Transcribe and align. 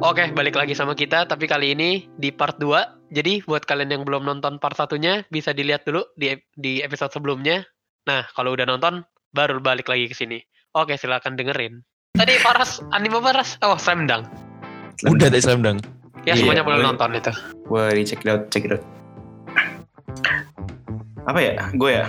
Oke, 0.00 0.32
balik 0.32 0.56
lagi 0.56 0.72
sama 0.72 0.96
kita, 0.96 1.28
tapi 1.28 1.44
kali 1.44 1.76
ini 1.76 2.08
di 2.16 2.32
part 2.32 2.56
2. 2.56 3.12
Jadi 3.12 3.44
buat 3.44 3.68
kalian 3.68 4.00
yang 4.00 4.02
belum 4.08 4.24
nonton 4.24 4.56
part 4.56 4.72
satunya, 4.74 5.22
bisa 5.28 5.52
dilihat 5.52 5.84
dulu 5.84 6.02
di 6.16 6.32
di 6.56 6.80
episode 6.80 7.12
sebelumnya. 7.12 7.62
Nah, 8.08 8.24
kalau 8.32 8.56
udah 8.56 8.64
nonton, 8.64 9.04
baru 9.36 9.60
balik 9.60 9.92
lagi 9.92 10.08
ke 10.08 10.16
sini. 10.16 10.40
Oke, 10.72 10.96
silakan 10.96 11.36
dengerin. 11.36 11.84
Tadi 12.16 12.34
Paras, 12.40 12.80
anime 12.90 13.20
Paras, 13.20 13.60
oh 13.60 13.76
Slam 13.76 14.08
Dunk. 14.08 14.24
Udah 15.04 15.28
dari 15.28 15.44
Slam 15.44 15.60
Dunk. 15.62 15.84
Ya, 16.24 16.32
Iya, 16.32 16.42
semuanya 16.42 16.64
boleh 16.64 16.80
boleh. 16.80 16.88
nonton 16.90 17.10
itu. 17.16 17.32
Di 17.70 18.02
check 18.02 18.24
it 18.24 18.28
out, 18.32 18.42
check 18.48 18.64
it 18.66 18.72
out. 18.74 18.82
Apa 21.28 21.38
ya? 21.38 21.54
Gue 21.76 21.90
ya? 22.00 22.04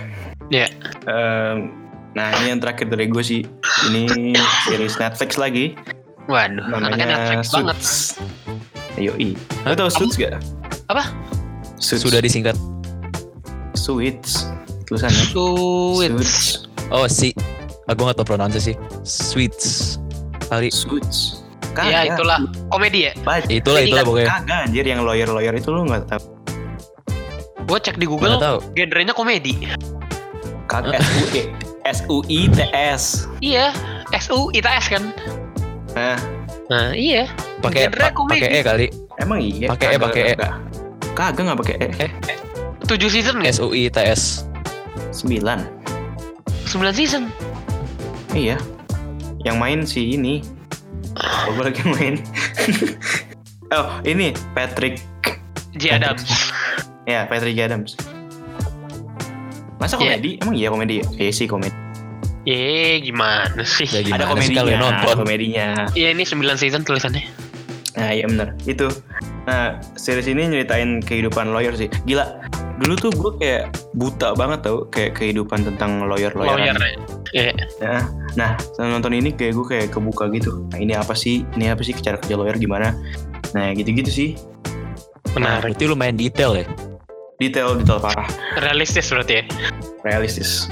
Iya. 0.52 0.68
Em, 1.08 1.72
nah 2.18 2.32
ini 2.42 2.56
yang 2.56 2.60
terakhir 2.60 2.88
dari 2.92 3.08
gue 3.08 3.24
sih. 3.24 3.42
Ini 3.92 4.36
series 4.68 4.98
Netflix 5.00 5.36
lagi. 5.40 5.76
Waduh, 6.30 6.64
Namanya 6.70 7.06
Netflix 7.18 7.52
banget. 7.52 7.78
Suits. 7.80 7.92
Yoi. 9.00 9.34
Lo 9.66 9.74
tau 9.74 9.90
Suits 9.90 10.16
gak? 10.20 10.38
Apa? 10.92 11.08
Suits. 11.80 12.04
Sudah 12.04 12.20
disingkat. 12.22 12.56
Suits. 13.74 14.52
Tulisannya. 14.86 15.24
Suits. 15.32 16.68
Oh 16.92 17.08
si. 17.08 17.32
Aku 17.88 18.08
nggak 18.08 18.20
tahu 18.20 18.36
pronunciasi. 18.36 18.76
Sweets. 19.04 19.98
Kali. 20.48 20.68
Suits. 20.72 21.44
Ya, 21.80 22.04
itulah. 22.04 22.44
Komedi 22.68 23.08
ya? 23.08 23.12
Baca. 23.24 23.48
Itulah 23.48 23.82
itulah 23.84 24.04
pokoknya. 24.04 24.28
Kagak 24.28 24.60
anjir 24.68 24.86
yang 24.88 25.02
lawyer-lawyer 25.08 25.56
itu 25.56 25.72
lu 25.72 25.88
gak 25.88 26.04
tau. 26.12 26.20
Gue 27.64 27.78
cek 27.78 27.96
di 27.96 28.06
Google, 28.06 28.36
Nggak 28.36 28.44
tahu. 28.44 28.58
genrenya 28.74 29.14
komedi. 29.14 29.54
Kagak. 30.66 31.00
S-U-I. 31.00 31.52
S-U-I-T-S. 31.84 33.04
Iya, 33.40 33.74
SU 34.14 34.52
ITS 34.52 34.86
kan? 34.88 35.04
Nah, 35.92 36.18
Nah, 36.68 36.94
iya. 36.94 37.28
Pakai 37.60 37.86
Genre 37.86 38.00
pa- 38.02 38.14
komedi. 38.14 38.40
pakai 38.40 38.50
E 38.54 38.62
kali. 38.62 38.88
emang 39.18 39.40
iya. 39.40 39.68
Pakai 39.68 39.88
E, 39.90 39.98
pakai 39.98 40.22
E. 40.24 40.34
kagak. 40.34 40.54
Kagak 41.12 41.44
gak 41.44 41.60
pakai 41.60 41.76
E. 41.78 41.90
7 42.82 43.10
season 43.10 43.36
nggak? 43.38 43.52
S 43.52 43.60
U 43.60 43.70
I 43.70 43.88
T 43.88 43.98
S. 44.00 44.48
9. 45.12 45.68
9 46.64 46.94
season. 46.94 47.28
Iya. 48.32 48.56
Yang 49.42 49.58
main 49.58 49.80
si 49.84 50.16
ini. 50.16 50.40
Oh, 51.14 51.52
gue 51.52 51.64
lagi 51.68 51.84
main. 51.90 52.16
oh, 53.76 54.00
ini 54.04 54.32
Patrick. 54.56 55.04
J. 55.74 56.00
Adams. 56.00 56.52
Ya, 57.12 57.28
Patrick 57.28 57.60
Adams. 57.60 58.00
Masa 59.76 59.98
Iya. 59.98 60.16
komedi? 60.16 60.32
Emang 60.40 60.56
iya 60.56 60.68
komedi? 60.72 60.94
ya? 61.02 61.06
Iya 61.18 61.32
sih 61.34 61.48
komedi. 61.50 61.76
Eh, 62.48 63.02
gimana 63.04 63.62
sih? 63.62 63.86
Ya 63.86 64.02
gimana 64.02 64.26
ada 64.26 64.26
sih 64.26 64.34
komedinya. 64.34 64.60
kalian 64.64 64.80
nonton? 64.80 65.16
Komedinya. 65.26 65.68
Iya, 65.94 66.08
ini 66.16 66.24
9 66.26 66.58
season 66.58 66.82
tulisannya. 66.82 67.26
Nah, 67.98 68.10
iya 68.16 68.26
bener. 68.26 68.56
Itu. 68.64 68.88
Nah, 69.46 69.78
series 70.00 70.30
ini 70.30 70.48
nyeritain 70.48 71.02
kehidupan 71.04 71.52
lawyer 71.52 71.76
sih. 71.76 71.90
Gila. 72.08 72.40
Dulu 72.82 72.94
tuh 72.98 73.12
gue 73.14 73.32
kayak 73.38 73.64
buta 73.94 74.34
banget 74.34 74.66
tau. 74.66 74.90
Kayak 74.90 75.22
kehidupan 75.22 75.66
tentang 75.66 76.08
lawyer-lawyer. 76.10 76.58
Lawyer. 76.58 76.78
Iya. 77.36 77.54
Nah, 77.78 78.02
nah, 78.34 78.52
setelah 78.58 78.98
nonton 78.98 79.14
ini 79.14 79.30
kayak 79.36 79.54
gue 79.54 79.66
kayak 79.68 79.88
kebuka 79.94 80.30
gitu. 80.34 80.66
Nah, 80.74 80.78
ini 80.82 80.98
apa 80.98 81.14
sih? 81.14 81.46
Ini 81.54 81.78
apa 81.78 81.86
sih 81.86 81.94
cara 81.94 82.18
kerja 82.18 82.38
lawyer 82.38 82.58
gimana? 82.58 82.96
Nah, 83.54 83.70
gitu-gitu 83.78 84.10
sih. 84.10 84.30
Menarik. 85.38 85.78
Berarti 85.78 85.84
lumayan 85.86 86.18
detail 86.18 86.58
ya. 86.58 86.66
Detail, 87.42 87.74
detail 87.74 87.98
parah. 87.98 88.30
Realistis 88.56 89.10
berarti 89.10 89.34
ya. 89.34 89.44
Realistis. 90.04 90.70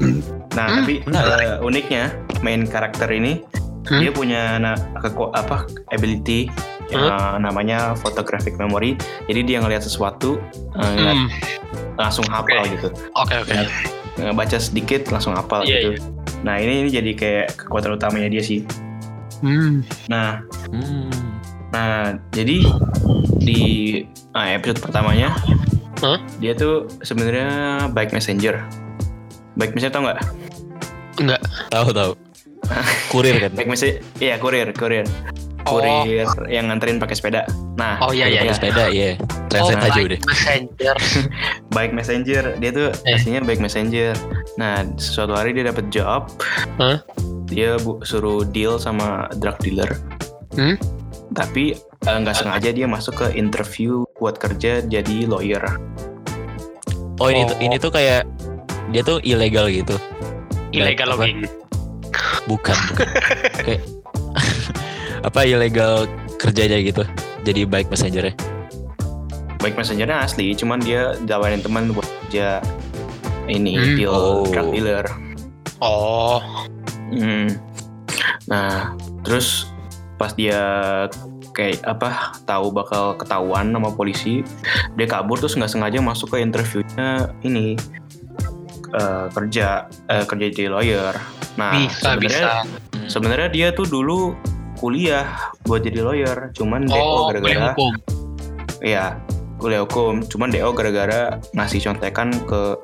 Nah, 0.50 0.66
Hmm, 0.66 0.82
tapi 0.82 0.94
eh, 1.06 1.62
uniknya 1.62 2.10
main 2.40 2.66
karakter 2.66 3.06
ini 3.06 3.38
Hmm? 3.80 3.96
dia 3.96 4.10
punya 4.10 4.58
keku- 4.98 5.30
apa 5.30 5.62
ability 5.90 6.50
yang 6.90 7.06
eh, 7.06 7.34
namanya 7.38 7.94
photographic 7.94 8.56
memory. 8.56 8.98
Jadi 9.24 9.40
dia 9.44 9.62
ngelihat 9.62 9.80
sesuatu 9.80 10.42
eh, 10.74 10.90
ngeliat- 10.90 11.22
Hmm. 11.22 11.28
langsung 11.94 12.26
hafal 12.26 12.50
Oke. 12.60 12.72
gitu. 12.72 12.88
Oke, 13.14 13.34
oke. 13.38 13.54
Ngebaca 14.18 14.58
sedikit 14.58 15.06
langsung 15.08 15.32
hafal 15.32 15.62
Iya, 15.62 15.94
gitu. 15.94 16.02
Nah, 16.42 16.56
ini 16.56 16.82
ini 16.82 16.90
jadi 16.90 17.10
kayak 17.14 17.46
kekuatan 17.56 17.94
utamanya 17.94 18.26
dia 18.26 18.42
sih. 18.42 18.66
Hmm. 19.38 19.86
Nah, 20.08 20.42
Hmm. 20.66 21.14
Nah, 21.70 22.18
jadi 22.34 22.58
di 23.38 23.62
ah, 24.32 24.50
episode 24.50 24.82
pertamanya, 24.82 25.30
Hah? 26.00 26.18
dia 26.38 26.52
tuh 26.52 26.88
sebenarnya 27.00 27.48
bike 27.92 28.12
messenger. 28.12 28.56
Bike 29.54 29.76
messenger 29.76 29.92
tau 29.92 30.02
nggak? 30.04 30.20
Enggak. 31.18 31.40
Tahu 31.68 31.88
tahu. 31.92 32.12
Kurir 33.08 33.36
kan. 33.38 33.50
Bike 33.58 33.68
messenger, 33.68 34.00
iya 34.16 34.36
kurir, 34.36 34.70
kurir, 34.72 35.04
Oh. 35.68 35.76
kurir 35.76 36.24
yang 36.48 36.70
nganterin 36.70 36.96
pakai 36.96 37.12
sepeda. 37.12 37.44
Nah, 37.76 38.00
Oh 38.00 38.12
iya 38.12 38.24
iya. 38.26 38.40
Pakai 38.40 38.46
iya. 38.46 38.56
sepeda 38.56 38.84
iya. 38.88 39.10
Translate 39.50 39.76
oh, 39.76 39.88
aja 39.90 40.00
udah. 40.00 40.20
Messenger. 40.22 40.94
bike 41.74 41.92
messenger, 41.92 42.44
dia 42.56 42.70
tuh 42.70 42.88
Eh. 43.04 43.16
aslinya 43.18 43.42
bike 43.42 43.60
messenger. 43.60 44.14
Nah, 44.56 44.86
suatu 44.96 45.34
hari 45.34 45.52
dia 45.52 45.66
dapat 45.66 45.90
job, 45.90 46.30
Hah? 46.78 47.02
dia 47.44 47.76
bu- 47.76 48.00
suruh 48.00 48.46
deal 48.46 48.78
sama 48.78 49.26
drug 49.36 49.58
dealer. 49.58 49.90
Hmm? 50.54 50.78
Tapi 51.34 51.74
eh, 52.02 52.16
nggak 52.16 52.32
sengaja 52.34 52.70
dia 52.70 52.86
masuk 52.86 53.14
ke 53.14 53.26
interview 53.34 54.04
buat 54.16 54.36
kerja 54.36 54.80
jadi 54.82 55.16
lawyer. 55.24 55.62
Oh 57.16 57.28
ini 57.28 57.44
Oh. 57.44 57.48
tuh 57.48 57.56
ini 57.58 57.76
tuh 57.76 57.90
kayak 57.90 58.24
dia 58.90 59.02
tuh 59.02 59.20
ilegal 59.20 59.68
gitu. 59.68 59.96
Illegal 60.70 61.12
Apa? 61.12 61.16
logging. 61.20 61.44
Bukan. 62.46 62.76
bukan. 62.88 63.08
kayak 63.60 63.82
apa 65.28 65.40
ilegal 65.44 66.08
kerja 66.36 66.64
aja 66.64 66.78
gitu. 66.80 67.02
Jadi 67.42 67.64
baik 67.64 67.88
messengernya. 67.88 68.32
Bike 69.60 69.76
messengernya 69.76 70.24
asli, 70.24 70.56
cuman 70.56 70.80
dia 70.80 71.12
ditawarin 71.20 71.60
teman 71.60 71.92
buat 71.92 72.08
kerja 72.24 72.64
ini 73.44 73.76
Hmm. 73.76 73.94
deal 73.94 74.08
Oh. 74.10 74.48
drug 74.48 74.72
dealer. 74.72 75.04
Oh. 75.78 76.40
Hmm. 77.12 77.52
Nah, 78.46 78.96
terus 79.20 79.68
pas 80.16 80.32
dia 80.32 80.60
kayak 81.50 81.82
apa 81.82 82.34
tahu 82.44 82.70
bakal 82.70 83.14
ketahuan 83.14 83.70
sama 83.70 83.90
polisi, 83.90 84.42
dia 84.94 85.06
kabur 85.06 85.36
terus 85.36 85.54
nggak 85.54 85.70
sengaja 85.70 85.98
masuk 85.98 86.34
ke 86.34 86.38
interviewnya 86.38 87.30
ini 87.42 87.74
eh, 88.92 89.26
kerja 89.30 89.86
eh, 90.08 90.24
kerja 90.24 90.46
jadi 90.50 90.70
lawyer. 90.70 91.14
Nah, 91.58 91.74
bisa 91.76 92.14
sebenarnya 92.14 92.46
bisa. 92.64 93.08
sebenarnya 93.10 93.48
dia 93.50 93.68
tuh 93.70 93.84
dulu 93.84 94.32
kuliah 94.78 95.26
buat 95.66 95.82
jadi 95.82 96.00
lawyer, 96.00 96.38
cuman 96.54 96.88
Oh, 96.88 97.28
kuliah 97.34 97.74
gara-gara. 97.74 97.74
Iya, 98.80 99.06
kuliah 99.60 99.84
hukum. 99.84 100.24
Cuman 100.24 100.48
DO 100.48 100.72
gara-gara 100.72 101.36
ngasih 101.52 101.84
contekan 101.84 102.32
ke 102.48 102.78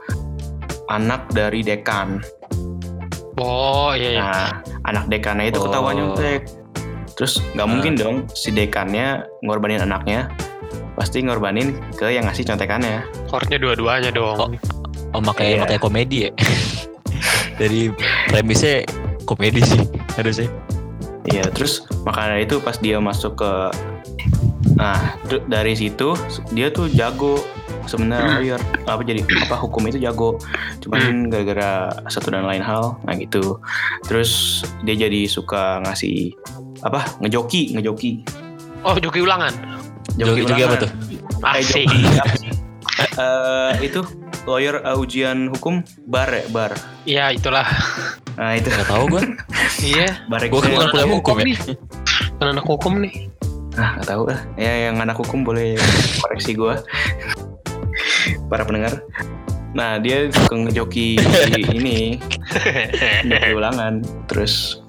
anak 0.86 1.24
dari 1.32 1.64
dekan. 1.64 2.20
Oh 3.36 3.92
iya 3.92 4.10
iya. 4.12 4.22
Nah, 4.22 4.48
anak 4.84 5.08
dekannya 5.08 5.48
itu 5.48 5.60
ketahuan 5.60 5.92
Oh. 5.92 5.98
nyontek. 6.12 6.40
Terus 7.16 7.40
nggak 7.56 7.66
Ah. 7.66 7.70
mungkin 7.70 7.92
dong 7.96 8.16
si 8.32 8.52
dekannya 8.52 9.24
ngorbanin 9.42 9.82
anaknya. 9.82 10.28
Pasti 10.96 11.20
ngorbanin 11.20 11.76
ke 11.96 12.08
yang 12.08 12.24
ngasih 12.24 12.44
contekannya. 12.44 13.04
Harusnya 13.28 13.58
dua-duanya 13.60 14.12
dong. 14.12 14.56
Oh 15.12 15.20
makanya 15.20 15.50
Iya. 15.50 15.60
makanya 15.64 15.80
komedi 15.80 16.16
ya. 16.28 16.30
Dari 17.60 17.88
premisnya 18.28 18.84
komedi 19.24 19.60
sih 19.64 19.80
harusnya. 20.14 20.48
Iya, 21.26 21.50
terus 21.50 21.82
makanya 22.06 22.38
itu 22.38 22.60
pas 22.60 22.78
dia 22.78 23.00
masuk 23.00 23.40
ke 23.40 23.52
Nah, 24.76 25.16
dari 25.48 25.72
situ 25.72 26.12
dia 26.52 26.68
tuh 26.68 26.92
jago 26.92 27.40
sebenarnya 27.86 28.22
Hmm. 28.22 28.36
lawyer 28.36 28.60
apa 28.84 29.00
jadi 29.00 29.20
apa 29.40 29.56
hukum 29.56 29.82
itu 29.84 29.98
jago 29.98 30.36
cuman 30.78 31.26
gara-gara 31.26 31.72
satu 32.06 32.28
dan 32.28 32.44
lain 32.44 32.60
hal 32.60 32.98
nah 33.00 33.14
gitu 33.14 33.58
terus 34.02 34.30
dia 34.82 34.94
jadi 34.94 35.24
suka 35.24 35.80
ngasih 35.82 36.34
apa 36.80 37.16
ngejoki 37.18 37.72
ngejoki 37.72 38.22
Oh, 38.82 38.94
joki 38.94 39.18
ulangan. 39.18 39.50
Joki, 40.14 40.46
joki 40.46 40.62
apa 40.62 40.78
ulangan. 40.78 40.78
tuh? 40.78 40.90
Eh, 41.42 41.58
Asik. 41.58 41.84
joki 41.84 42.06
apa 42.14 42.34
sih? 42.36 42.50
Eh, 43.16 43.72
itu 43.82 44.00
lawyer 44.44 44.78
eh, 44.78 44.94
ujian 44.94 45.50
hukum 45.50 45.82
bar 46.04 46.30
ya 46.30 46.46
bar 46.48 46.70
Iya, 47.02 47.24
itulah. 47.32 47.66
nah 48.34 48.52
itu 48.52 48.68
Gak 48.68 48.86
tahu 48.86 49.10
gue. 49.10 49.22
Iya. 49.82 50.22
bar 50.26 50.38
Gua 50.44 50.60
kan 50.60 50.70
bukan 50.70 50.88
kuliah 50.88 51.08
hukum 51.10 51.34
ya. 51.36 51.44
nih. 51.44 51.58
Kan 52.36 52.46
anak 52.48 52.62
hukum 52.64 52.94
nih. 53.00 53.14
ah 53.74 53.92
nggak 53.92 54.08
tahu 54.08 54.22
lah 54.24 54.40
ya 54.56 54.72
yang 54.86 54.96
anak 54.96 55.16
hukum 55.16 55.42
boleh 55.42 55.76
koreksi 56.18 56.54
gue 56.54 56.74
para 58.46 58.62
pendengar. 58.66 59.02
Nah 59.76 60.00
dia 60.00 60.32
suka 60.32 60.56
ngejoki 60.56 61.20
ini 61.76 62.16
ngejoki 63.26 63.52
ulangan. 63.52 64.00
Terus 64.30 64.80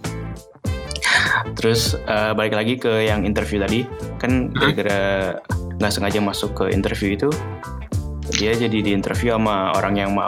terus 1.57 1.97
eh, 1.97 2.31
balik 2.37 2.55
lagi 2.55 2.79
ke 2.79 3.05
yang 3.05 3.27
interview 3.27 3.59
tadi. 3.59 3.83
Kan 4.21 4.53
gara-gara 4.55 5.35
nggak 5.77 5.91
sengaja 5.93 6.19
masuk 6.23 6.51
ke 6.57 6.65
interview 6.73 7.13
itu 7.13 7.29
dia 8.33 8.51
jadi 8.57 8.83
di 8.83 8.91
interview 8.91 9.37
sama 9.37 9.71
orang 9.77 9.95
yang 9.95 10.11
mau 10.17 10.27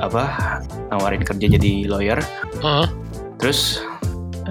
apa 0.00 0.56
nawarin 0.88 1.22
kerja 1.24 1.46
jadi 1.46 1.88
lawyer. 1.88 2.20
Heeh. 2.60 2.88
terus 3.40 3.80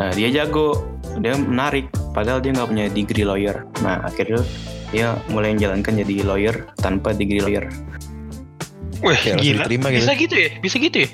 eh, 0.01 0.13
dia 0.17 0.41
jago 0.41 0.81
dia 1.21 1.37
menarik 1.37 1.93
padahal 2.13 2.41
dia 2.41 2.53
nggak 2.53 2.69
punya 2.69 2.85
degree 2.89 3.25
lawyer. 3.25 3.65
Nah 3.85 4.01
akhirnya 4.05 4.41
dia 4.89 5.07
mulai 5.27 5.51
menjalankan 5.51 5.93
jadi 5.97 6.15
lawyer 6.23 6.55
tanpa 6.75 7.11
degree 7.11 7.39
lawyer 7.39 7.69
Wih, 8.99 9.15
Kayak 9.15 9.31
langsung 9.31 9.39
gila. 9.39 9.61
diterima 9.63 9.87
gitu. 9.87 9.99
Bisa 10.01 10.13
gitu 10.13 10.35
ya? 10.35 10.49
Bisa 10.59 10.75
gitu 10.77 10.97
ya? 10.97 11.09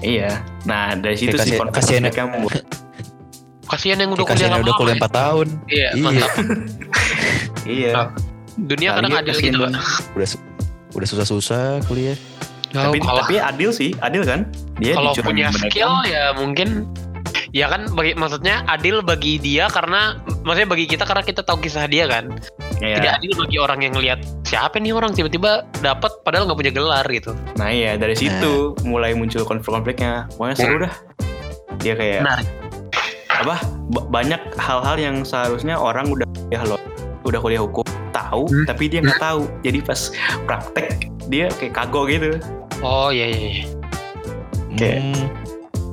iya 0.00 0.30
nah 0.62 0.92
dari 0.92 1.16
situ 1.16 1.32
Kayak 1.32 1.44
sih 1.44 1.56
konflik 1.56 1.74
kasihan- 1.74 2.30
membuat 2.30 2.62
Kasihan 3.64 3.98
yang 3.98 4.10
udah 4.10 4.22
Kayak 4.22 4.36
kuliah 4.36 4.46
kasihan 4.46 4.62
udah 4.62 4.74
kuliah 4.76 4.94
ya. 4.94 5.02
4 5.02 5.10
tahun. 5.10 5.46
Iya, 5.66 5.88
Iya. 5.90 6.02
mantap. 6.02 6.30
iya 7.74 7.90
Ah, 7.92 8.08
Dunia 8.54 8.88
kadang 8.92 9.10
Kalian 9.10 9.24
adil 9.24 9.36
gitu, 9.40 9.58
Pak. 9.58 9.70
Udah 10.14 10.28
udah 10.94 11.08
susah-susah 11.08 11.62
kuliah. 11.84 12.16
tapi 12.70 12.98
kalau 12.98 13.22
tapi 13.22 13.38
adil 13.38 13.70
sih 13.70 13.94
adil 13.96 14.22
kan 14.22 14.50
dia 14.76 14.94
kalau 14.94 15.10
dicurang 15.10 15.30
punya 15.30 15.46
skill 15.48 15.94
ya 16.04 16.34
mungkin 16.34 16.90
ya 17.50 17.66
kan 17.66 17.86
bagi 17.88 18.14
maksudnya 18.14 18.66
adil 18.66 18.98
bagi 18.98 19.38
dia 19.38 19.66
karena 19.68 20.18
maksudnya 20.42 20.66
bagi 20.68 20.84
kita 20.84 21.02
karena 21.02 21.22
kita 21.22 21.40
tahu 21.40 21.58
kisah 21.60 21.86
dia 21.86 22.04
kan 22.04 22.34
Iya. 22.76 22.96
tidak 22.96 23.12
adil 23.16 23.32
bagi 23.36 23.56
orang 23.56 23.80
yang 23.80 23.94
lihat 23.94 24.18
siapa 24.42 24.76
nih 24.76 24.90
orang 24.90 25.10
tiba-tiba 25.10 25.50
dapat 25.78 26.10
padahal 26.20 26.44
nggak 26.44 26.58
punya 26.58 26.72
gelar 26.72 27.06
gitu 27.06 27.32
Nah 27.54 27.68
iya 27.68 27.94
dari 27.94 28.14
situ 28.14 28.74
mulai 28.82 29.12
muncul 29.12 29.42
konflik-konfliknya. 29.42 30.26
Pokoknya 30.30 30.56
seru 30.56 30.76
dah. 30.80 30.92
Dia 31.78 31.94
kayak 31.94 32.20
menarik 32.22 32.48
apa? 33.30 33.56
ba- 33.88 34.08
banyak 34.12 34.40
hal-hal 34.56 34.96
yang 34.96 35.16
seharusnya 35.20 35.74
orang 35.74 36.06
udah 36.08 36.22
kuliah 36.24 36.64
lo, 36.64 36.78
udah 37.22 37.40
kuliah 37.40 37.60
hukum 37.60 37.82
tahu, 38.10 38.46
Hmm. 38.46 38.64
tapi 38.64 38.86
dia 38.86 39.00
nggak 39.00 39.18
tahu. 39.18 39.42
Jadi 39.60 39.78
pas 39.80 40.00
praktek 40.44 40.90
dia 41.26 41.46
kayak 41.52 41.74
kagok 41.74 42.06
gitu. 42.08 42.30
oh 42.80 43.08
iya 43.08 43.26
iya 43.26 43.38
iya. 43.52 43.64
Oke. 44.68 44.90
Hmm, 44.92 45.22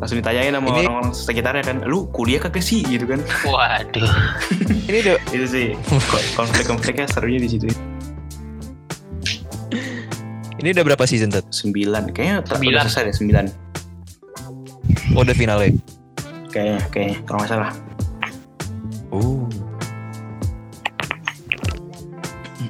Langsung 0.01 0.17
ditanyain 0.17 0.49
sama 0.49 0.65
Ini- 0.67 0.81
orang-orang 0.83 1.13
sekitarnya 1.13 1.63
kan, 1.63 1.77
lu 1.85 2.09
kuliah 2.09 2.41
kagak 2.41 2.59
sih 2.59 2.81
gitu 2.81 3.05
kan? 3.05 3.21
waduh 3.45 4.09
ini 4.89 4.97
udah 4.99 5.15
Itu 5.29 5.45
sih 5.45 5.67
ko- 6.09 6.25
konflik-konfliknya 6.35 7.05
serunya 7.05 7.37
di 7.37 7.45
situ. 7.47 7.69
ini 10.57 10.69
udah 10.71 10.83
berapa 10.83 11.05
season 11.05 11.29
Tat? 11.29 11.45
Sembilan, 11.49 12.09
kayaknya 12.11 12.41
ter- 12.41 12.53
Sembilan. 12.55 12.73
udah 12.75 12.83
selesai 12.85 13.03
deh 13.03 13.15
sembilan. 13.15 13.45
Oh, 15.11 15.21
udah 15.21 15.33
finalnya. 15.33 15.73
Kayaknya, 16.49 16.79
kayaknya 16.89 17.17
kalau 17.23 17.37
nggak 17.39 17.51
salah. 17.51 17.71
Oh. 19.09 19.45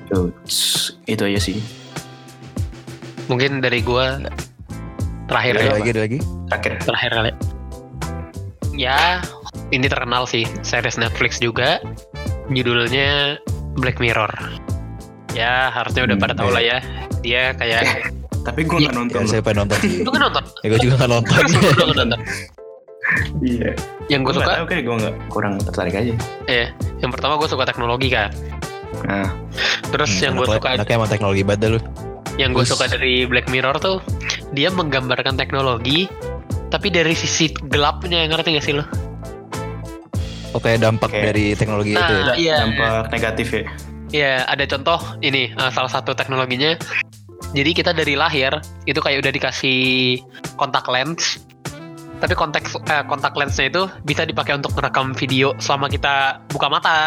Tuh, 0.08 0.28
tss, 0.44 1.00
itu 1.06 1.24
aja 1.26 1.40
sih. 1.42 1.58
mungkin 3.28 3.64
dari 3.64 3.80
gua 3.80 4.20
terakhir 5.32 5.54
Ada 5.56 5.64
ya 5.64 5.72
lagi, 5.74 5.90
ada 5.90 6.02
lagi. 6.02 6.20
Terakhir. 6.46 6.72
terakhir 6.84 7.12
kali 7.14 7.32
ya 8.74 9.00
ini 9.70 9.86
terkenal 9.86 10.24
sih 10.26 10.44
series 10.62 10.96
Netflix 10.96 11.40
juga 11.40 11.80
judulnya 12.48 13.40
Black 13.74 13.98
Mirror 13.98 14.32
ya 15.32 15.72
harusnya 15.72 16.04
udah 16.04 16.16
Hmm, 16.16 16.24
pada 16.24 16.34
tahu 16.36 16.50
iya. 16.50 16.56
lah 16.56 16.64
ya 16.64 16.78
dia 17.22 17.44
kayak 17.56 17.84
Tapi 18.42 18.66
gue 18.66 18.74
nggak 18.82 18.98
nonton. 18.98 19.22
Ya, 19.22 19.30
saya 19.30 19.42
pengen 19.46 19.58
nonton 19.62 19.78
sih. 19.80 20.02
lu 20.02 20.10
kan 20.10 20.22
nonton 20.26 20.42
ya, 20.60 20.68
gue 20.68 20.80
juga 20.82 21.06
nonton. 21.06 21.30
Nggak 21.30 21.88
nonton 21.94 22.08
Iya. 23.44 23.72
yang 24.08 24.22
gue 24.22 24.34
Gue 24.34 24.42
suka 24.42 24.66
kayak 24.66 24.84
gue 24.84 24.96
nggak 24.98 25.16
kurang 25.30 25.54
tertarik 25.60 25.94
aja. 25.94 26.14
ya 26.48 26.68
yang 26.98 27.12
pertama 27.12 27.38
gue 27.38 27.46
suka 27.46 27.64
teknologi 27.64 28.10
kan 28.10 28.34
Nah, 29.02 29.30
terus 29.88 30.10
yang 30.18 30.36
gue 30.36 30.44
suka 30.44 30.74
Anaknya 30.74 30.96
emang 30.98 31.08
teknologi 31.08 31.42
banget 31.42 31.70
lu. 31.70 31.80
yang 32.36 32.52
gue 32.52 32.64
suka 32.64 32.88
dari 32.88 33.24
Black 33.24 33.46
Mirror 33.46 33.78
tuh 33.78 33.98
dia 34.52 34.70
menggambarkan 34.72 35.40
teknologi 35.40 36.08
tapi 36.72 36.88
dari 36.88 37.12
sisi 37.12 37.52
gelapnya 37.68 38.24
ngerti 38.32 38.56
gak 38.56 38.66
sih 38.66 38.76
lo? 38.80 38.88
Oh 40.52 40.60
kayak 40.60 40.84
dampak 40.84 41.12
Kayak- 41.12 41.26
dari 41.32 41.46
teknologi 41.56 41.92
itu 41.96 42.00
ya. 42.00 42.24
Nah, 42.24 42.36
iya. 42.36 42.56
dampak 42.64 43.12
negatif 43.12 43.48
ya. 43.52 43.64
Ya, 44.12 44.34
ada 44.44 44.68
contoh 44.68 45.00
ini 45.24 45.56
uh, 45.56 45.72
salah 45.72 45.88
satu 45.88 46.12
teknologinya. 46.12 46.76
Jadi 47.56 47.72
kita 47.76 47.92
dari 47.96 48.16
lahir 48.16 48.60
itu 48.84 49.00
kayak 49.00 49.24
udah 49.24 49.32
dikasih 49.32 50.20
kontak 50.60 50.88
lens. 50.92 51.40
Tapi 52.20 52.36
konteks 52.36 52.76
eh, 52.86 53.04
kontak 53.08 53.34
lensnya 53.34 53.72
itu 53.72 53.84
bisa 54.04 54.28
dipakai 54.28 54.60
untuk 54.60 54.76
merekam 54.76 55.16
video 55.16 55.56
selama 55.64 55.88
kita 55.88 56.44
buka 56.52 56.68
mata. 56.68 56.98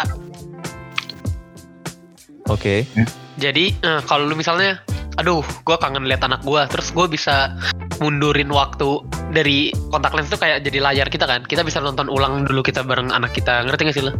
Oke. 2.48 2.88
Jadi 3.36 3.72
eh, 3.76 4.00
kalau 4.08 4.28
lu 4.28 4.36
misalnya, 4.36 4.80
aduh, 5.14 5.42
gue 5.42 5.76
kangen 5.78 6.04
lihat 6.06 6.22
anak 6.26 6.42
gue, 6.42 6.62
terus 6.70 6.90
gue 6.90 7.06
bisa 7.06 7.54
mundurin 8.02 8.50
waktu 8.50 9.00
dari 9.30 9.70
kontak 9.90 10.14
lens 10.14 10.30
itu 10.30 10.38
kayak 10.38 10.66
jadi 10.66 10.78
layar 10.82 11.06
kita 11.06 11.24
kan. 11.24 11.46
Kita 11.46 11.62
bisa 11.62 11.78
nonton 11.78 12.10
ulang 12.10 12.42
dulu 12.44 12.62
kita 12.62 12.82
bareng 12.82 13.14
anak 13.14 13.30
kita. 13.32 13.62
Ngerti 13.66 13.80
gak 13.90 13.96
sih 13.96 14.04
lo? 14.04 14.12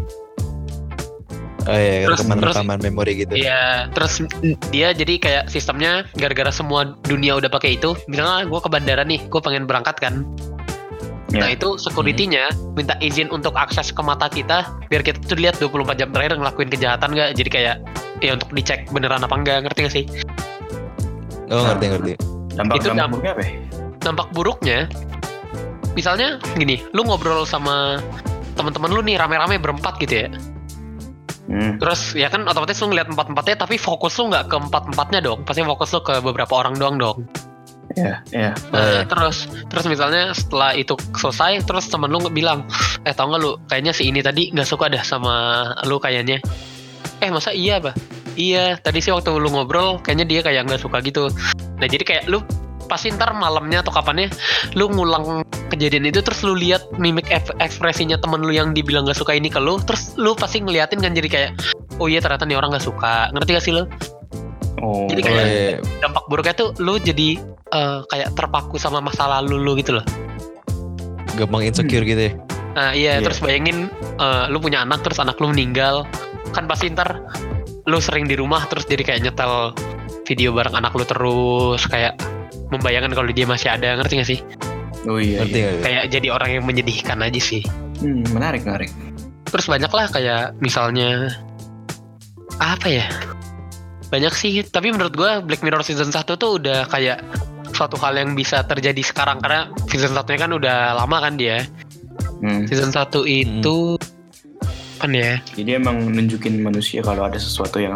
Oh 1.65 1.73
iya, 1.73 2.05
Terus- 2.05 2.21
rekaman-rekaman 2.21 2.79
memori 2.85 3.25
gitu. 3.25 3.33
Iya, 3.41 3.89
terus 3.97 4.21
dia 4.69 4.93
jadi 4.93 5.17
kayak 5.17 5.45
sistemnya 5.49 6.05
gara-gara 6.13 6.53
semua 6.53 6.93
dunia 7.09 7.41
udah 7.41 7.49
pakai 7.49 7.81
itu. 7.81 7.97
Misalnya 8.05 8.45
gue 8.45 8.61
ke 8.61 8.69
bandara 8.69 9.01
nih, 9.01 9.25
gue 9.33 9.41
pengen 9.41 9.65
berangkat 9.65 9.97
kan. 9.97 10.29
Nah 11.35 11.51
Ya. 11.51 11.57
itu 11.59 11.81
security-nya 11.81 12.53
minta 12.79 12.95
izin 13.03 13.27
untuk 13.33 13.57
akses 13.59 13.91
ke 13.91 13.99
mata 14.07 14.31
kita 14.31 14.71
biar 14.87 15.03
kita 15.03 15.19
tuh 15.25 15.35
lihat 15.35 15.59
24 15.59 15.99
jam 15.99 16.13
terakhir 16.15 16.39
ngelakuin 16.39 16.71
kejahatan 16.71 17.11
nggak. 17.11 17.31
Jadi 17.35 17.49
kayak 17.51 17.77
ya 18.23 18.39
untuk 18.39 18.55
dicek 18.55 18.87
beneran 18.95 19.25
apa 19.25 19.35
enggak, 19.35 19.67
ngerti 19.67 19.81
gak 19.83 19.95
sih? 19.99 20.05
Oh 21.49 21.63
ngerti 21.65 21.87
ngerti. 21.89 22.13
Dampak 22.55 22.75
Itu 22.77 22.87
dampak 22.89 22.97
damp- 22.97 23.13
buruknya 23.13 23.33
apa? 23.33 23.43
ya? 23.43 23.53
Dampak 23.99 24.29
buruknya, 24.31 24.79
misalnya 25.93 26.29
gini, 26.55 26.77
lu 26.93 27.03
ngobrol 27.03 27.43
sama 27.43 27.99
teman-teman 28.55 28.91
lu 28.91 29.01
nih 29.01 29.17
rame-rame 29.17 29.57
berempat 29.57 29.97
gitu 29.99 30.25
ya. 30.25 30.29
Hmm. 31.45 31.77
Terus 31.77 32.15
ya 32.15 32.29
kan 32.29 32.45
otomatis 32.45 32.79
lu 32.79 32.89
ngeliat 32.89 33.09
empat-empatnya 33.11 33.57
tapi 33.59 33.77
fokus 33.77 34.17
lu 34.17 34.29
nggak 34.29 34.49
ke 34.49 34.57
empat-empatnya 34.59 35.21
dong. 35.21 35.45
Pasti 35.45 35.61
fokus 35.61 35.93
lu 35.93 36.01
ke 36.01 36.21
beberapa 36.21 36.53
orang 36.55 36.75
doang 36.75 36.97
dong. 36.97 37.19
Ya, 37.95 38.25
ya. 38.33 38.57
Nah, 38.73 38.81
Eh. 38.81 39.05
terus 39.05 39.45
terus 39.69 39.85
misalnya 39.85 40.33
setelah 40.33 40.73
itu 40.73 40.97
selesai 41.13 41.63
terus 41.63 41.85
temen 41.87 42.09
lu 42.09 42.17
bilang 42.27 42.65
eh 43.05 43.13
tau 43.13 43.29
nggak 43.29 43.41
lu 43.41 43.61
kayaknya 43.69 43.93
si 43.93 44.09
ini 44.09 44.25
tadi 44.25 44.49
nggak 44.51 44.65
suka 44.65 44.89
dah 44.89 45.05
sama 45.05 45.35
lu 45.85 46.01
kayaknya 46.01 46.41
eh 47.21 47.29
masa 47.29 47.53
iya 47.53 47.79
bah 47.79 47.93
iya 48.35 48.77
tadi 48.77 48.99
sih 48.99 49.11
waktu 49.11 49.31
lu 49.33 49.49
ngobrol 49.49 49.99
kayaknya 50.01 50.27
dia 50.27 50.41
kayak 50.41 50.67
nggak 50.67 50.81
suka 50.81 50.99
gitu 51.01 51.31
nah 51.79 51.87
jadi 51.87 52.03
kayak 52.03 52.25
lu 52.27 52.43
pasti 52.85 53.09
ntar 53.11 53.33
malamnya 53.33 53.81
atau 53.81 53.91
kapannya 53.91 54.29
lu 54.77 54.93
ngulang 54.93 55.41
kejadian 55.69 56.05
itu 56.05 56.21
terus 56.21 56.45
lu 56.45 56.53
lihat 56.53 56.85
mimik 56.95 57.27
ek- 57.29 57.57
ekspresinya 57.57 58.21
temen 58.21 58.45
lu 58.45 58.53
yang 58.53 58.77
dibilang 58.77 59.09
nggak 59.09 59.17
suka 59.17 59.33
ini 59.33 59.49
ke 59.49 59.57
lu 59.57 59.81
terus 59.81 60.13
lu 60.15 60.37
pasti 60.37 60.61
ngeliatin 60.61 61.01
kan 61.01 61.11
jadi 61.11 61.29
kayak 61.29 61.51
oh 61.97 62.07
iya 62.07 62.21
ternyata 62.21 62.45
nih 62.45 62.55
orang 62.55 62.77
nggak 62.77 62.85
suka 62.85 63.33
ngerti 63.33 63.51
gak 63.53 63.65
sih 63.65 63.75
lu 63.75 63.85
Oh. 64.85 65.09
Jadi 65.09 65.23
kayak- 65.25 65.49
iya. 65.49 65.79
dampak 66.03 66.29
buruknya 66.29 66.53
tuh 66.53 66.77
lu 66.77 67.01
jadi 67.01 67.41
eh, 67.73 67.99
kayak 68.05 68.37
terpaku 68.37 68.77
sama 68.77 69.01
masa 69.01 69.25
lalu 69.25 69.57
lu 69.57 69.73
gitu 69.81 69.97
loh 69.97 70.05
gampang 71.35 71.65
insecure 71.65 72.05
gitu 72.05 72.21
ya. 72.21 72.33
Nah 72.75 72.91
iya, 72.93 73.17
Iya. 73.17 73.25
terus 73.25 73.39
bayangin 73.41 73.89
eh, 74.19 74.45
lu 74.51 74.59
punya 74.59 74.83
anak 74.83 75.01
terus 75.01 75.17
anak 75.17 75.39
lu 75.39 75.49
meninggal, 75.49 76.05
kan 76.53 76.67
pasti 76.67 76.91
ntar 76.91 77.23
lu 77.85 77.99
sering 78.01 78.25
di 78.25 78.37
rumah 78.37 78.65
terus 78.69 78.89
jadi 78.89 79.05
kayak 79.05 79.21
nyetel 79.29 79.77
video 80.25 80.57
bareng 80.57 80.73
anak 80.73 80.97
lu 80.97 81.05
terus 81.05 81.85
kayak 81.85 82.17
membayangkan 82.73 83.13
kalau 83.13 83.29
dia 83.31 83.47
masih 83.47 83.69
ada, 83.71 84.01
ngerti 84.01 84.15
gak 84.19 84.29
sih? 84.29 84.41
Oh 85.05 85.21
iya. 85.21 85.45
Ngerti 85.45 85.59
iya. 85.61 85.71
Kayak 85.85 86.05
jadi 86.11 86.29
orang 86.33 86.51
yang 86.59 86.65
menyedihkan 86.65 87.21
aja 87.21 87.41
sih. 87.41 87.63
Hmm, 88.01 88.25
menarik, 88.33 88.65
menarik. 88.65 88.91
Terus 89.49 89.67
banyak 89.69 89.93
lah 89.93 90.07
kayak 90.11 90.45
misalnya 90.59 91.31
apa 92.59 92.89
ya? 92.89 93.07
Banyak 94.09 94.35
sih, 94.35 94.65
tapi 94.65 94.95
menurut 94.95 95.15
gua 95.15 95.45
Black 95.45 95.61
Mirror 95.61 95.85
season 95.85 96.11
1 96.11 96.25
tuh 96.39 96.59
udah 96.63 96.87
kayak 96.89 97.21
suatu 97.75 97.99
hal 97.99 98.15
yang 98.15 98.39
bisa 98.39 98.63
terjadi 98.63 99.03
sekarang 99.03 99.43
karena 99.43 99.67
season 99.91 100.15
satunya 100.15 100.47
kan 100.47 100.53
udah 100.55 100.79
lama 100.95 101.17
kan 101.21 101.35
dia. 101.35 101.67
Hmm. 102.41 102.65
Season 102.71 102.95
1 102.95 103.25
itu 103.27 103.99
kan 104.99 105.11
ya 105.11 105.43
Jadi 105.55 105.77
emang 105.79 106.13
nunjukin 106.15 106.63
manusia 106.63 107.03
kalau 107.03 107.27
ada 107.27 107.39
sesuatu 107.39 107.83
yang 107.83 107.95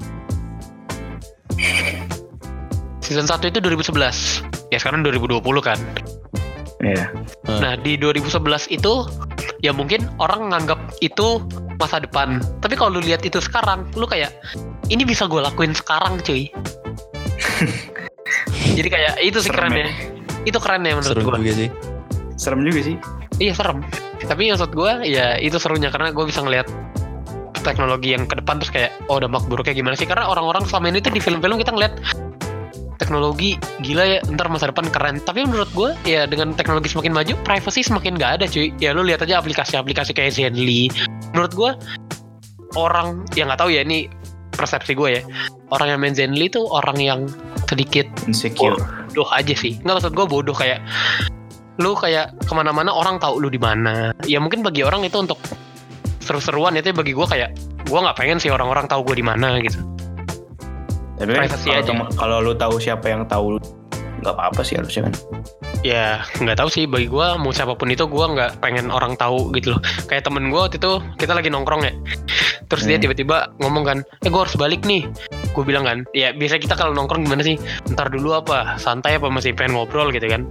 Season 3.09 3.25
1 3.25 3.41
itu 3.49 3.59
2011. 3.65 4.45
Ya 4.69 4.77
sekarang 4.77 5.01
2020 5.01 5.41
kan. 5.65 5.81
ya. 6.85 7.09
Nah, 7.49 7.73
di 7.81 7.97
2011 7.97 8.69
itu 8.69 9.09
ya 9.65 9.73
mungkin 9.73 10.05
orang 10.21 10.53
nganggap 10.53 10.77
itu 11.01 11.41
masa 11.81 12.05
depan. 12.05 12.45
Tapi 12.61 12.77
kalau 12.77 13.01
lu 13.01 13.03
lihat 13.03 13.25
itu 13.25 13.41
sekarang, 13.41 13.89
lu 13.97 14.05
kayak 14.05 14.37
ini 14.93 15.09
bisa 15.09 15.25
gue 15.25 15.41
lakuin 15.41 15.73
sekarang, 15.73 16.21
cuy. 16.21 16.53
Jadi 18.77 18.89
kayak 18.93 19.15
itu 19.25 19.41
sih 19.41 19.49
Serem 19.49 19.73
kerennya. 19.73 19.89
Itu 20.45 20.59
kerennya 20.61 21.01
menurut 21.01 21.17
Seru 21.17 21.25
gue. 21.25 21.33
juga 21.41 21.53
sih. 21.57 21.69
Serem 22.37 22.61
juga 22.61 22.81
sih. 22.93 22.97
Iya 23.39 23.55
serem. 23.55 23.87
Tapi 24.19 24.51
maksud 24.51 24.75
gue 24.75 24.93
ya 25.07 25.39
itu 25.39 25.57
serunya 25.63 25.89
karena 25.95 26.11
gue 26.11 26.25
bisa 26.27 26.43
ngeliat 26.43 26.67
teknologi 27.63 28.15
yang 28.15 28.27
ke 28.27 28.39
depan 28.39 28.59
terus 28.63 28.71
kayak 28.75 28.91
oh 29.11 29.19
dampak 29.23 29.47
buruknya 29.47 29.75
gimana 29.79 29.95
sih? 29.95 30.07
Karena 30.07 30.27
orang-orang 30.27 30.67
selama 30.67 30.91
ini 30.91 30.99
tuh 30.99 31.15
di 31.15 31.23
film-film 31.23 31.59
kita 31.59 31.71
ngeliat 31.71 31.95
teknologi 32.99 33.55
gila 33.87 34.05
ya 34.05 34.19
ntar 34.35 34.51
masa 34.51 34.75
depan 34.75 34.91
keren. 34.91 35.23
Tapi 35.23 35.47
menurut 35.47 35.71
gue 35.71 35.91
ya 36.03 36.27
dengan 36.27 36.51
teknologi 36.53 36.91
semakin 36.91 37.15
maju 37.15 37.33
privacy 37.47 37.87
semakin 37.87 38.19
nggak 38.19 38.43
ada 38.43 38.45
cuy. 38.51 38.75
Ya 38.83 38.91
lu 38.91 39.07
lihat 39.07 39.23
aja 39.23 39.39
aplikasi-aplikasi 39.39 40.13
kayak 40.13 40.35
Zenly. 40.35 40.91
Menurut 41.31 41.53
gue 41.55 41.71
orang 42.75 43.23
yang 43.39 43.49
nggak 43.49 43.63
tahu 43.63 43.71
ya 43.71 43.87
ini 43.87 44.11
persepsi 44.51 44.99
gue 44.99 45.09
ya. 45.15 45.23
Orang 45.71 45.95
yang 45.95 45.99
main 46.03 46.19
Zenly 46.19 46.51
tuh 46.51 46.67
orang 46.67 46.99
yang 46.99 47.21
sedikit 47.71 48.11
insecure. 48.27 48.75
bodoh 49.15 49.31
aja 49.31 49.55
sih. 49.55 49.79
Nggak 49.87 50.03
maksud 50.03 50.13
gue 50.19 50.27
bodoh 50.27 50.57
kayak 50.57 50.83
lu 51.79 51.95
kayak 51.95 52.35
ke 52.43 52.53
mana-mana 52.53 52.91
orang 52.91 53.23
tahu 53.23 53.39
lu 53.39 53.49
di 53.49 53.59
mana. 53.59 54.11
Ya 54.27 54.43
mungkin 54.43 54.67
bagi 54.67 54.83
orang 54.83 55.07
itu 55.07 55.15
untuk 55.15 55.39
seru-seruan 56.19 56.75
itu 56.75 56.91
bagi 56.91 57.15
gue 57.15 57.27
kayak 57.27 57.55
gue 57.87 57.99
nggak 57.99 58.19
pengen 58.19 58.43
sih 58.43 58.51
orang-orang 58.51 58.91
tahu 58.91 59.07
gue 59.07 59.23
di 59.23 59.25
mana 59.25 59.63
gitu. 59.63 59.79
Tapi 61.19 61.31
kan 61.35 61.47
kalau 61.51 61.75
aja. 61.75 61.83
tem- 61.87 62.11
kalau 62.15 62.37
lu 62.43 62.53
tahu 62.55 62.79
siapa 62.79 63.07
yang 63.11 63.23
tahu 63.27 63.57
lu, 63.57 63.61
nggak 64.23 64.35
apa-apa 64.35 64.63
sih 64.63 64.79
harusnya 64.79 65.11
kan? 65.11 65.15
Ya 65.87 66.23
nggak 66.43 66.59
tahu 66.59 66.69
sih. 66.71 66.85
Bagi 66.87 67.07
gue 67.07 67.27
mau 67.39 67.55
siapa 67.55 67.79
pun 67.79 67.91
itu 67.91 68.07
gue 68.07 68.27
nggak 68.27 68.59
pengen 68.59 68.91
orang 68.91 69.15
tahu 69.15 69.55
gitu 69.55 69.79
loh. 69.79 69.81
Kayak 70.11 70.27
temen 70.27 70.51
gue 70.51 70.59
waktu 70.59 70.79
itu 70.83 70.93
kita 71.19 71.33
lagi 71.35 71.51
nongkrong 71.51 71.83
ya. 71.87 71.95
Terus 72.69 72.85
dia 72.85 72.99
Hmm. 72.99 73.07
tiba-tiba 73.07 73.55
ngomong 73.63 73.85
kan 73.87 73.99
eh 74.23 74.31
gue 74.31 74.41
harus 74.43 74.59
balik 74.59 74.83
nih. 74.83 75.07
Gue 75.55 75.63
bilang 75.63 75.87
kan 75.87 76.03
ya 76.11 76.35
biasa 76.35 76.59
kita 76.59 76.75
kalau 76.75 76.91
nongkrong 76.91 77.23
gimana 77.23 77.43
sih? 77.43 77.55
Ntar 77.91 78.11
dulu 78.11 78.35
apa? 78.35 78.75
Santai 78.79 79.19
apa 79.19 79.31
masih 79.31 79.55
pengen 79.55 79.79
ngobrol 79.79 80.11
gitu 80.11 80.27
kan 80.27 80.43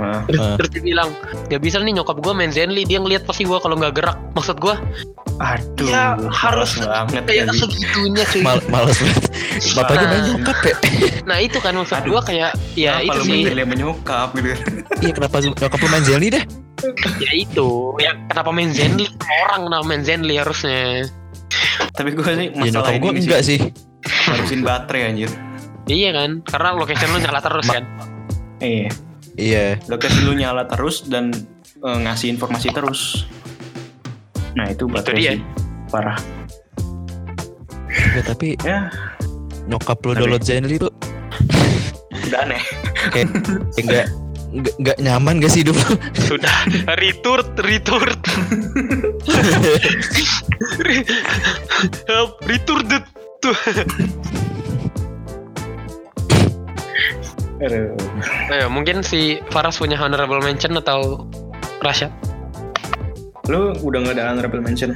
Nah, 0.00 0.24
terus, 0.24 0.40
Ah. 0.40 0.56
terus 0.56 0.70
dia 0.70 0.82
bilang 0.82 1.08
gak 1.46 1.60
bisa 1.60 1.76
nih 1.78 1.92
nyokap 1.92 2.16
gue 2.16 2.32
main 2.32 2.48
Zenly 2.48 2.82
dia 2.82 2.96
ngeliat 2.96 3.22
pasti 3.22 3.42
gue 3.42 3.54
kalau 3.54 3.76
nggak 3.76 3.92
gerak. 3.92 4.16
Maksud 4.32 4.56
gue 4.56 4.74
aduh 5.36 5.86
Ya, 5.86 6.04
harus 6.28 6.76
banget 6.76 7.24
kayak 7.24 7.44
jadi. 7.46 7.56
segitunya 7.58 8.24
cuy. 8.26 8.42
Mal 8.42 8.60
males 8.66 8.96
banget. 8.98 9.24
Bapaknya 9.72 10.06
main 10.06 10.22
nyokap 10.30 10.58
ya. 10.62 10.74
nah 11.22 11.38
itu 11.38 11.58
kan 11.58 11.72
maksud 11.74 12.00
gue 12.02 12.20
kayak 12.22 12.50
ya 12.74 12.92
Kenapa 12.94 13.04
itu 13.06 13.12
lu 13.14 13.22
sih. 13.22 13.32
manggilnya 13.38 13.66
menyokap 13.66 14.28
gitu? 14.34 14.50
Iya 14.98 15.12
kenapa 15.14 15.36
nyokap 15.40 15.78
lu 15.78 15.88
main 15.88 16.04
Zelly 16.04 16.28
deh? 16.30 16.44
ya 17.18 17.32
itu 17.34 17.68
ya 17.96 18.16
kenapa 18.24 18.48
main 18.50 18.70
Zenly 18.70 19.04
orang 19.42 19.60
kenapa 19.66 19.84
main 19.86 20.02
Zenly 20.02 20.34
harusnya. 20.34 21.04
Tapi 21.90 22.08
gue 22.10 22.24
sih 22.26 22.46
Ya 22.46 22.52
masalah 22.54 22.68
nyokap 22.70 22.92
ini 22.94 23.00
gue 23.02 23.12
enggak 23.22 23.42
sih. 23.42 23.58
harusin 24.00 24.60
baterai 24.60 25.02
anjir. 25.06 25.30
Iya 25.84 26.10
kan 26.10 26.30
karena 26.42 26.68
location 26.72 27.08
lu 27.10 27.18
nyala 27.18 27.40
terus 27.40 27.64
Ma- 27.64 27.74
kan. 27.74 27.84
Iya 28.58 28.88
Iya. 29.40 29.80
lokasi 29.88 30.20
lu 30.28 30.36
nyala 30.36 30.68
terus 30.68 31.08
dan 31.08 31.32
eh, 31.80 31.98
ngasih 32.04 32.28
informasi 32.36 32.68
terus. 32.76 33.24
Nah 34.52 34.68
itu 34.68 34.84
baterai 34.84 35.16
dia. 35.16 35.32
sih 35.34 35.40
parah. 35.88 36.20
Ya, 37.90 38.22
tapi 38.22 38.54
ya. 38.60 38.92
nyokap 39.66 39.98
lu 40.04 40.12
Tapi- 40.12 40.20
download 40.20 40.44
Zenly 40.44 40.76
tuh 40.76 40.92
udah 42.30 42.40
aneh. 42.46 42.62
Kayak 43.10 43.26
enggak 43.80 44.06
enggak 44.50 44.74
enggak 44.78 44.96
nyaman 45.02 45.34
gak 45.42 45.50
sih 45.50 45.62
hidup 45.64 45.74
lu? 45.78 45.94
sudah. 46.28 46.54
Retort 47.00 47.56
retort. 47.64 48.20
Retort 52.44 52.84
the 52.86 52.98
tuh 53.40 53.56
Aduh. 57.60 57.92
Ayo, 58.48 58.66
mungkin 58.72 59.04
si 59.04 59.36
Faras 59.52 59.76
punya 59.76 60.00
honorable 60.00 60.40
mention 60.40 60.72
atau 60.80 61.28
Rasya 61.80 62.08
lu 63.50 63.74
udah 63.82 63.98
nggak 64.06 64.14
ada 64.14 64.30
honorable 64.30 64.62
mention 64.62 64.94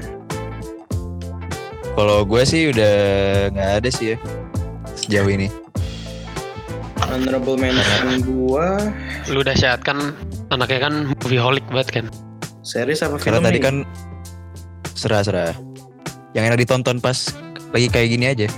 Kalau 1.99 2.23
gue 2.23 2.43
sih 2.47 2.71
udah 2.71 2.95
nggak 3.51 3.71
ada 3.83 3.91
sih 3.91 4.15
ya 4.15 4.17
sejauh 4.95 5.27
ini. 5.27 5.51
honorable 7.11 7.59
mention 7.59 8.23
gua 8.29 8.95
lu 9.31 9.43
dahsyat 9.43 9.83
kan 9.83 10.15
anaknya 10.55 10.87
kan 10.87 10.95
movieaholic 11.23 11.67
banget 11.71 11.89
kan 12.01 12.07
series 12.63 13.03
apa 13.03 13.19
film 13.19 13.39
Karena 13.39 13.47
tadi 13.51 13.59
kan 13.61 13.77
serah-serah. 14.95 15.53
Yang 16.33 16.45
enak 16.49 16.59
ditonton 16.65 16.97
pas 16.99 17.29
lagi 17.77 17.87
kayak 17.93 18.09
gini 18.09 18.25
aja. 18.31 18.49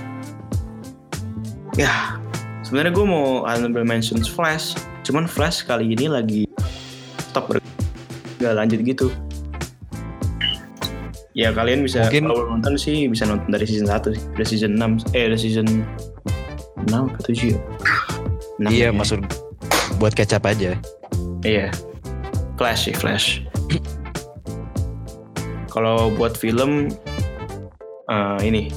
ya 1.77 2.16
sebenarnya 2.67 2.91
gue 2.91 3.05
mau 3.07 3.47
honorable 3.47 3.87
mention 3.87 4.19
Flash. 4.19 4.75
Cuman 5.07 5.23
Flash 5.23 5.63
kali 5.63 5.95
ini 5.95 6.11
lagi 6.11 6.43
stop 7.31 7.47
ber- 7.47 7.63
nggak 8.37 8.53
lanjut 8.53 8.79
gitu. 8.83 9.07
Ya 11.31 11.53
kalian 11.53 11.85
bisa 11.85 12.09
Mungkin- 12.09 12.27
kalau 12.27 12.43
nonton 12.49 12.73
sih 12.75 13.07
bisa 13.07 13.23
nonton 13.23 13.47
dari 13.47 13.63
season 13.63 13.87
1 13.87 14.11
sih. 14.11 14.21
Udah 14.35 14.45
season 14.45 14.71
6 14.75 14.91
eh 15.15 15.31
udah 15.31 15.39
season 15.39 15.67
6 16.89 17.07
ke 17.15 17.19
7 17.23 17.55
ya. 17.55 17.59
6 18.57 18.67
iya, 18.67 18.89
ya. 18.89 18.91
maksud 18.91 19.21
buat 19.95 20.11
kecap 20.11 20.43
aja. 20.43 20.75
iya. 21.41 21.71
Flash 22.57 22.89
sih 22.89 22.95
Flash. 22.97 23.45
Kalau 25.69 26.09
buat 26.11 26.33
film 26.33 26.89
eh, 28.09 28.39
ini 28.41 28.73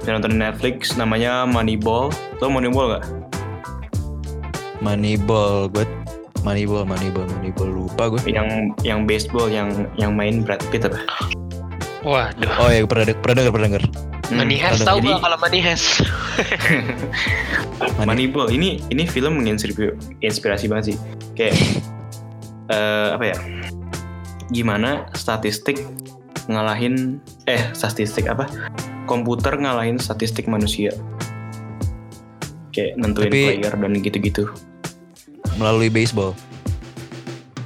saya 0.00 0.12
nonton 0.14 0.32
di 0.32 0.38
Netflix 0.38 0.94
namanya 0.94 1.44
Moneyball 1.44 2.10
lo 2.38 2.46
Moneyball 2.46 2.96
gak? 2.96 3.04
Moneyball, 4.78 5.72
gue 5.72 5.84
Moneyball, 6.42 6.84
Moneyball, 6.84 7.26
Moneyball 7.26 7.68
lupa 7.74 8.02
gue. 8.08 8.20
yang 8.28 8.46
yang 8.80 9.02
baseball 9.02 9.48
yang 9.48 9.72
yang 9.96 10.12
main 10.12 10.42
Brad 10.42 10.62
Pitt 10.68 10.84
apa? 10.84 11.00
waduh 12.06 12.46
Oh 12.62 12.70
ya 12.70 12.86
pernah 12.86 13.02
deng- 13.04 13.18
pernah 13.18 13.34
denger 13.40 13.52
pernah 13.52 13.68
denger. 13.68 13.84
Hmm, 14.26 14.36
Money 14.36 14.56
Has 14.58 14.78
ada- 14.78 14.86
tahu 14.88 14.98
gak 15.00 15.18
kalau 15.18 15.38
Money 15.38 15.60
Has 15.60 15.82
Money- 17.98 18.30
Moneyball 18.30 18.48
ini 18.48 18.78
ini 18.90 19.02
film 19.04 19.38
menginspirasi 19.38 19.90
inspirasi 20.20 20.64
banget 20.66 20.94
sih. 20.94 20.96
Kayak 21.34 21.54
eh, 22.68 23.08
apa 23.10 23.24
ya? 23.26 23.36
Gimana 24.48 25.10
statistik 25.12 25.82
ngalahin 26.46 27.18
eh 27.44 27.58
statistik 27.72 28.30
apa? 28.30 28.46
Komputer 29.06 29.54
ngalahin 29.56 29.96
statistik 29.96 30.46
manusia. 30.46 30.90
Kayak 32.70 32.92
nentuin 32.98 33.30
Tapi- 33.30 33.44
player 33.56 33.74
dan 33.74 33.92
gitu-gitu. 33.96 34.44
melalui 35.56 35.88
baseball. 35.88 36.36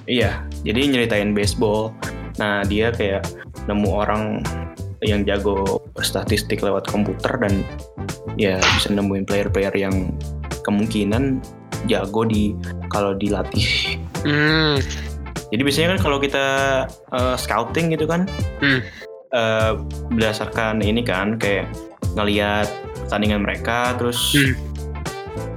Iya, 0.06 0.46
jadi 0.62 0.86
nyeritain 0.86 1.34
baseball. 1.34 1.90
Nah, 2.38 2.62
dia 2.62 2.94
kayak 2.94 3.26
nemu 3.66 3.88
orang 3.90 4.22
yang 5.02 5.24
jago 5.24 5.82
statistik 5.98 6.62
lewat 6.62 6.86
komputer 6.86 7.34
dan 7.40 7.66
ya 8.36 8.62
bisa 8.76 8.92
nemuin 8.92 9.26
player-player 9.26 9.74
yang 9.74 10.14
kemungkinan 10.62 11.42
jago 11.88 12.22
di 12.22 12.54
kalau 12.86 13.10
dilatih. 13.12 13.98
hmm, 14.22 14.78
Jadi 15.50 15.60
biasanya 15.66 15.98
kan 15.98 16.00
kalau 16.00 16.22
kita 16.22 16.46
eh, 17.10 17.34
scouting 17.34 17.90
gitu 17.90 18.06
kan, 18.06 18.30
Hmm. 18.62 18.86
Eh, 19.30 19.72
berdasarkan 20.10 20.82
ini 20.82 21.02
kan 21.02 21.38
kayak 21.38 21.70
ngelihat 22.14 22.66
pertandingan 23.06 23.42
mereka, 23.42 23.94
terus 23.94 24.34
Hmm. 24.34 24.54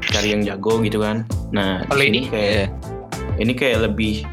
cari 0.06 0.34
yang 0.38 0.46
jago 0.46 0.78
gitu 0.82 1.02
kan. 1.02 1.26
Nah, 1.50 1.82
sini 1.90 2.06
ini? 2.10 2.22
kayak 2.30 2.50
Iya. 2.50 2.66
ini 3.42 3.54
kayak 3.54 3.80
lebih 3.90 4.26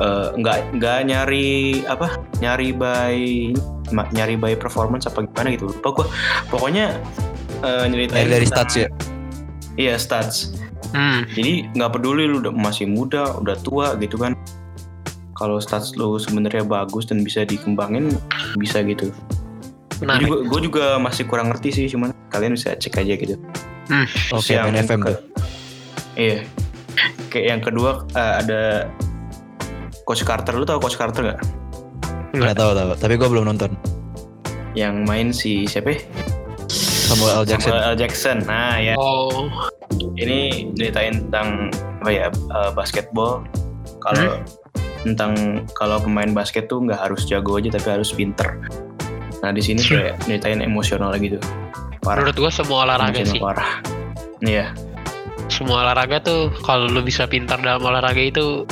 eh, 0.00 0.28
nggak 0.32 0.80
nggak 0.80 0.98
nyari 1.04 1.82
apa 1.84 2.16
nyari 2.40 2.72
by 2.72 3.16
nyari 4.16 4.34
by 4.38 4.56
performance 4.56 5.04
apa 5.04 5.28
gimana 5.28 5.52
gitu 5.52 5.68
lupa 5.68 5.88
gua 5.92 6.06
pokoknya 6.48 6.96
eh, 7.60 7.84
nyeritain 7.84 8.24
Dari, 8.24 8.32
dari 8.40 8.46
stats 8.48 8.74
ya. 8.80 8.88
iya 9.76 10.00
stats 10.00 10.56
hmm. 10.96 11.28
jadi 11.36 11.52
nggak 11.76 11.90
peduli 11.92 12.24
lu 12.24 12.40
udah 12.40 12.48
masih 12.48 12.88
muda 12.88 13.34
udah 13.36 13.60
tua 13.60 13.92
gitu 14.00 14.16
kan 14.16 14.32
kalau 15.40 15.56
stats 15.56 15.96
lu 15.96 16.14
sebenarnya 16.16 16.62
bagus 16.62 17.02
dan 17.02 17.20
bisa 17.20 17.42
dikembangin 17.42 18.12
bisa 18.54 18.84
gitu 18.84 19.08
jadi 19.98 20.24
gue 20.24 20.60
juga 20.62 20.96
masih 20.96 21.24
kurang 21.24 21.48
ngerti 21.48 21.68
sih 21.74 21.86
cuman 21.88 22.12
kalian 22.28 22.52
bisa 22.52 22.72
cek 22.72 23.00
aja 23.00 23.16
gitu 23.16 23.36
Terus 23.90 24.30
Oke, 24.38 24.54
yang 24.54 24.68
main 24.68 24.80
FM 24.80 25.00
ke- 25.02 25.22
iya 26.14 26.44
kayak 27.26 27.46
yang 27.48 27.60
kedua 27.60 27.90
eh, 28.10 28.34
ada 28.38 28.62
Coach 30.02 30.22
Carter 30.22 30.52
lu 30.52 30.62
tau 30.62 30.76
Coach 30.76 30.94
Carter 30.94 31.24
nggak 31.26 31.40
Nggak 32.30 32.54
tahu 32.54 32.70
tahu, 32.72 32.90
tapi 32.94 33.14
gue 33.16 33.26
belum 33.26 33.42
nonton. 33.44 33.74
yang 34.70 35.02
main 35.02 35.34
si 35.34 35.66
siapa 35.66 35.90
ya? 35.90 35.98
Samuel 36.70 37.42
L. 37.42 37.44
Jackson. 37.44 37.74
Samuel 37.74 37.86
L. 37.90 37.96
Jackson. 37.98 38.36
Nah 38.46 38.78
ya, 38.78 38.94
oh 38.94 39.50
ini 40.14 40.70
ceritain 40.72 41.26
tentang 41.26 41.74
apa 41.98 42.06
ya 42.08 42.26
uh, 42.54 42.70
basketball. 42.70 43.42
Kalau 43.98 44.38
tentang 45.02 45.32
kalau 45.72 45.96
pemain 45.98 46.28
basket 46.30 46.66
tuh 46.66 46.80
nggak 46.80 47.00
harus 47.00 47.24
jago 47.24 47.56
aja 47.56 47.72
tapi 47.72 47.88
harus 47.90 48.10
pinter. 48.10 48.60
Nah 49.40 49.50
di 49.50 49.60
sini 49.60 49.80
kayak 49.80 50.20
ceritain 50.20 50.60
emosional 50.60 51.12
gitu. 51.16 51.40
Parah. 52.00 52.24
menurut 52.24 52.36
gua 52.38 52.48
semua 52.50 52.78
olahraga 52.84 53.12
Emosional 53.14 53.28
sih 53.30 53.40
Parah. 53.40 53.70
Iya. 54.40 54.66
semua 55.46 55.82
olahraga 55.82 56.16
tuh 56.18 56.48
kalau 56.60 56.86
lu 56.86 57.00
bisa 57.00 57.26
pintar 57.26 57.58
dalam 57.58 57.82
olahraga 57.82 58.16
itu 58.16 58.64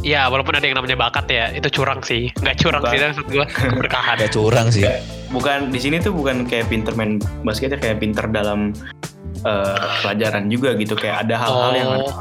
ya 0.00 0.24
walaupun 0.26 0.54
ada 0.54 0.62
yang 0.62 0.78
namanya 0.78 0.96
bakat 0.96 1.26
ya 1.26 1.50
itu 1.50 1.68
curang 1.70 2.00
sih 2.00 2.32
nggak 2.34 2.56
curang 2.56 2.80
Bukan. 2.80 2.92
sih 2.92 2.98
maksud 3.02 3.26
gua 3.28 3.46
keberkahan 3.46 4.16
Gak 4.22 4.32
curang 4.32 4.66
sih. 4.70 4.84
Bukan 5.28 5.68
di 5.68 5.78
sini 5.78 5.98
tuh 5.98 6.12
bukan 6.12 6.46
kayak 6.46 6.68
pinter 6.68 6.94
main 6.94 7.16
basket 7.42 7.72
ya 7.72 7.78
kayak 7.78 8.00
pinter 8.00 8.24
dalam 8.28 8.72
eh, 9.42 9.76
pelajaran 10.00 10.48
juga 10.48 10.72
gitu 10.74 10.94
kayak 10.94 11.28
ada 11.28 11.34
hal-hal 11.36 11.72
yang 11.74 11.88
Oh. 11.90 11.92
harus 12.00 12.12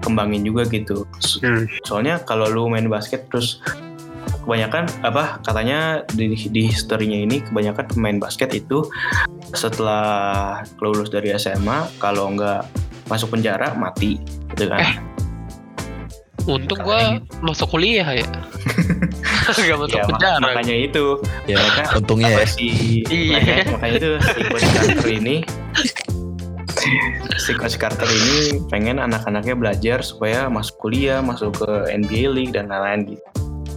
kembangin 0.00 0.42
juga 0.42 0.64
gitu 0.64 1.04
So- 1.18 1.40
Hmm. 1.40 1.64
soalnya 1.82 2.18
kalau 2.20 2.46
lu 2.46 2.66
main 2.66 2.86
basket 2.86 3.28
terus 3.28 3.60
kebanyakan 4.40 4.88
apa 5.00 5.38
katanya 5.40 5.78
di, 6.08 6.32
di 6.32 6.66
historinya 6.66 7.18
ini 7.18 7.40
kebanyakan 7.42 7.84
pemain 7.86 8.18
basket 8.18 8.50
itu 8.52 8.88
setelah 9.50 10.04
lulus 10.78 11.08
dari 11.08 11.32
SMA 11.32 11.68
kalau 11.96 12.30
nggak 12.30 12.64
masuk 13.06 13.30
penjara 13.30 13.74
mati 13.74 14.16
gitu 14.50 14.66
kan 14.66 14.80
Eh, 14.80 14.94
Untung 16.42 16.80
gue 16.80 17.00
masuk 17.42 17.68
kuliah 17.70 18.06
ya. 18.06 18.24
Gak 19.60 19.76
masuk 19.76 19.92
Ya, 19.92 20.02
mak- 20.02 20.10
penjara. 20.10 20.40
makanya 20.40 20.74
itu 20.74 21.04
Ya, 21.44 21.60
mereka 21.60 21.82
untungnya 21.96 22.28
apa 22.30 22.40
ya. 22.40 22.48
si 22.48 22.66
Iya. 23.04 23.36
makanya, 23.36 23.64
makanya 23.70 23.94
itu 23.94 24.10
Carter 24.56 25.08
ini 25.12 25.36
si 27.36 27.52
Coach 27.52 27.76
Carter 27.76 28.06
ini 28.06 28.60
pengen 28.66 28.96
anak-anaknya 28.96 29.52
belajar 29.52 29.98
supaya 30.00 30.46
masuk 30.46 30.76
kuliah, 30.78 31.18
masuk 31.18 31.56
ke 31.56 31.68
NBA 31.90 32.28
League 32.28 32.52
dan 32.52 32.66
lain-lain 32.66 33.00
gitu. 33.10 33.22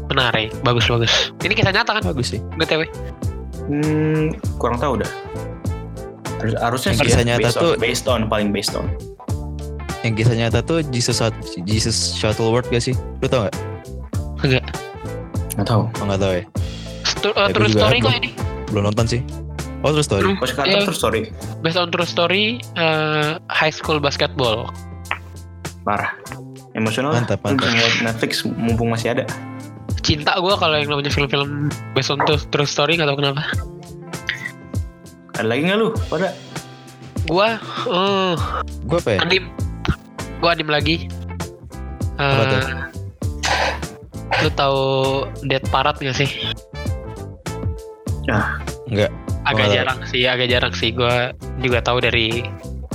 Menarik, 0.06 0.52
bagus 0.62 0.86
bagus. 0.86 1.12
Ini 1.40 1.54
kisah 1.54 1.72
nyata 1.72 1.98
kan? 1.98 2.04
Bagus 2.04 2.28
sih. 2.30 2.40
BTW. 2.54 2.86
Hmm, 3.64 4.32
kurang 4.58 4.78
tahu 4.78 5.00
dah. 5.00 5.12
Harus- 6.38 6.60
Harusnya 6.60 6.92
sih 6.94 7.04
kisah 7.04 7.24
ya, 7.24 7.28
nyata 7.30 7.40
based 7.42 7.56
on, 7.56 7.64
tuh- 7.64 7.78
based 7.80 8.06
on 8.06 8.20
paling 8.28 8.50
based 8.52 8.76
on. 8.76 8.86
Yang 10.04 10.14
kisah 10.20 10.36
nyata 10.38 10.60
tuh 10.60 10.84
Jesus 10.86 11.24
Jesus 11.64 11.96
Shuttleworth 12.14 12.68
gak 12.68 12.84
sih? 12.84 12.92
Lu 13.20 13.28
tau 13.28 13.48
gak? 13.48 13.56
Enggak. 14.44 14.66
Nggak 15.56 15.66
tahu. 15.66 15.82
Oh 15.88 16.06
gak 16.06 16.20
tau 16.20 16.32
ya. 16.36 16.44
Stu- 17.06 17.32
uh, 17.32 17.48
Ya, 17.48 17.54
true 17.56 17.68
juga 17.68 17.80
story 17.80 17.98
kok 18.00 18.14
ini. 18.14 18.30
Belum 18.68 18.84
nonton 18.86 19.06
sih. 19.08 19.22
Oh 19.84 19.92
terus 19.92 20.08
story. 20.08 20.24
Hmm. 20.26 20.40
Coach 20.40 20.56
Carter 20.56 20.72
Iya. 20.74 20.88
terus 20.88 20.98
sorry 20.98 21.22
Based 21.60 21.76
on 21.76 21.92
true 21.92 22.08
story 22.08 22.44
uh, 22.74 23.36
high 23.48 23.70
school 23.70 24.00
basketball. 24.00 24.72
parah. 25.84 26.16
Emosional. 26.74 27.12
Mantap, 27.12 27.44
mantap. 27.44 27.68
Netflix 28.02 28.48
mumpung 28.48 28.88
masih 28.90 29.12
ada. 29.12 29.28
Cinta 30.00 30.36
gue 30.36 30.56
kalau 30.56 30.74
yang 30.74 30.88
namanya 30.88 31.12
film-film 31.12 31.68
based 31.92 32.10
on 32.10 32.24
true, 32.24 32.40
true 32.50 32.66
story 32.66 32.96
gak 32.96 33.06
tau 33.06 33.16
kenapa. 33.16 33.44
Ada 35.36 35.44
lagi 35.46 35.62
nggak 35.64 35.78
lu? 35.78 35.92
Pada? 36.08 36.32
Gue 37.24 37.50
uh, 37.88 38.36
Gue 38.84 38.98
apa 38.98 39.12
ya? 39.12 39.20
anim. 39.22 39.44
Gue 40.40 40.50
anim 40.50 40.68
lagi. 40.68 40.96
Apa 42.16 42.44
tuh? 42.46 42.60
Uh, 42.60 42.80
lu 44.40 44.50
tahu 44.56 44.82
Dead 45.44 45.64
Parrot 45.68 46.00
gak 46.00 46.16
sih? 46.16 46.32
Enggak. 48.88 49.12
Agak 49.44 49.68
Oh, 49.68 49.74
jarang 49.76 50.00
sih, 50.08 50.24
agak 50.24 50.48
jarang 50.48 50.74
sih. 50.76 50.96
Gue 50.96 51.36
juga 51.60 51.84
tahu 51.84 52.00
dari 52.00 52.48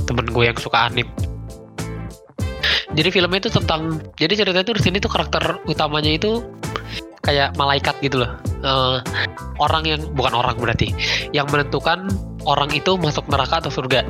temen 0.09 0.25
gue 0.28 0.45
yang 0.49 0.57
suka 0.57 0.88
anim. 0.88 1.09
Jadi 2.97 3.09
filmnya 3.12 3.38
itu 3.45 3.52
tentang, 3.52 4.00
jadi 4.17 4.33
ceritanya 4.43 4.64
itu 4.64 4.75
di 4.75 4.83
sini 4.83 4.97
tuh 4.99 5.12
karakter 5.12 5.61
utamanya 5.69 6.09
itu 6.09 6.40
kayak 7.21 7.52
malaikat 7.61 7.95
gitu 8.00 8.25
loh. 8.25 8.33
Eh, 8.64 8.97
orang 9.61 9.85
yang 9.85 10.00
bukan 10.17 10.33
orang 10.33 10.57
berarti, 10.57 10.97
yang 11.37 11.45
menentukan 11.52 12.09
orang 12.49 12.73
itu 12.73 12.97
masuk 12.97 13.28
neraka 13.28 13.61
atau 13.61 13.71
surga. 13.71 14.09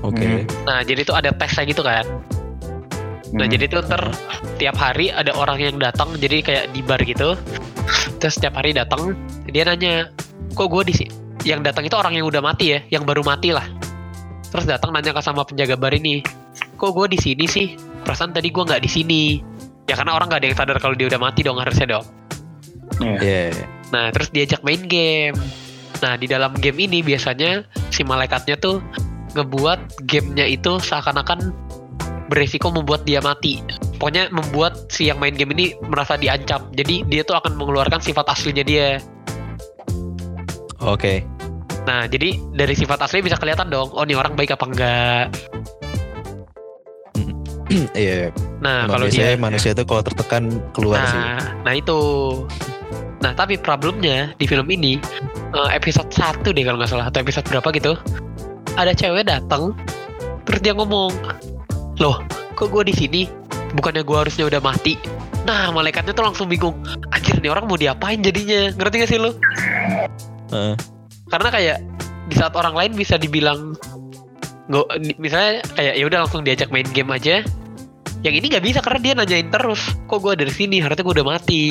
Oke. 0.00 0.24
Hmm. 0.24 0.42
Nah 0.64 0.80
jadi 0.80 1.04
itu 1.04 1.12
ada 1.12 1.30
tesnya 1.36 1.68
gitu 1.68 1.84
kan. 1.84 2.08
Nah 3.36 3.44
Hmm. 3.46 3.52
jadi 3.52 3.64
itu 3.68 3.78
ntar 3.84 4.08
tiap 4.56 4.76
hari 4.80 5.12
ada 5.12 5.36
orang 5.36 5.60
yang 5.60 5.76
datang, 5.76 6.12
jadi 6.16 6.40
kayak 6.40 6.64
di 6.72 6.80
bar 6.80 7.00
gitu. 7.04 7.36
Terus 8.18 8.40
setiap 8.40 8.56
hari 8.56 8.72
datang, 8.72 9.12
dia 9.44 9.68
nanya, 9.68 10.08
kok 10.54 10.70
gue 10.70 10.82
di 10.86 10.94
sini? 10.94 11.12
Yang 11.44 11.60
datang 11.70 11.84
itu 11.84 11.96
orang 11.98 12.14
yang 12.16 12.24
udah 12.24 12.40
mati 12.40 12.72
ya, 12.72 12.80
yang 12.88 13.04
baru 13.04 13.20
mati 13.20 13.52
lah. 13.52 13.66
Terus 14.48 14.64
datang 14.64 14.94
nanya 14.94 15.10
ke 15.10 15.20
sama 15.20 15.42
penjaga 15.42 15.74
bar 15.74 15.92
ini, 15.92 16.22
kok 16.78 16.94
gue 16.94 17.06
di 17.10 17.18
sini 17.18 17.44
sih? 17.44 17.74
Perasaan 18.06 18.30
tadi 18.32 18.48
gue 18.54 18.62
nggak 18.62 18.80
di 18.80 18.90
sini. 18.90 19.22
Ya 19.84 19.98
karena 19.98 20.16
orang 20.16 20.30
nggak 20.32 20.40
ada 20.40 20.48
yang 20.48 20.56
sadar 20.56 20.76
kalau 20.80 20.94
dia 20.96 21.10
udah 21.10 21.20
mati 21.20 21.42
dong 21.44 21.58
harusnya 21.60 21.98
dong. 21.98 22.06
Iya. 23.02 23.50
Iya. 23.50 23.64
Nah, 23.92 24.08
terus 24.14 24.30
diajak 24.30 24.62
main 24.64 24.80
game. 24.86 25.36
Nah, 26.00 26.14
di 26.16 26.26
dalam 26.30 26.54
game 26.58 26.86
ini 26.86 27.02
biasanya 27.02 27.66
si 27.90 28.02
malaikatnya 28.06 28.56
tuh 28.58 28.80
ngebuat 29.34 30.06
gamenya 30.06 30.46
itu 30.46 30.78
seakan-akan 30.78 31.50
beresiko 32.30 32.72
membuat 32.72 33.04
dia 33.04 33.20
mati. 33.20 33.60
Pokoknya 33.98 34.30
membuat 34.34 34.90
si 34.90 35.08
yang 35.08 35.22
main 35.22 35.34
game 35.34 35.54
ini 35.54 35.74
merasa 35.86 36.18
diancam. 36.18 36.66
Jadi 36.74 37.06
dia 37.06 37.22
tuh 37.22 37.38
akan 37.38 37.54
mengeluarkan 37.54 38.00
sifat 38.00 38.26
aslinya 38.30 38.64
dia. 38.66 38.98
Oke. 40.84 41.24
Nah, 41.84 42.08
jadi 42.08 42.36
dari 42.56 42.72
sifat 42.72 43.04
asli 43.04 43.20
bisa 43.20 43.36
kelihatan 43.36 43.68
dong, 43.68 43.92
oh 43.92 44.04
ini 44.04 44.16
orang 44.16 44.32
baik 44.36 44.56
apa 44.56 44.64
enggak. 44.68 45.26
Iya. 47.96 48.30
Nah, 48.62 48.86
Emang 48.86 49.02
kalau 49.02 49.06
biasanya 49.10 49.34
dia 49.34 49.40
manusia 49.40 49.70
tuh 49.74 49.82
kalau 49.88 50.02
tertekan 50.04 50.62
keluar 50.76 51.00
sih. 51.10 51.18
Nah, 51.18 51.42
nah 51.66 51.72
itu. 51.74 52.00
Nah, 53.18 53.32
tapi 53.34 53.58
problemnya 53.58 54.30
di 54.38 54.46
film 54.46 54.68
ini 54.70 55.00
eh, 55.56 55.70
episode 55.74 56.06
1 56.12 56.44
deh 56.44 56.62
kalau 56.62 56.78
nggak 56.78 56.92
salah 56.92 57.10
atau 57.10 57.18
episode 57.24 57.42
berapa 57.50 57.68
gitu. 57.74 57.98
Ada 58.78 58.94
cewek 58.94 59.26
datang 59.26 59.74
terus 60.46 60.60
dia 60.62 60.70
ngomong, 60.76 61.10
"Loh, 61.98 62.22
kok 62.54 62.70
gue 62.70 62.86
di 62.86 62.94
sini? 62.94 63.22
Bukannya 63.74 64.06
gue 64.06 64.16
harusnya 64.22 64.46
udah 64.46 64.60
mati?" 64.62 64.94
Nah, 65.42 65.74
malaikatnya 65.74 66.14
tuh 66.14 66.24
langsung 66.24 66.46
bingung. 66.46 66.78
Anjir, 67.10 67.36
nih 67.42 67.50
orang 67.52 67.68
mau 67.68 67.76
diapain 67.76 68.22
jadinya? 68.22 68.70
Ngerti 68.76 68.94
gak 69.02 69.10
sih 69.10 69.18
lu? 69.18 69.34
Karena 71.28 71.48
kayak 71.50 71.78
di 72.30 72.34
saat 72.38 72.54
orang 72.56 72.72
lain 72.72 72.92
bisa 72.96 73.20
dibilang 73.20 73.76
nggak 74.64 75.20
misalnya 75.20 75.60
kayak 75.76 75.94
ya 76.00 76.04
udah 76.08 76.18
langsung 76.24 76.40
diajak 76.46 76.72
main 76.72 76.88
game 76.96 77.12
aja. 77.12 77.44
Yang 78.24 78.34
ini 78.40 78.46
nggak 78.56 78.64
bisa 78.64 78.78
karena 78.80 79.00
dia 79.04 79.12
nanyain 79.12 79.48
terus 79.52 79.92
kok 80.08 80.24
gue 80.24 80.32
dari 80.32 80.48
sini? 80.48 80.80
Harusnya 80.80 81.04
gue 81.04 81.14
udah 81.20 81.28
mati. 81.28 81.64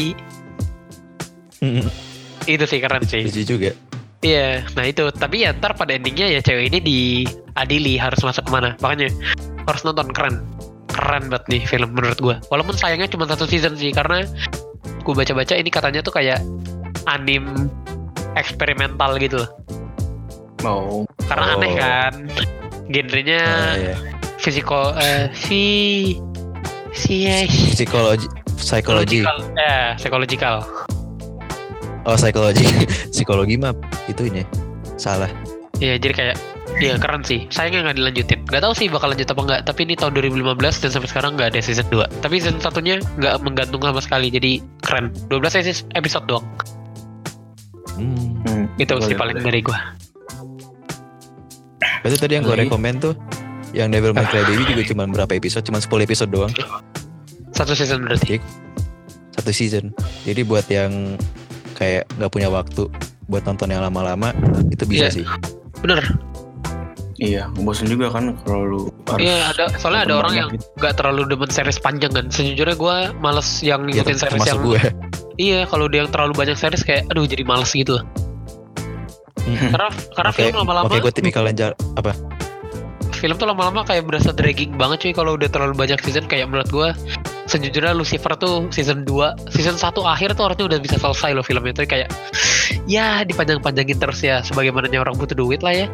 Itu 2.46 2.65
sih 2.69 2.78
keren 2.78 3.02
sih. 3.08 3.26
Lucu 3.26 3.58
juga. 3.58 3.72
iya 4.22 4.62
nah 4.78 4.86
itu. 4.86 5.10
Tapi 5.10 5.43
ya 5.43 5.56
ntar 5.58 5.74
pada 5.74 5.98
endingnya 5.98 6.30
ya 6.30 6.39
cewek 6.46 6.69
ini 6.69 6.80
diadili 6.80 7.98
harus 7.98 8.22
masuk 8.22 8.46
ke 8.46 8.52
mana. 8.54 8.78
Makanya 8.86 9.10
harus 9.65 9.82
nonton 9.82 10.13
keren. 10.13 10.46
Keren 10.93 11.26
banget 11.34 11.46
nih 11.50 11.62
film 11.65 11.89
menurut 11.98 12.19
gue 12.22 12.36
walaupun 12.54 12.78
sayangnya 12.78 13.10
cuma 13.10 13.26
satu 13.26 13.50
season 13.50 13.74
sih 13.74 13.89
karena 13.89 14.30
gue 15.02 15.13
baca-baca 15.17 15.58
ini 15.58 15.74
katanya 15.74 16.06
tuh 16.06 16.13
kayak 16.13 16.38
anim 17.10 17.65
eksperimental 18.36 19.15
gitu 19.17 19.39
loh 19.39 19.50
Oh. 20.62 21.04
karena 21.24 21.46
aneh 21.54 21.72
Oh. 21.72 21.78
kan 21.78 22.13
genrenya 22.88 23.41
Ah, 23.41 23.74
iya. 23.76 23.96
physical 24.38 24.96
eh 24.96 25.28
si 25.34 25.62
si 26.89 27.28
Psikologi, 27.74 28.28
psikologi. 28.56 29.24
psychological 29.24 29.38
eh 29.58 29.88
psychological 29.98 30.56
Oh 32.04 32.15
psikologi, 32.15 32.67
psikologi 33.15 33.56
mah 33.56 33.72
itunya 34.06 34.43
salah. 34.96 35.32
Iya 35.80 35.96
jadi 35.98 36.13
kayak 36.13 36.38
Iya 36.74 36.96
keren 36.96 37.22
sih 37.22 37.43
Sayangnya 37.48 37.80
nggak 37.84 37.98
dilanjutin 37.98 38.39
Gak 38.46 38.62
tahu 38.62 38.74
sih 38.74 38.88
bakal 38.88 39.12
lanjut 39.12 39.26
apa 39.26 39.41
nggak 39.41 39.62
Tapi 39.63 39.80
ini 39.84 39.93
tahun 39.93 40.15
2015 40.15 40.58
Dan 40.80 40.89
sampai 40.89 41.06
sekarang 41.06 41.32
nggak 41.36 41.54
ada 41.54 41.60
season 41.60 41.86
2 41.88 42.08
Tapi 42.19 42.39
season 42.39 42.58
satunya 42.58 42.98
nggak 43.13 43.41
menggantung 43.41 43.80
sama 43.80 44.00
sekali 44.00 44.28
Jadi 44.28 44.52
keren 44.80 45.12
12 45.28 45.60
episode- 45.60 45.86
episode 45.93 46.26
doang 46.26 46.46
Hmm. 47.94 48.42
Hmm. 48.44 48.66
Itu 48.76 48.98
sih 49.00 49.14
paling 49.14 49.38
boleh. 49.38 49.46
dari 49.46 49.62
gua 49.62 49.80
Berarti 52.02 52.18
tadi 52.18 52.34
yang 52.36 52.44
gue 52.44 52.56
rekomend 52.58 52.98
tuh 53.02 53.16
yang 53.72 53.90
Devil 53.90 54.12
May 54.12 54.26
Cry 54.26 54.44
Baby 54.44 54.64
juga 54.68 54.84
cuma 54.86 55.04
berapa 55.06 55.32
episode? 55.32 55.64
Cuma 55.64 55.80
10 55.80 56.04
episode 56.04 56.30
doang. 56.30 56.52
Satu 57.52 57.74
season 57.74 58.04
berarti 58.04 58.38
Satu 59.32 59.50
season. 59.50 59.90
Jadi 60.22 60.42
buat 60.44 60.68
yang 60.68 61.16
kayak 61.74 62.06
nggak 62.14 62.30
punya 62.30 62.48
waktu 62.48 62.86
buat 63.26 63.44
nonton 63.44 63.68
yang 63.68 63.82
lama-lama 63.82 64.30
itu 64.68 64.84
bisa 64.84 65.08
Iya. 65.08 65.16
sih. 65.16 65.26
Bener 65.80 66.00
Iya, 67.16 67.46
bosen 67.56 67.88
juga 67.88 68.10
kan 68.10 68.36
kalau 68.44 68.64
lu 68.66 68.82
harus 69.08 69.22
Iya 69.22 69.38
ada 69.48 69.66
Soalnya 69.78 70.02
ada 70.04 70.16
orang 70.18 70.34
yang 70.36 70.50
gitu. 70.50 70.66
nggak 70.76 70.94
terlalu 70.94 71.22
demen 71.30 71.48
series 71.48 71.78
panjang 71.78 72.10
kan 72.10 72.26
Sejujurnya 72.28 72.76
gua 72.76 73.14
males 73.16 73.48
yang 73.62 73.86
Ya 73.86 74.02
ngikutin 74.02 74.18
series 74.18 74.34
termasuk 74.44 74.50
yang 74.50 74.66
gue. 74.66 74.82
Iya 75.36 75.65
kalau 75.65 75.86
dia 75.86 76.02
yang 76.02 76.10
terlalu 76.10 76.34
banyak 76.36 76.54
series 76.54 76.82
kayak 76.82 77.10
Aduh 77.10 77.24
jadi 77.24 77.41
males 77.41 77.69
gitu 77.69 77.98
Karena 79.43 79.88
karena 80.13 80.30
Oke, 80.30 80.39
film 80.41 80.56
lama-lama 80.58 80.88
oke 80.88 80.98
gue 81.00 81.12
tipikal 81.12 81.43
yang 81.43 81.58
jar- 81.58 81.80
apa? 81.93 82.13
film 83.13 83.39
tuh 83.39 83.48
lama-lama 83.48 83.82
kayak 83.82 84.04
berasa 84.04 84.32
dragging 84.32 84.76
banget 84.76 85.00
cuy 85.02 85.13
kalau 85.13 85.32
udah 85.34 85.48
terlalu 85.48 85.72
banyak 85.78 85.96
season 85.98 86.28
kayak 86.28 86.43
menurut 86.43 86.67
gua 86.67 86.91
sejujurnya 87.46 87.96
Lucifer 87.96 88.36
tuh 88.36 88.67
season 88.67 89.08
2 89.08 89.15
season 89.48 89.80
1 89.80 89.96
akhir 89.96 90.36
tuh 90.36 90.43
harusnya 90.43 90.67
udah 90.67 90.80
bisa 90.82 91.00
selesai 91.00 91.32
loh 91.32 91.39
filmnya 91.39 91.72
tuh 91.74 91.88
kayak 91.88 92.12
ya 92.84 93.24
dipanjang-panjangin 93.24 93.96
terus 93.96 94.19
ya 94.19 94.43
sebagaimananya 94.43 95.00
orang 95.00 95.15
butuh 95.15 95.32
duit 95.34 95.63
lah 95.63 95.72
ya 95.74 95.88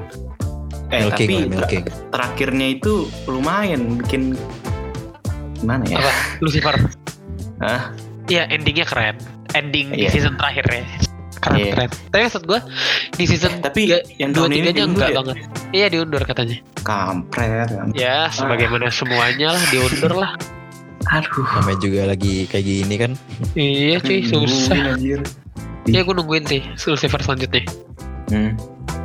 Eh, 0.90 1.06
milking 1.06 1.14
tapi 1.30 1.30
lah, 1.30 1.38
ter- 1.38 1.50
milking. 1.70 1.84
terakhirnya 2.10 2.68
itu 2.74 2.94
lumayan 3.26 3.82
bikin 3.96 4.34
gimana 5.56 5.86
ya? 5.86 6.02
apa 6.02 6.12
Lucifer 6.42 6.74
Hah? 7.62 7.94
Iya 8.30 8.44
endingnya 8.48 8.86
keren 8.86 9.18
ending 9.52 9.90
di 9.90 10.06
Iya. 10.06 10.10
season 10.12 10.38
terakhir 10.38 10.66
ya 10.66 10.84
keren 11.36 11.58
Iya. 11.58 11.72
keren 11.74 11.90
tapi 12.08 12.22
maksud 12.22 12.44
gue 12.46 12.60
di 13.16 13.24
season 13.26 13.54
Tapi 13.60 13.80
tiga, 13.84 13.98
yang 14.16 14.30
dua 14.30 14.46
tahun 14.46 14.52
ini 14.52 14.58
tiganya 14.60 14.76
diundur 14.76 14.94
enggak 14.94 15.10
ya? 15.10 15.18
banget 15.18 15.36
iya 15.72 15.88
diundur 15.88 16.22
katanya 16.22 16.58
Kampret. 16.80 17.68
kampret. 17.68 17.96
ya 17.96 18.18
sebagaimana 18.30 18.88
semuanya 18.90 19.48
lah 19.52 19.64
diundur 19.68 20.14
lah 20.16 20.32
Aduh. 21.10 21.48
Namanya 21.56 21.80
juga 21.80 22.02
lagi 22.06 22.44
kayak 22.46 22.66
gini 22.68 22.96
kan. 22.96 23.12
iya 23.56 23.98
cuy 23.98 24.20
susah. 24.22 25.00
Iya 25.88 26.02
gue 26.04 26.14
nungguin 26.14 26.44
sih 26.46 26.62
Lucifer 26.86 27.18
selanjutnya 27.18 27.66
Hmm. 28.30 28.54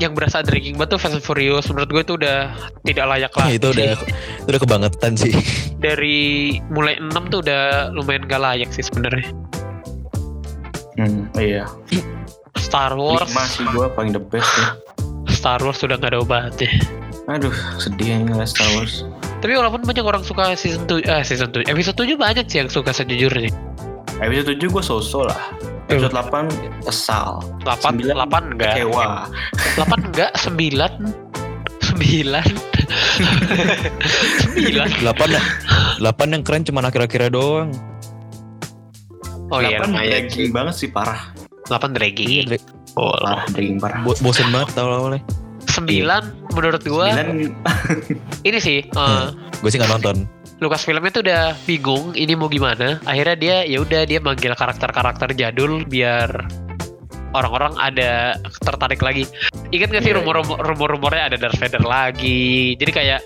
Yang 0.03 0.13
berasa 0.21 0.43
dragging 0.43 0.75
banget 0.77 0.97
tuh 0.97 1.01
Fast 1.01 1.15
and 1.17 1.25
Furious 1.25 1.65
Menurut 1.71 1.87
gue 1.89 2.03
itu 2.03 2.15
udah 2.19 2.51
tidak 2.83 3.05
layak 3.09 3.33
lah 3.33 3.49
itu 3.57 3.67
udah 3.71 3.95
itu 3.95 4.05
udah 4.51 4.61
kebangetan 4.61 5.13
sih. 5.17 5.33
Dari 5.85 6.19
mulai 6.69 6.99
6 7.01 7.33
tuh 7.33 7.41
udah 7.41 7.89
lumayan 7.93 8.27
gak 8.27 8.43
layak 8.43 8.71
sih 8.73 8.85
sebenarnya 8.85 9.29
Hmm, 10.95 11.27
iya. 11.35 11.67
Star 12.55 12.95
Wars 12.95 13.27
Lima 13.27 13.45
sih 13.51 13.67
gue 13.67 13.87
paling 13.99 14.15
the 14.15 14.23
best 14.23 14.47
ya. 14.55 14.79
Star 15.39 15.59
Wars 15.59 15.83
sudah 15.83 15.99
gak 15.99 16.15
ada 16.15 16.23
obatnya 16.23 16.71
Aduh, 17.25 17.57
sedih 17.81 18.21
yang 18.21 18.29
ngeliat 18.29 18.53
Star 18.53 18.69
Wars. 18.77 19.01
Tapi 19.41 19.57
walaupun 19.57 19.81
banyak 19.81 20.05
orang 20.05 20.21
suka 20.21 20.53
season 20.55 20.85
7 20.85 21.03
eh, 21.09 21.23
season 21.25 21.49
7 21.51 21.67
Episode 21.67 21.97
7 21.97 22.15
banyak 22.15 22.47
sih 22.47 22.61
yang 22.61 22.71
suka 22.71 22.93
sejujurnya 22.93 23.49
Episode 24.21 24.55
7 24.61 24.71
gue 24.71 24.83
so-so 24.85 25.25
lah. 25.27 25.41
Episode 25.85 26.15
8 26.17 26.49
kesal. 26.83 27.45
8, 27.61 27.77
Sembilan 27.77 28.15
8 28.27 28.51
enggak? 28.51 28.75
Kecewa. 28.75 29.29
8 29.77 30.09
enggak? 30.09 30.31
9 30.33 30.97
9 31.85 32.41
9 34.57 35.01
Delapan 35.01 35.29
delapan 35.95 36.27
yang 36.33 36.43
keren 36.43 36.63
cuma 36.65 36.81
akhir-akhirnya 36.83 37.31
doang. 37.31 37.69
Oh 39.53 39.61
iya 39.61 39.79
8 39.79 39.87
lumayan 39.87 40.25
dragging 40.25 40.51
banget 40.51 40.75
sih 40.75 40.89
parah. 40.89 41.21
8 41.69 41.93
dragging? 41.93 42.49
Dra- 42.49 42.73
Oh 42.95 43.11
Parah, 43.19 43.43
dragging 43.51 43.83
parah. 43.83 44.01
Bo- 44.07 44.21
bosen 44.23 44.49
banget 44.49 44.71
tau 44.73 44.87
awalnya. 44.89 45.21
9 45.69 46.55
menurut 46.55 46.83
gua. 46.87 47.11
9 47.13 47.51
ini 48.47 48.59
sih 48.59 48.87
eh, 48.87 49.25
Gue 49.61 49.69
sih 49.69 49.77
nggak 49.77 49.93
nonton. 49.93 50.17
Lukas 50.63 50.87
filmnya 50.87 51.11
tuh 51.11 51.23
udah 51.27 51.59
bingung 51.67 52.15
ini 52.15 52.39
mau 52.39 52.47
gimana. 52.47 53.03
Akhirnya 53.05 53.37
dia 53.37 53.57
ya 53.67 53.83
udah 53.83 54.07
dia 54.07 54.23
manggil 54.23 54.55
karakter-karakter 54.55 55.35
jadul 55.35 55.83
biar 55.85 56.31
orang-orang 57.35 57.75
ada 57.77 58.39
tertarik 58.63 59.03
lagi. 59.03 59.27
Ingat 59.75 59.91
gak 59.91 60.03
sih 60.07 60.15
Iya, 60.15 60.23
rumor 60.23 60.47
rumor-rumornya 60.63 61.35
ada 61.35 61.37
Darth 61.37 61.59
Vader 61.59 61.83
lagi. 61.83 62.79
Jadi 62.79 62.91
kayak 62.95 63.21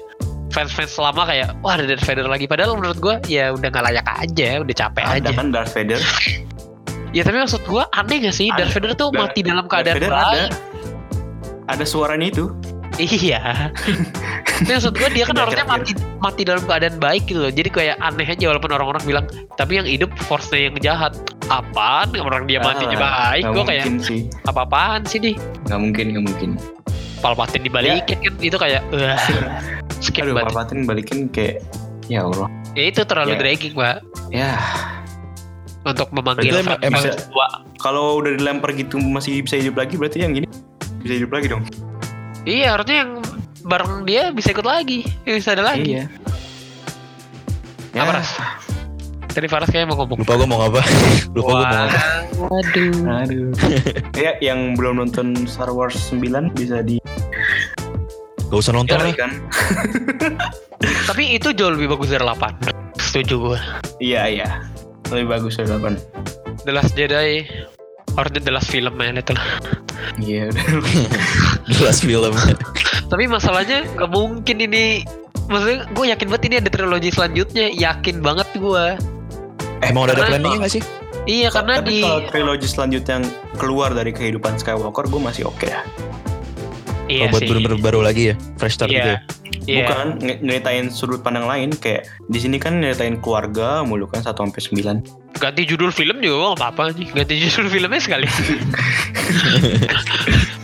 fans-fans 0.48 0.96
lama 0.96 1.28
kayak 1.28 1.52
wah 1.60 1.76
ada 1.76 1.84
Darth 1.84 2.08
Vader 2.08 2.24
lagi. 2.24 2.48
Padahal 2.48 2.72
menurut 2.74 2.96
gua 2.96 3.20
ya 3.28 3.52
udah 3.52 3.68
nggak 3.68 3.84
layak 3.92 4.06
aja, 4.08 4.48
udah 4.64 4.74
capek 4.74 5.04
ada 5.04 5.20
aja. 5.20 5.30
kan 5.36 5.46
Darth 5.52 5.72
Vader. 5.76 6.00
Ya 7.08 7.24
tapi 7.24 7.40
maksud 7.40 7.64
gua 7.64 7.88
aneh 7.96 8.20
gak 8.20 8.36
sih 8.36 8.52
Ada. 8.52 8.68
Darth 8.68 8.72
Vader 8.76 8.92
tuh 8.92 9.08
Darth- 9.08 9.32
mati 9.32 9.40
dalam 9.40 9.64
Darth 9.64 9.72
keadaan 9.72 9.96
Vader 9.96 10.12
ada. 10.12 10.20
baik. 10.28 10.50
Ada 11.68 11.84
suaranya 11.88 12.26
itu. 12.28 12.44
Iya. 13.00 13.72
Tapi 14.60 14.70
maksud 14.76 14.92
gue 14.92 15.08
dia 15.16 15.24
kan 15.24 15.36
harusnya 15.40 15.64
mati. 15.64 15.96
Mati 16.18 16.42
dalam 16.42 16.62
keadaan 16.62 16.96
baik 16.96 17.26
gitu 17.26 17.40
loh. 17.40 17.48
Jadi 17.48 17.68
kayak 17.68 17.96
aneh 17.98 18.24
aja 18.24 18.44
walaupun 18.46 18.70
orang-orang 18.70 19.02
bilang 19.02 19.24
tapi 19.54 19.76
yang 19.76 19.86
hidup 19.86 20.10
force-nya 20.20 20.68
yang 20.68 20.76
jahat. 20.78 21.12
Apaan? 21.48 22.12
Orang 22.14 22.44
dia 22.44 22.60
matinya 22.60 22.98
Ah, 22.98 23.32
baik. 23.32 23.44
Gue 23.48 23.64
kayak 23.64 23.84
sih. 24.00 24.28
apa-apaan 24.44 25.00
sih 25.02 25.16
nih? 25.16 25.34
Nggak 25.64 25.80
mungkin, 25.80 26.04
nggak 26.12 26.24
mungkin. 26.26 26.50
Palpatine 27.18 27.64
dibalikin 27.64 28.16
kan 28.20 28.34
itu 28.38 28.54
kayak 28.54 28.82
wah, 28.90 29.18
skip 30.04 30.22
Aduh, 30.22 30.36
banget. 30.36 30.52
Palpatine 30.52 30.82
balikin 30.84 31.18
kayak 31.28 31.64
ya 32.06 32.22
Allah. 32.22 32.46
Ya 32.76 32.84
itu 32.86 33.00
terlalu 33.02 33.32
Ya. 33.32 33.38
dragging, 33.38 33.74
Mbak. 33.74 33.96
Ya, 34.28 34.50
Untuk 35.82 36.08
memanggil 36.12 36.52
emang- 36.52 36.78
emang- 36.80 37.16
tua. 37.26 37.48
kalau 37.78 38.20
udah 38.20 38.34
dilempar 38.34 38.70
gitu 38.72 38.98
masih 38.98 39.40
bisa 39.40 39.56
hidup 39.56 39.78
lagi 39.78 39.94
berarti 39.94 40.20
yang 40.20 40.30
gini 40.32 40.46
bisa 41.00 41.14
hidup 41.16 41.32
lagi 41.32 41.48
dong. 41.48 41.64
Iya, 42.44 42.76
harusnya 42.76 42.96
yang 43.02 43.10
bareng 43.68 44.08
dia 44.08 44.32
bisa 44.32 44.50
ikut 44.50 44.64
lagi. 44.64 45.04
Bisa 45.22 45.52
ada 45.52 45.62
lagi. 45.62 46.00
Iya. 46.00 46.04
Ya, 47.92 48.00
Apa, 48.04 48.20
Ras? 48.20 48.30
Tadi 49.28 49.46
Faras 49.46 49.68
kayaknya 49.70 49.92
mau 49.94 50.02
ngomong. 50.02 50.24
Lupa 50.24 50.34
gue 50.34 50.48
mau 50.48 50.60
apa. 50.64 50.80
Lupa 51.36 51.50
gue 51.52 51.62
mau 51.62 51.62
Wah, 51.62 51.86
apa. 51.86 52.00
Waduh. 52.48 52.92
Aduh. 53.22 53.48
ya 54.24 54.32
yang 54.42 54.74
belum 54.74 55.04
nonton 55.04 55.36
Star 55.44 55.70
Wars 55.70 55.94
9 56.10 56.56
bisa 56.56 56.80
di 56.82 56.98
Gak 58.48 58.58
usah 58.64 58.72
nonton 58.72 58.96
lah. 58.96 59.12
kan. 59.12 59.30
Tapi 61.12 61.36
itu 61.36 61.52
jauh 61.52 61.70
lebih 61.76 61.92
bagus 61.92 62.08
dari 62.08 62.24
8. 62.24 62.96
Setuju 62.96 63.34
gue. 63.52 63.58
Iya, 64.00 64.22
iya. 64.26 64.48
Lebih 65.12 65.28
bagus 65.28 65.60
dari 65.60 65.68
8. 65.68 66.64
The 66.64 66.72
Last 66.72 66.96
Jedi 66.96 67.44
harusnya 68.18 68.42
The 68.42 68.52
Last 68.52 68.68
film 68.74 68.94
ya 68.98 69.14
itu 69.14 69.32
lah. 69.32 69.46
Iya, 70.18 70.42
udah. 70.50 70.66
Jelas 71.70 72.02
film. 72.02 72.34
Tapi 73.08 73.24
masalahnya 73.30 73.88
gak 73.96 74.10
mungkin 74.12 74.56
ini 74.60 75.06
Maksudnya 75.48 75.88
gue 75.96 76.04
yakin 76.12 76.26
banget 76.28 76.44
ini 76.44 76.56
ada 76.60 76.68
trilogi 76.68 77.08
selanjutnya 77.08 77.72
Yakin 77.72 78.20
banget 78.20 78.48
gue 78.52 78.84
Emang 79.80 80.04
udah 80.04 80.12
ada 80.12 80.28
planningnya 80.28 80.60
gak 80.68 80.72
sih? 80.76 80.82
Iya 81.24 81.48
karena 81.48 81.80
Tapi 81.80 81.88
di 81.88 81.98
kalau 82.04 82.20
trilogi 82.28 82.68
selanjutnya 82.68 83.12
yang 83.20 83.26
keluar 83.56 83.90
dari 83.96 84.12
kehidupan 84.12 84.60
Skywalker 84.60 85.08
gue 85.08 85.20
masih 85.20 85.48
oke 85.48 85.64
ya. 85.64 85.80
Iya 87.08 87.28
oh, 87.28 87.32
buat 87.32 87.40
sih 87.40 87.48
bener-bener 87.48 87.80
baru 87.80 88.00
lagi 88.04 88.32
ya? 88.32 88.34
Fresh 88.60 88.76
start 88.76 88.92
gitu 88.92 89.00
Iya 89.00 89.16
ya? 89.16 89.37
Iya 89.68 89.84
Bukan 89.84 90.06
nge- 90.18 90.40
nyeritain 90.40 90.88
sudut 90.88 91.20
pandang 91.20 91.44
lain 91.44 91.68
kayak 91.70 92.08
di 92.24 92.40
sini 92.40 92.56
kan 92.56 92.80
nyeritain 92.80 93.20
keluarga 93.20 93.84
mulu 93.84 94.08
kan 94.08 94.24
1 94.24 94.32
sampai 94.32 94.62
9. 95.04 95.36
Ganti 95.36 95.62
judul 95.62 95.92
film 95.92 96.18
juga 96.18 96.56
gak 96.56 96.72
apa-apa 96.72 96.96
nih 96.96 97.12
Ganti 97.12 97.34
judul 97.38 97.68
filmnya 97.68 98.00
sekali 98.00 98.24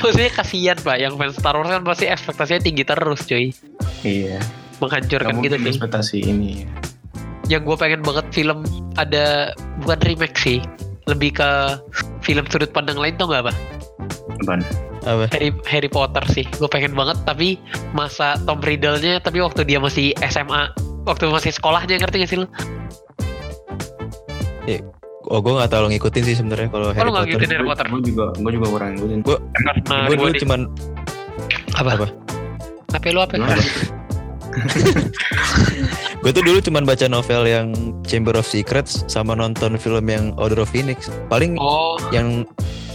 Maksudnya 0.01 0.31
kasihan 0.33 0.79
pak 0.79 0.97
Yang 0.99 1.14
fans 1.14 1.35
Star 1.37 1.55
Wars 1.55 1.69
kan 1.69 1.85
pasti 1.85 2.05
ekspektasinya 2.07 2.61
tinggi 2.61 2.83
terus 2.83 3.21
cuy 3.23 3.53
Iya. 4.01 4.40
Menghancurkan 4.77 5.38
gitu 5.38 5.57
sih 5.59 5.71
ekspektasi 5.71 6.17
ini. 6.25 6.53
Yang 7.47 7.62
gue 7.67 7.77
pengen 7.77 8.01
banget 8.01 8.27
film 8.33 8.64
Ada 8.97 9.53
Bukan 9.79 10.01
remake 10.01 10.35
sih 10.35 10.59
Lebih 11.05 11.37
ke 11.37 11.51
Film 12.21 12.49
sudut 12.49 12.73
pandang 12.73 12.97
lain 12.97 13.14
tau 13.14 13.29
gak 13.29 13.45
apa 13.45 13.53
Apaan? 14.40 14.64
Apa? 15.05 15.29
Harry 15.31 15.51
Harry 15.69 15.88
Potter 15.88 16.25
sih 16.29 16.45
gue 16.49 16.67
pengen 16.67 16.93
banget 16.93 17.21
tapi 17.23 17.61
masa 17.93 18.40
Tom 18.43 18.59
Riddle-nya 18.59 19.21
tapi 19.21 19.38
waktu 19.38 19.62
dia 19.62 19.77
masih 19.77 20.17
SMA 20.25 20.73
waktu 21.05 21.29
masih 21.29 21.53
sekolahnya 21.53 22.01
ngerti 22.01 22.17
gak 22.19 22.31
sih 22.31 22.38
lu? 22.40 22.49
Oh 25.25 25.40
gue 25.40 25.57
gak 25.57 25.73
tau 25.73 25.88
ngikutin 25.88 26.23
sih 26.23 26.37
sebenarnya 26.37 26.69
kalau 26.69 26.93
Harry 26.93 27.01
lu 27.01 27.11
nggak 27.11 27.25
Potter. 27.25 27.29
ngikutin 27.33 27.51
Harry 27.51 27.64
Potter? 27.64 27.87
Gue 27.88 28.01
juga 28.05 28.25
gue 28.37 28.51
juga 28.53 28.67
kurang 28.69 28.90
ngikutin. 28.93 29.19
Karena 29.25 30.05
Gue 30.05 30.17
dulu 30.21 30.31
di- 30.31 30.40
cuman 30.45 30.61
apa? 31.75 31.90
apa? 31.97 32.07
Apa 32.93 33.07
lu 33.09 33.21
apa? 33.25 33.33
Gimana? 33.35 33.57
Gue 36.23 36.31
tuh 36.31 36.40
dulu 36.40 36.59
cuman 36.61 36.85
baca 36.85 37.05
novel 37.05 37.43
yang 37.45 37.69
Chamber 38.05 38.33
of 38.33 38.45
Secrets 38.45 39.05
sama 39.09 39.33
nonton 39.33 39.77
film 39.77 40.05
yang 40.07 40.33
Order 40.37 40.61
of 40.61 40.69
Phoenix. 40.69 41.09
Paling 41.29 41.57
Oh, 41.57 41.97
yang 42.11 42.45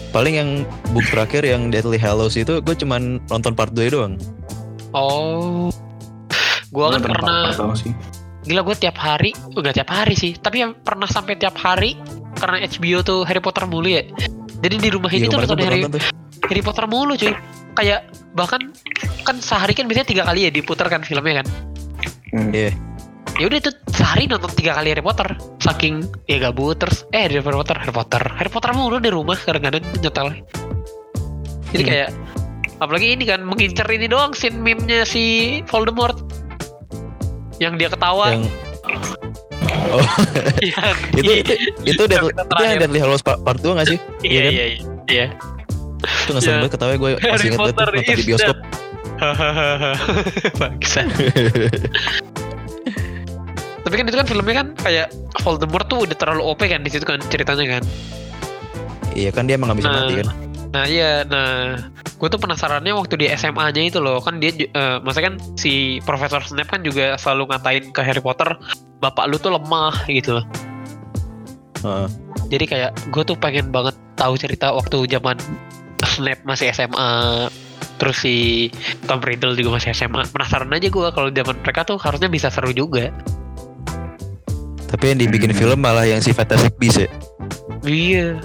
paling 0.10 0.34
yang 0.38 0.50
book 0.91 1.06
terakhir 1.10 1.45
yang 1.45 1.69
Deathly 1.69 2.02
Hallows 2.02 2.36
itu 2.38 2.62
gue 2.62 2.76
cuman 2.76 3.22
nonton 3.30 3.54
part 3.54 3.74
2 3.74 3.93
doang. 3.93 4.13
oh. 4.93 5.69
Gua 6.69 6.93
kan 6.93 7.02
pernah 7.02 7.50
sih. 7.74 7.89
gila 8.45 8.62
gue 8.62 8.78
tiap 8.78 8.98
hari, 8.98 9.34
enggak 9.58 9.82
tiap 9.82 9.89
hari 9.89 10.13
sih, 10.13 10.38
tapi 10.38 10.62
yang 10.62 10.78
pernah 10.78 11.10
sampai 11.10 11.34
tiap 11.34 11.58
hari 11.58 11.98
karena 12.38 12.62
HBO 12.62 13.02
tuh 13.02 13.19
Harry 13.26 13.41
Potter 13.41 13.65
mulu 13.65 13.89
ya. 13.89 14.06
Jadi 14.62 14.76
di 14.78 14.89
rumah 14.93 15.10
ini 15.10 15.26
Iya, 15.26 15.34
tuh 15.34 15.38
nonton 15.43 15.60
Harry, 15.65 15.82
nonton 15.82 15.98
tuh. 15.98 16.04
Harry 16.45 16.62
Potter 16.62 16.86
mulu 16.86 17.17
cuy. 17.17 17.34
Kayak 17.74 18.10
bahkan 18.38 18.69
kan 19.26 19.41
sehari 19.41 19.74
kan 19.74 19.89
biasanya 19.89 20.08
tiga 20.08 20.24
kali 20.30 20.45
ya 20.45 20.52
diputar 20.54 20.88
kan 20.93 21.02
filmnya 21.02 21.41
kan. 21.41 21.48
Hmm. 22.34 22.54
Iya. 22.54 22.72
Ya 23.39 23.47
udah 23.47 23.58
itu 23.58 23.71
sehari 23.89 24.28
nonton 24.28 24.52
tiga 24.52 24.75
kali 24.75 24.91
Harry 24.91 24.99
Potter 24.99 25.28
saking 25.58 25.95
ya 26.25 26.38
gabut 26.39 26.75
terus 26.75 27.08
eh 27.10 27.23
Harry 27.23 27.39
Potter 27.39 27.71
Harry 27.73 27.89
Potter 27.89 28.19
Harry 28.30 28.52
Potter 28.52 28.71
mulu 28.73 28.99
di 28.99 29.08
rumah 29.08 29.36
kadang-kadang 29.36 29.80
nyetel 29.97 30.28
jadi 31.69 31.80
Hmm. 31.80 31.88
kayak 31.88 32.10
apalagi 32.78 33.08
ini 33.13 33.23
kan 33.23 33.39
mengincar 33.41 33.88
ini 33.88 34.06
doang 34.06 34.34
scene 34.34 34.58
meme-nya 34.58 35.04
si 35.04 35.23
Voldemort 35.65 36.17
yang 37.58 37.75
dia 37.75 37.88
ketawa 37.88 38.34
Yang 38.34 38.43
Oh, 39.89 40.06
yang 40.62 40.97
itu 41.15 41.32
itu 41.34 41.54
itu, 41.88 42.04
Episode 42.06 42.13
itu 42.13 42.25
yang. 42.62 42.78
Deathly 42.78 42.99
Hallows 42.99 43.21
part, 43.21 43.41
part 43.41 43.58
2 43.58 43.73
gak 43.73 43.88
sih? 43.88 43.97
iya 44.21 44.30
iya 44.30 44.41
kan? 44.41 44.52
iya 44.52 44.65
iya 44.65 44.82
iya 45.08 45.25
Itu 46.25 46.32
Iya. 46.38 46.58
banget 46.60 46.71
ketawa 46.73 46.93
gue 46.93 47.12
masih 47.17 47.25
banget 47.25 47.58
tuh 47.58 47.58
Potter 47.58 47.88
nonton 47.89 48.13
di 48.13 48.23
bioskop. 48.23 48.58
hahaha 49.17 49.91
bangsa 50.62 51.02
tapi 53.89 53.97
kan 53.97 54.06
itu 54.06 54.17
kan 54.21 54.28
filmnya 54.30 54.56
kan 54.62 54.67
kayak 54.78 55.10
Voldemort 55.41 55.89
tuh 55.89 56.06
udah 56.06 56.13
terlalu 56.13 56.45
OP 56.45 56.62
kan 56.62 56.86
di 56.86 56.93
situ 56.93 57.10
kan 57.10 57.17
ceritanya 57.34 57.82
kan 57.82 57.84
iya 59.17 59.34
kan 59.34 59.49
dia 59.49 59.58
emang 59.58 59.73
gak 59.73 59.82
bisa 59.82 59.89
Nah, 59.89 59.97
mati 60.06 60.13
kan. 60.21 60.30
Nah 60.69 60.86
iya, 60.86 61.25
nah 61.25 61.82
gue 61.97 62.30
tuh 62.30 62.38
penasarannya 62.38 62.93
waktu 62.93 63.17
di 63.17 63.25
SMA-nya 63.34 63.89
itu 63.89 63.97
loh 63.97 64.21
kan 64.21 64.38
dia, 64.38 64.54
ju- 64.54 64.69
eh 64.69 65.02
maksudnya 65.02 65.34
kan 65.34 65.36
si 65.58 65.97
Profesor 66.06 66.45
Snape 66.45 66.69
kan 66.69 66.86
juga 66.86 67.17
selalu 67.17 67.49
ngatain 67.49 67.89
ke 67.89 68.06
Harry 68.06 68.21
Potter, 68.21 68.54
bapak 69.02 69.34
lu 69.34 69.41
tuh 69.41 69.49
lemah 69.49 70.06
gitu 70.06 70.38
loh. 70.38 70.45
Heeh. 71.82 72.08
Jadi 72.54 72.65
kayak 72.69 72.91
gue 73.10 73.23
tuh 73.25 73.34
pengen 73.34 73.73
banget 73.73 73.97
tahu 74.13 74.38
cerita 74.38 74.69
waktu 74.69 75.10
zaman 75.10 75.41
Snap 76.06 76.45
masih 76.45 76.69
SMA 76.69 77.49
terus 77.97 78.21
si 78.21 78.69
Tom 79.10 79.19
Riddle 79.19 79.58
juga 79.58 79.75
masih 79.75 79.91
SMA 79.91 80.23
penasaran 80.32 80.71
aja 80.71 80.88
gue 80.88 81.08
kalau 81.12 81.34
zaman 81.34 81.56
mereka 81.65 81.84
tuh 81.84 81.97
harusnya 81.99 82.32
bisa 82.32 82.47
seru 82.47 82.71
juga 82.71 83.12
Tapi 84.89 85.04
yang 85.08 85.19
dibikin 85.19 85.49
Hmm. 85.49 85.60
film 85.60 85.80
malah 85.80 86.04
yang 86.04 86.17
si 86.17 86.32
Fantastic 86.32 86.73
Beasts 86.75 86.99
ya. 86.99 87.10
iya 87.82 88.36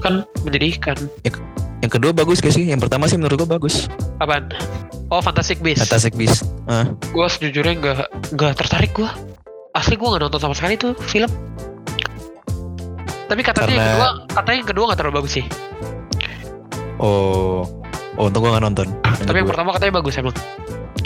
kan 0.00 0.24
menyedihkan 0.42 0.96
Yang 1.78 1.92
kedua 1.92 2.10
bagus 2.12 2.38
gak 2.38 2.50
sih? 2.50 2.64
Yang 2.64 2.86
pertama 2.86 3.04
sih 3.04 3.14
menurut 3.14 3.38
gua 3.38 3.50
bagus. 3.52 3.86
apaan 4.18 4.50
oh 5.08 5.18
Fantastic 5.18 5.58
Beasts 5.58 5.84
Fantastic 5.84 6.14
Beasts. 6.14 6.42
Ah, 6.64 6.86
gue 6.88 7.26
sejujurnya 7.28 7.74
nggak 7.76 7.98
nggak 8.32 8.52
tertarik 8.56 8.90
gue 8.92 9.10
asli 9.72 9.94
gue 9.94 10.04
nggak 10.04 10.22
nonton 10.22 10.40
sama 10.40 10.52
sekali 10.52 10.74
tuh 10.74 10.94
film 11.02 11.28
tapi 13.24 13.40
katanya 13.40 13.66
yang 13.66 13.76
Karena- 13.76 13.90
kedua 13.90 14.08
katanya 14.32 14.56
yang 14.56 14.68
kedua 14.68 14.84
nggak 14.86 14.98
terlalu 14.98 15.16
bagus 15.18 15.32
sih 15.34 15.44
oh. 16.98 17.64
Oh, 18.12 18.28
untung 18.28 18.44
gua 18.44 18.54
gak 18.54 18.62
nonton. 18.62 18.86
tapi 19.24 19.40
yang 19.40 19.48
kedua. 19.48 19.50
pertama 19.50 19.68
katanya 19.72 19.92
bagus 19.96 20.14
emang 20.16 20.36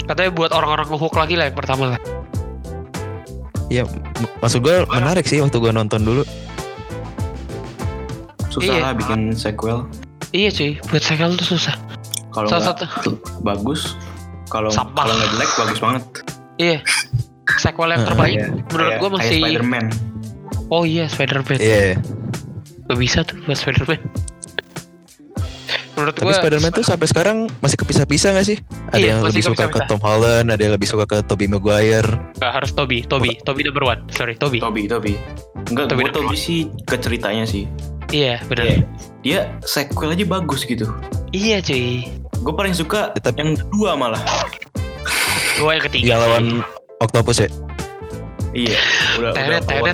katanya 0.03 0.29
buat 0.29 0.51
orang-orang 0.51 0.87
ngehook 0.87 1.15
lagi 1.15 1.35
lah 1.35 1.45
yang 1.47 1.55
pertama 1.55 1.83
lah 1.95 1.99
Iya, 3.67 3.83
maksud 4.39 4.59
gua 4.59 4.87
menarik 4.87 5.23
sih 5.23 5.37
waktu 5.37 5.57
gua 5.57 5.71
nonton 5.71 6.01
dulu. 6.01 6.23
Susah 8.47 8.73
Iya. 8.73 8.81
lah 8.81 8.93
bikin 8.93 9.31
sequel. 9.31 9.85
iya 10.31 10.49
cuy 10.49 10.75
buat 10.83 10.99
sequel 10.99 11.31
tuh 11.35 11.55
susah 11.55 11.71
Kalau 12.29 12.47
Salah 12.47 12.75
nggak 12.75 13.15
bagus, 13.41 13.95
kalau 14.45 14.67
kalau 14.69 15.09
nggak 15.09 15.29
jelek 15.31 15.51
bagus 15.55 15.79
banget. 15.79 16.03
iya 16.57 16.77
sequel 17.55 17.89
yang 17.89 18.03
terbaik 18.03 18.37
menurut 18.67 18.93
gue 18.97 19.09
masih 19.13 19.39
Spider-Man. 19.39 19.85
oh 20.67 20.83
iya 20.83 21.07
Spider-Man 21.07 21.57
Iya. 21.57 21.95
Gak 22.83 22.97
bisa 22.97 23.19
tuh 23.23 23.39
buat 23.43 23.55
Spider-Man 23.55 24.01
menurut 25.97 26.13
Tapi 26.13 26.23
gue 26.23 26.35
Spider-Man 26.35 26.71
tuh 26.71 26.85
sampai 26.85 27.07
sekarang 27.07 27.37
masih 27.57 27.73
kepisah-pisah 27.75 28.29
gak 28.31 28.45
sih? 28.45 28.57
Ada 28.87 28.95
Iya, 28.95 29.07
yang 29.09 29.19
lebih 29.23 29.41
suka 29.41 29.65
ke. 29.65 29.79
Tom 29.83 29.97
Holland, 29.97 30.47
ada 30.47 30.61
yang 30.61 30.71
lebih 30.71 30.85
suka 30.85 31.03
ke 31.03 31.25
Tobey 31.25 31.49
Maguire. 31.49 32.05
Gak 32.37 32.51
harus 32.53 32.69
Toby 32.71 33.01
Toby 33.03 33.33
Toby 33.41 33.61
number 33.63 33.83
one 33.83 34.05
sorry 34.09 34.33
Toby 34.33 34.61
Toby, 34.61 34.85
Toby. 34.85 35.17
Enggak, 35.65 35.89
Toby 35.89 36.03
gue 36.03 36.13
Toby 36.13 36.35
sih 36.35 36.59
ke 36.79 36.95
ceritanya 36.95 37.43
sih. 37.43 37.65
iya 38.07 38.39
benar 38.45 38.63
Iya. 38.63 38.79
Dia 39.19 39.39
sequel 39.61 40.13
aja 40.13 40.23
bagus 40.23 40.63
gitu. 40.63 40.85
iya 41.29 41.59
cuy 41.59 42.05
Gue 42.37 42.53
paling 42.53 42.71
suka 42.71 43.11
Tetap- 43.11 43.35
yang 43.35 43.57
kedua 43.57 43.97
malah. 43.97 44.21
gue 45.53 45.67
yang 45.67 45.83
ketiga 45.83 46.05
Yang 46.07 46.19
lawan 46.21 46.45
Octopus 46.99 47.37
ya? 47.39 47.49
Iya, 48.53 48.79
udah 49.17 49.31
Teret, 49.33 49.63
udah 49.67 49.93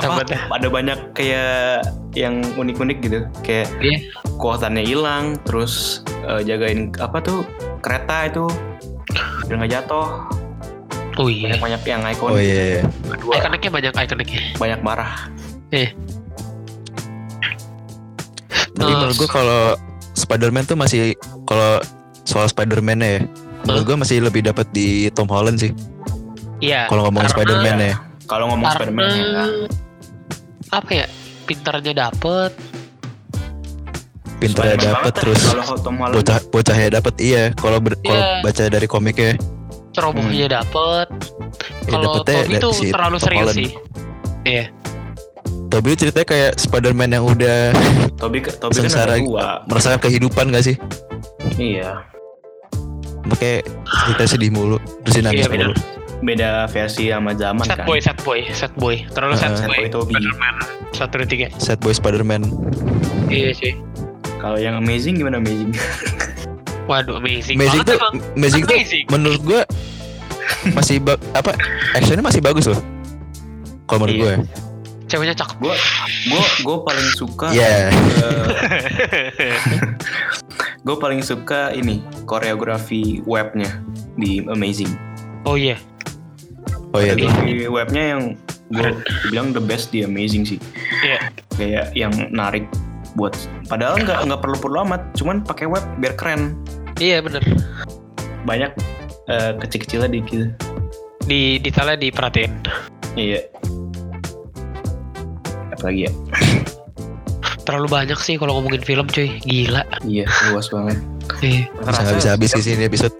Apa, 0.00 0.24
ada 0.50 0.68
banyak 0.68 0.98
kayak 1.12 1.84
yang 2.12 2.40
unik-unik 2.54 2.98
gitu 3.00 3.18
kayak 3.40 3.68
Iya. 3.78 3.98
kekuatannya 4.34 4.82
hilang 4.82 5.36
terus 5.42 6.00
eh, 6.24 6.40
jagain 6.42 6.92
apa 6.96 7.20
tuh 7.20 7.44
kereta 7.80 8.26
itu 8.26 8.44
udah 9.44 9.56
nggak 9.60 9.72
jatuh 9.72 10.08
Oh 11.14 11.28
iya. 11.28 11.54
banyak 11.54 11.60
banyak 11.62 11.82
yang 11.86 12.02
ikonik 12.08 12.34
Oh 12.34 12.40
iya. 12.40 12.62
iya. 12.74 12.82
kedua 13.06 13.32
Ikonnya 13.36 13.70
banyak 13.70 13.92
ikonnya. 13.94 14.40
banyak 14.56 14.80
marah 14.80 15.12
Tapi 18.74 18.82
Eh, 18.82 18.96
menurut 18.96 19.16
gua 19.16 19.30
kalau 19.30 19.62
Spider-Man 20.14 20.64
tuh 20.64 20.74
masih 20.74 21.14
kalau 21.44 21.78
soal 22.24 22.46
Spider-Man 22.46 22.98
ya, 22.98 23.22
menurut 23.62 23.84
gua 23.84 23.96
masih 24.02 24.18
lebih 24.18 24.42
dapat 24.42 24.66
di 24.70 25.06
Tom 25.10 25.26
Holland 25.26 25.58
sih. 25.58 25.70
Iya. 26.58 26.90
Kalau 26.90 27.06
ngomongin 27.06 27.28
karena- 27.28 27.34
Spider-Man 27.36 27.76
ya. 27.80 27.94
Kalau 28.24 28.44
ngomong 28.48 28.66
Spider-Man 28.68 29.04
ya 29.04 29.12
Karena 29.12 29.44
apa 30.70 30.90
ya? 30.92 31.06
Pintarnya 31.44 31.92
dapet. 31.94 32.50
Pinternya 34.34 34.74
Spider-Man 34.74 34.94
banget 34.98 35.12
terus 35.14 35.40
bocah 35.94 36.38
bocahnya 36.48 36.88
dapat 36.94 37.14
iya. 37.18 37.44
Kalau 37.54 37.78
ber- 37.78 38.00
kalau 38.00 38.16
Iya. 38.18 38.42
baca 38.42 38.62
dari 38.66 38.86
komiknya 38.86 39.32
Cerobohnya 39.92 40.46
dapet. 40.52 41.06
ya 41.84 41.90
Kalau 41.92 42.04
dapetnya 42.18 42.42
Toby 42.42 42.54
tuh 42.58 42.72
si 42.72 42.86
terlalu 42.90 43.16
Tom 43.16 43.24
serius 43.24 43.40
Holland. 43.44 43.58
sih. 43.60 43.70
Iya. 44.44 44.64
Toby 45.64 45.86
itu 45.88 45.98
ceritanya 46.00 46.26
kayak 46.26 46.52
Spider-Man 46.56 47.10
yang 47.10 47.24
udah 47.24 47.58
Toby 48.20 48.38
Toby 48.42 48.72
kan 48.72 48.72
sengsara 48.74 49.14
ada 49.14 49.22
dua 49.22 49.46
merasakan 49.66 50.00
kehidupan 50.00 50.50
gak 50.50 50.64
sih? 50.64 50.76
iya 51.54 52.02
Makanya 53.24 53.64
cerita 54.04 54.24
sedih 54.28 54.50
mulu, 54.50 54.76
terus 55.00 55.16
nangis 55.18 55.44
Iya, 55.44 55.48
bener. 55.48 55.70
Beda 56.24 56.66
versi 56.66 57.06
sama 57.06 57.30
zaman 57.32 57.62
Sad 57.62 57.76
kan 57.76 57.84
boy, 57.84 57.98
sad 58.00 58.16
boy, 58.18 58.38
sad 58.50 58.72
boy. 58.74 58.96
Terlalu 59.06 59.34
sad 59.36 59.52
Heeh. 59.52 59.60
Sad 59.60 59.70
boy. 59.70 59.86
boy 59.86 60.02
Spider-Man. 60.08 60.54
Satu 60.90 61.14
dan 61.16 61.26
tiga. 61.28 61.46
Sad 61.56 61.78
boy 61.78 61.92
Spider-Man. 61.92 62.42
Iya 63.28 63.52
sih. 63.52 63.72
kalau 64.36 64.56
yang 64.56 64.74
amazing 64.74 65.14
gimana 65.14 65.36
amazing 65.36 65.70
Waduh, 66.84 67.16
amazing, 67.16 67.56
banget 67.56 67.82
tuh, 67.82 67.96
emang. 67.96 68.14
Magic 68.34 68.62
tuh 68.62 68.74
Amazing. 68.74 69.04
menurut 69.08 69.40
gua 69.40 69.60
masih 70.70 70.98
ba- 70.98 71.20
apa 71.32 71.54
actionnya 71.92 72.20
masih 72.20 72.40
bagus 72.40 72.66
loh. 72.66 72.78
Kalau 73.84 73.98
menurut 74.00 74.14
Iya. 74.14 74.20
gue 74.20 74.30
ya. 74.30 74.38
Ceweknya 75.06 75.34
cakep. 75.34 75.56
gue 75.58 75.74
gue 76.26 76.42
gue 76.60 76.76
paling 76.82 77.08
suka 77.10 77.46
Iya. 77.50 77.88
gue 80.84 80.94
paling 80.94 81.20
suka 81.20 81.72
ini 81.72 82.00
koreografi 82.24 83.20
webnya 83.24 83.80
di 84.14 84.42
Amazing 84.42 84.90
oh 85.42 85.54
iya. 85.54 85.74
Oh 86.94 87.02
iya 87.02 87.12
tuh. 87.12 87.26
koreografi 87.26 87.66
webnya 87.66 88.04
yang 88.08 88.22
gue 88.70 88.90
bilang 89.28 89.50
the 89.50 89.60
best 89.60 89.90
di 89.90 90.00
Amazing 90.00 90.46
sih 90.46 90.58
Iya. 91.02 91.18
kayak 91.52 91.86
yang 91.92 92.12
narik 92.30 92.64
buat 93.12 93.34
padahal 93.64 93.98
nggak 93.98 94.24
nggak 94.24 94.40
perlu 94.40 94.56
perlu 94.56 94.78
amat 94.82 95.02
cuman 95.14 95.42
pakai 95.42 95.66
web 95.66 95.82
biar 95.98 96.14
keren 96.14 96.54
Iya 96.96 97.18
bener. 97.20 97.42
banyak 98.42 98.70
eh, 99.26 99.52
kecil-kecilnya 99.58 100.08
dikit 100.08 100.54
Di 101.24 101.56
detailnya 101.58 101.98
diperhatiin. 101.98 102.52
iya 103.14 103.40
apalagi 105.70 106.06
ya 106.06 106.12
Terlalu 107.64 107.88
banyak 107.88 108.18
sih 108.20 108.36
kalau 108.36 108.60
ngomongin 108.60 108.84
film 108.84 109.08
cuy. 109.08 109.40
Gila. 109.40 109.88
iya 110.04 110.28
luas 110.50 110.68
banget 110.68 111.00
Iya. 111.40 111.64
Bisa 111.80 112.00
nggak 112.00 112.16
bisa 112.16 112.30
habis 112.30 112.50
di 112.52 112.62
sini 112.62 112.82
episode. 112.84 113.14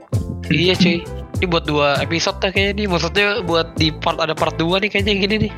iya 0.48 0.72
cuy. 0.74 1.00
Ini 1.38 1.46
buat 1.50 1.64
dua 1.66 1.98
episode 1.98 2.38
dah 2.38 2.50
kayaknya 2.54 2.72
nih. 2.84 2.86
Maksudnya 2.86 3.26
buat 3.42 3.74
di 3.74 3.90
part 3.90 4.22
ada 4.22 4.34
part 4.36 4.54
2 4.54 4.82
nih 4.86 4.90
kayaknya 4.90 5.14
gini 5.18 5.36
nih. 5.48 5.52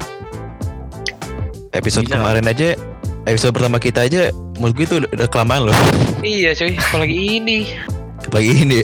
Episode 1.77 2.09
Bisa. 2.09 2.17
kemarin 2.17 2.49
aja, 2.49 2.73
episode 3.29 3.53
pertama 3.53 3.77
kita 3.77 4.09
aja, 4.09 4.33
menurut 4.57 4.75
gue 4.81 4.87
itu 4.89 4.97
udah, 5.05 5.11
udah 5.13 5.29
kelamaan 5.29 5.69
loh. 5.69 5.77
Iya 6.25 6.57
cuy. 6.57 6.81
Apalagi 6.81 7.17
ini. 7.37 7.59
Apalagi 8.25 8.53
ini. 8.65 8.81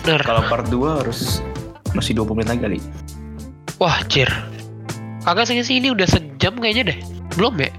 Bener. 0.00 0.20
kalau 0.24 0.42
part 0.48 0.66
2 0.72 1.00
harus 1.04 1.44
masih 1.92 2.16
20 2.16 2.40
menit 2.40 2.48
lagi 2.56 2.62
kali 2.64 2.78
Wah 3.80 4.00
jir. 4.08 4.28
Kagak 5.24 5.48
sih 5.48 5.60
sih 5.60 5.80
ini 5.80 5.92
udah 5.92 6.08
sejam 6.08 6.56
kayaknya 6.56 6.92
deh. 6.92 6.98
Belum 7.36 7.56
ya? 7.56 7.70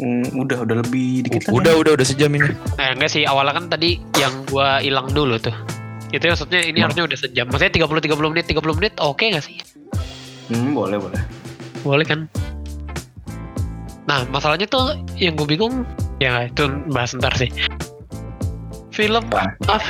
Hmm, 0.00 0.26
udah 0.34 0.66
udah 0.66 0.76
lebih 0.82 1.26
dikit 1.28 1.46
lah. 1.46 1.62
udah 1.62 1.72
udah 1.78 1.92
udah 1.94 2.06
sejam 2.06 2.30
ini. 2.34 2.50
Eh 2.78 2.90
enggak 2.94 3.10
sih. 3.10 3.22
Awalnya 3.22 3.54
kan 3.54 3.66
tadi 3.70 4.02
yang 4.18 4.34
gua 4.50 4.82
hilang 4.82 5.10
dulu 5.14 5.38
tuh. 5.38 5.54
Itu 6.10 6.26
maksudnya 6.26 6.60
ini 6.66 6.82
harusnya 6.82 7.06
udah 7.06 7.18
sejam. 7.18 7.46
Maksudnya 7.46 7.86
30-30 7.86 8.30
menit, 8.34 8.44
30 8.50 8.78
menit 8.78 8.92
oke 8.98 9.22
nggak 9.22 9.44
sih? 9.46 9.56
hmm, 10.50 10.74
boleh 10.74 10.98
boleh 10.98 11.22
Boleh 11.86 12.04
kan? 12.04 12.26
Nah, 14.10 14.26
masalahnya 14.26 14.66
tuh 14.66 14.98
yang 15.22 15.38
gue 15.38 15.46
bingung, 15.46 15.86
ya 16.18 16.50
itu 16.50 16.66
bahas 16.90 17.14
ntar 17.14 17.30
sih. 17.38 17.46
Film, 18.90 19.22
Apaan? 19.30 19.54
ah, 19.70 19.82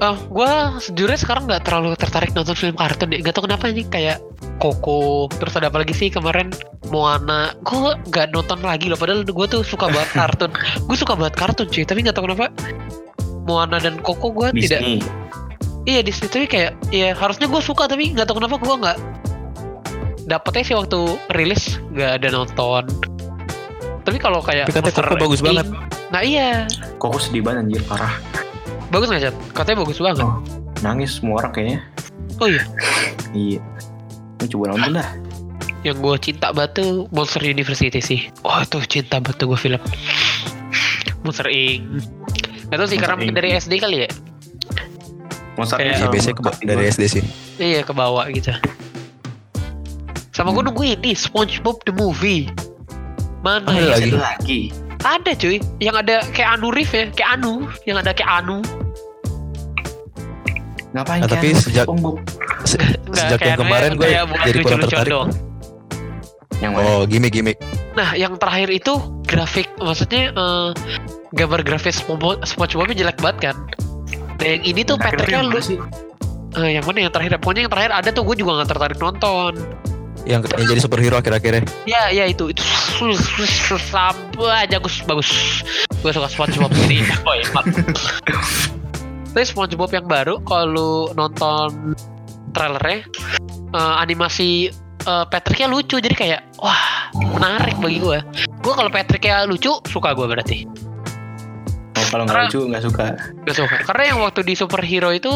ah 0.00 0.16
gue 0.16 0.50
sejujurnya 0.80 1.20
sekarang 1.20 1.44
nggak 1.44 1.68
terlalu 1.68 1.92
tertarik 2.00 2.32
nonton 2.32 2.56
film 2.56 2.72
kartun 2.72 3.12
deh. 3.12 3.20
Gak 3.20 3.36
tau 3.36 3.44
kenapa 3.44 3.68
nih 3.68 3.84
kayak 3.92 4.18
Coco, 4.56 5.28
terus 5.36 5.52
ada 5.60 5.68
apa 5.68 5.84
lagi 5.84 5.92
sih 5.92 6.08
kemarin 6.08 6.48
Moana. 6.88 7.52
Gue 7.68 7.92
nggak 8.08 8.32
nonton 8.32 8.64
lagi 8.64 8.88
loh, 8.88 8.96
padahal 8.96 9.28
gue 9.28 9.46
tuh 9.46 9.60
suka 9.60 9.92
banget 9.92 10.10
kartun. 10.18 10.50
gue 10.88 10.96
suka 10.96 11.12
banget 11.12 11.34
kartun 11.36 11.68
cuy, 11.68 11.84
tapi 11.84 12.00
nggak 12.00 12.16
tau 12.16 12.24
kenapa 12.24 12.48
Moana 13.46 13.78
dan 13.82 13.98
Coco 14.00 14.30
gue 14.30 14.48
tidak 14.66 15.02
Iya 15.82 16.00
di 16.06 16.12
situ 16.14 16.46
kayak 16.46 16.78
ya 16.94 17.10
harusnya 17.10 17.50
gue 17.50 17.58
suka 17.58 17.90
tapi 17.90 18.14
nggak 18.14 18.30
tahu 18.30 18.38
kenapa 18.38 18.56
gue 18.62 18.74
nggak 18.86 18.98
dapetnya 20.30 20.62
sih 20.62 20.76
waktu 20.78 21.18
rilis 21.34 21.82
nggak 21.90 22.22
ada 22.22 22.28
nonton. 22.30 22.84
Tapi 24.02 24.18
kalau 24.22 24.38
kayak 24.38 24.70
Tapi 24.70 24.78
katanya 24.78 24.94
Monster 24.94 25.06
Coco 25.10 25.22
bagus 25.26 25.40
banget. 25.42 25.66
Nah 26.14 26.20
iya 26.22 26.70
kok 27.02 27.18
sedih 27.18 27.42
banget 27.42 27.66
anjir 27.66 27.82
parah 27.90 28.14
bagus 28.94 29.10
nggak 29.10 29.22
Chat? 29.26 29.36
Katanya 29.56 29.78
bagus 29.82 29.98
banget. 29.98 30.26
Oh. 30.26 30.38
nangis 30.82 31.22
semua 31.22 31.38
orang 31.38 31.54
kayaknya 31.54 31.78
Oh 32.42 32.50
iya 32.50 32.66
iya 33.30 33.62
Lu 34.42 34.46
coba 34.50 34.74
nonton 34.74 34.98
dah 34.98 35.08
yang 35.82 35.98
gue 35.98 36.14
cinta 36.22 36.54
banget 36.54 36.78
tuh 36.78 37.10
Monster 37.10 37.42
University 37.42 37.98
sih. 37.98 38.30
Oh 38.46 38.62
tuh 38.70 38.86
cinta 38.86 39.18
banget 39.18 39.42
tuh 39.42 39.50
gue 39.50 39.58
film 39.58 39.82
Monster 41.26 41.50
Inc. 41.50 41.82
Gak 42.72 42.78
tau 42.78 42.88
sih 42.88 42.96
karena 42.96 43.20
Inc. 43.20 43.36
dari 43.36 43.48
SD 43.52 43.72
kali 43.76 43.96
ya. 43.98 44.08
Kayak- 44.08 45.76
Inc. 45.76 45.76
Ya, 45.78 45.94
sama 45.94 46.10
biasanya 46.10 46.34
ke, 46.34 46.42
dari. 46.64 46.82
SD 46.88 47.02
sih. 47.06 47.22
Iya 47.58 47.84
ke 47.84 47.92
bawah 47.92 48.24
gitu. 48.26 48.48
Sama 50.32 50.48
gue 50.50 50.64
nungguin 50.64 50.96
nih 50.98 51.12
SpongeBob 51.14 51.84
the 51.84 51.92
movie. 51.92 52.48
Mana 53.44 53.68
Ada 53.68 53.76
ya? 53.76 53.88
lagi? 53.92 54.08
Ada 54.08 54.20
lagi. 54.24 54.60
Ada 55.02 55.30
cuy, 55.34 55.56
yang 55.76 55.92
ada 55.94 56.22
kayak 56.30 56.56
Anu 56.56 56.70
Rif 56.70 56.90
ya, 56.90 57.10
kayak 57.10 57.30
Anu, 57.36 57.52
yang 57.84 57.98
ada 57.98 58.14
kayak 58.14 58.30
Anu. 58.38 58.62
Ngapain 60.92 61.20
Nah, 61.20 61.28
tapi 61.28 61.46
kayak 61.50 61.60
sejak- 61.60 61.84
SpongeBob? 61.84 62.16
Se- 62.62 62.78
Enggak, 62.78 63.26
sejak 63.26 63.40
yang 63.42 63.52
Anu 63.52 63.62
kemarin 63.62 63.90
ya, 63.90 63.92
gue 63.92 64.06
kayak 64.06 64.24
buat 64.24 64.40
jadi 64.42 64.58
kurang 64.62 64.80
tertarik. 64.80 65.10
doang. 65.10 65.30
Yang 66.62 66.72
mana? 66.78 66.86
Oh, 66.86 67.02
gimmick-gimmick. 67.04 67.58
Nah, 67.98 68.14
yang 68.14 68.38
terakhir 68.38 68.70
itu 68.70 68.96
grafik, 69.26 69.66
maksudnya 69.82 70.30
eh, 70.30 70.70
gambar 71.34 71.60
grafis 71.66 71.98
SpongeBob, 71.98 72.46
SpongeBobnya 72.46 72.94
jelek 72.94 73.18
banget 73.18 73.50
kan. 73.50 73.56
Nah, 74.38 74.46
yang 74.46 74.62
ini 74.62 74.80
tuh 74.86 74.94
Patricknya 74.94 75.42
yang 75.42 75.50
lu, 75.50 75.58
sih? 75.58 75.76
eh, 76.56 76.78
yang 76.78 76.84
mana 76.86 77.08
yang 77.08 77.12
terakhir? 77.12 77.42
Pokoknya 77.42 77.66
yang 77.66 77.72
terakhir 77.72 77.92
ada 77.98 78.08
tuh 78.14 78.22
gue 78.22 78.36
juga 78.38 78.62
gak 78.62 78.70
tertarik 78.70 78.98
nonton. 79.02 79.52
Yang, 80.22 80.54
yang 80.54 80.68
jadi 80.70 80.80
superhero 80.86 81.18
akhir-akhirnya. 81.18 81.66
Ya, 81.82 82.14
ya 82.14 82.30
itu 82.30 82.54
itu 82.54 82.62
sampai 83.90 84.70
bagus 84.70 85.02
bagus. 85.02 85.28
Gue 85.98 86.14
suka 86.14 86.30
SpongeBob 86.30 86.70
ini. 86.86 87.02
Oh 87.26 87.34
ya, 87.34 87.46
Pak. 87.50 87.64
Tapi 89.34 89.44
SpongeBob 89.48 89.90
yang 89.90 90.06
baru 90.06 90.38
kalau 90.46 90.66
lu 90.70 90.90
nonton 91.18 91.98
trailernya 92.54 93.02
eh, 93.74 93.94
animasi 93.98 94.70
eh, 95.02 95.24
Patricknya 95.26 95.66
lucu 95.66 95.96
jadi 95.96 96.12
kayak 96.12 96.40
wah 96.56 97.10
menarik 97.34 97.76
bagi 97.76 97.98
gue. 97.98 98.18
Gue 98.58 98.72
kalau 98.72 98.88
Patricknya 98.88 99.44
lucu 99.44 99.74
suka 99.84 100.12
gue 100.12 100.26
berarti. 100.26 100.58
Oh, 101.92 102.06
kalau 102.08 102.24
nggak 102.24 102.48
lucu 102.48 102.60
nggak 102.66 102.82
suka. 102.82 103.06
Gak 103.44 103.56
suka. 103.56 103.76
Karena 103.84 104.04
yang 104.06 104.18
waktu 104.20 104.40
di 104.42 104.54
superhero 104.54 105.10
itu 105.10 105.30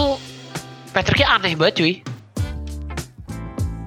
Patricknya 0.91 1.29
aneh 1.33 1.53
banget 1.53 1.75
cuy. 1.77 1.95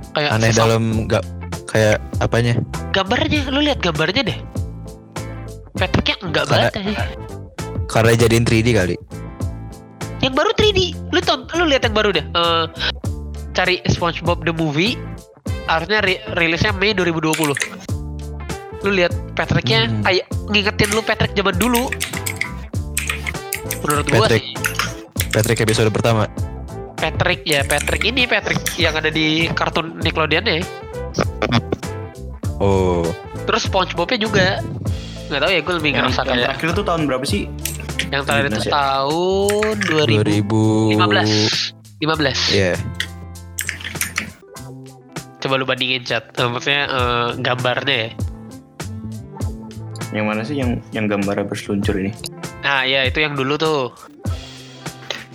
Kayak 0.10 0.32
Aneh 0.32 0.50
sesama- 0.50 0.60
dalam 0.68 0.84
nggak 1.06 1.24
kayak 1.66 1.98
apanya? 2.20 2.54
gambarnya 2.90 3.42
lu 3.48 3.62
lihat 3.62 3.78
gambarnya 3.80 4.26
deh 4.26 4.40
Patricknya 5.72 6.16
enggak 6.20 6.44
Karena- 6.44 6.72
banget. 6.74 6.98
Karena 7.86 8.12
jadiin 8.16 8.44
3D 8.44 8.70
kali. 8.74 8.96
yang 10.20 10.36
baru 10.36 10.52
3D 10.52 10.80
lu 11.10 11.20
ton 11.22 11.48
lu 11.56 11.64
lihat 11.64 11.80
yang 11.82 11.96
baru 11.96 12.12
deh 12.12 12.26
Eh, 12.26 12.66
cari 13.52 13.80
SpongeBob 13.88 14.44
the 14.44 14.52
movie 14.52 15.00
harusnya 15.70 16.00
ri- 16.02 16.24
rilisnya 16.32 16.74
Mei 16.74 16.92
2020 16.92 17.54
lu 18.80 18.90
lihat 18.90 19.14
Patricknya 19.32 19.86
Hmm. 19.86 20.02
kayak 20.02 20.26
ngingetin 20.48 20.90
lu 20.90 21.02
Patrick 21.02 21.34
zaman 21.34 21.54
dulu 21.54 21.86
menurut 23.80 24.06
gua 24.08 24.26
Patrick. 24.26 24.44
sih 24.44 24.54
Patrick 25.30 25.60
episode 25.62 25.90
pertama. 25.90 26.26
Patrick 26.96 27.46
ya 27.46 27.62
Patrick 27.64 28.02
ini 28.04 28.26
Patrick 28.26 28.60
yang 28.76 28.92
ada 28.92 29.08
di 29.08 29.48
kartun 29.48 30.00
Nickelodeon 30.00 30.44
ya 30.44 30.60
Oh, 32.58 33.08
terus 33.46 33.64
SpongeBobnya 33.64 34.20
juga 34.20 34.60
nggak 35.30 35.40
tahu 35.40 35.52
ya 35.54 35.62
gue 35.62 35.74
lebih 35.76 35.92
Yang, 35.92 36.00
ngerasa 36.02 36.20
yang 36.20 36.28
kayak 36.28 36.44
terakhir 36.50 36.70
tuh 36.74 36.84
tahun 36.84 37.02
berapa 37.06 37.24
sih? 37.24 37.44
yang 38.10 38.24
terakhir 38.26 38.46
itu 38.50 38.62
tahun 38.68 39.76
2000 39.80 40.98
2015 40.98 42.02
15 42.02 42.40
Iya. 42.52 42.74
Coba 45.40 45.56
lu 45.56 45.66
bandingin 45.66 46.04
chat. 46.04 46.28
Eh, 46.36 46.48
maksudnya 46.48 46.84
eh, 46.88 47.28
gambarnya 47.40 47.96
ya. 47.96 48.10
Yang 50.10 50.26
mana 50.26 50.42
sih 50.42 50.56
yang 50.58 50.72
yang 50.92 51.06
gambarnya 51.08 51.46
berseluncur 51.48 51.96
ini? 51.98 52.14
nah 52.60 52.84
ya 52.84 53.08
itu 53.08 53.24
yang 53.24 53.40
dulu 53.40 53.56
tuh. 53.56 53.96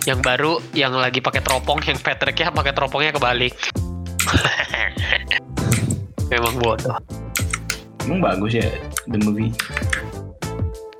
Yang 0.05 0.19
baru 0.21 0.53
yang 0.77 0.93
lagi 0.93 1.17
pakai 1.17 1.41
teropong 1.41 1.81
yang 1.81 1.97
Patricknya 1.97 2.53
pakai 2.53 2.73
teropongnya 2.77 3.11
kebalik. 3.17 3.57
Memang 6.31 6.53
bodoh. 6.61 6.93
Emang 8.05 8.21
bagus 8.21 8.61
ya 8.61 8.69
the 9.09 9.17
movie. 9.25 9.49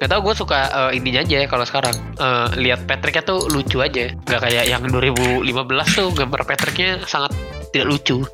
Gak 0.01 0.11
tau 0.11 0.19
gue 0.25 0.33
suka 0.33 0.89
eh, 0.89 0.97
ininya 0.97 1.21
aja 1.21 1.45
ya 1.45 1.47
kalau 1.47 1.65
sekarang. 1.69 1.93
Eh, 2.17 2.47
lihat 2.65 2.89
Patricknya 2.89 3.21
tuh 3.21 3.45
lucu 3.53 3.85
aja. 3.85 4.09
Nggak 4.25 4.41
kayak 4.49 4.65
yang 4.65 4.81
2015 4.89 5.45
tuh 5.93 6.09
gambar 6.09 6.41
Patricknya 6.49 7.05
sangat 7.05 7.37
tidak 7.69 7.93
lucu 7.93 8.25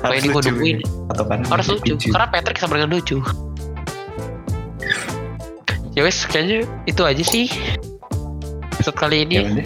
Apa 0.00 0.14
ini 0.14 0.28
gua 0.28 0.40
lucu 0.40 0.50
nungguin? 0.50 0.76
ya? 0.78 0.86
Atau 1.10 1.24
kan 1.24 1.38
harus 1.44 1.66
lucu 1.68 1.94
karena 2.08 2.26
Patrick 2.28 2.58
sama 2.58 2.76
dengan 2.76 2.90
lucu 2.92 3.18
ya 5.94 6.02
wes 6.02 6.26
kayaknya 6.26 6.66
itu 6.84 7.02
aja 7.02 7.22
sih 7.22 7.46
episode 8.74 8.98
kali 8.98 9.22
Ya 9.24 9.46
ini. 9.46 9.62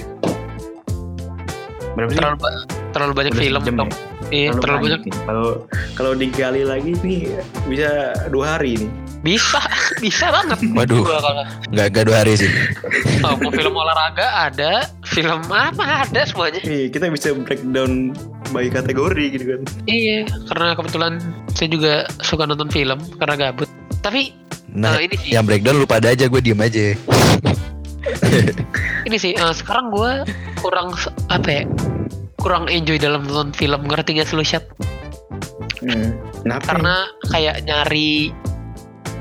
Berapa 1.97 2.11
sih? 2.13 2.19
terlalu 2.21 2.37
terlalu 2.93 3.13
banyak 3.13 3.33
Udah 3.33 3.43
film 3.43 3.61
sejam 3.65 3.77
dong 3.77 3.91
ya? 3.91 3.99
iya 4.29 4.49
terlalu 4.55 4.79
banyak 4.87 5.01
nih. 5.03 5.15
Kalau 5.25 5.49
kalau 5.97 6.13
digali 6.13 6.63
lagi 6.63 6.93
nih 7.01 7.21
bisa 7.67 7.89
dua 8.29 8.55
hari 8.55 8.77
nih. 8.79 8.91
bisa 9.19 9.59
bisa 10.05 10.31
banget 10.31 10.63
Waduh. 10.77 11.03
Nggak 11.75 11.87
nggak 11.91 12.05
dua 12.07 12.17
hari 12.23 12.39
sih. 12.39 12.51
oh, 13.25 13.35
mau 13.35 13.51
film 13.51 13.75
olahraga 13.75 14.47
ada 14.47 14.87
film 15.03 15.43
apa 15.51 16.07
ada 16.07 16.23
semuanya 16.23 16.61
Nih 16.63 16.87
kita 16.87 17.11
bisa 17.11 17.35
breakdown 17.35 18.15
by 18.51 18.67
kategori 18.67 19.25
gitu 19.33 19.45
kan. 19.47 19.61
iya 19.85 20.25
karena 20.47 20.73
kebetulan 20.73 21.13
saya 21.53 21.69
juga 21.69 21.93
suka 22.21 22.45
nonton 22.45 22.69
film 22.69 22.99
karena 23.17 23.35
gabut 23.37 23.69
tapi 24.01 24.33
Nah, 24.69 25.01
eh, 25.01 25.09
ini 25.09 25.17
sih 25.17 25.31
yang 25.33 25.49
breakdown 25.49 25.81
lu 25.81 25.89
pada 25.89 26.13
aja 26.13 26.29
gue 26.29 26.41
diem 26.45 26.61
aja. 26.61 26.93
ini 29.05 29.17
sih 29.17 29.33
eh, 29.33 29.55
sekarang 29.55 29.89
gue 29.89 30.29
kurang 30.61 30.93
apa 31.29 31.49
ya 31.49 31.63
kurang 32.37 32.69
enjoy 32.69 33.01
dalam 33.01 33.25
nonton 33.25 33.51
film 33.53 33.81
ngerti 33.89 34.21
gak 34.21 34.29
sih 34.29 34.37
lu 34.37 34.45
Syat? 34.45 34.65
Hmm. 35.81 36.15
Kenapa? 36.45 36.63
karena 36.69 36.95
kayak 37.33 37.57
nyari 37.65 38.29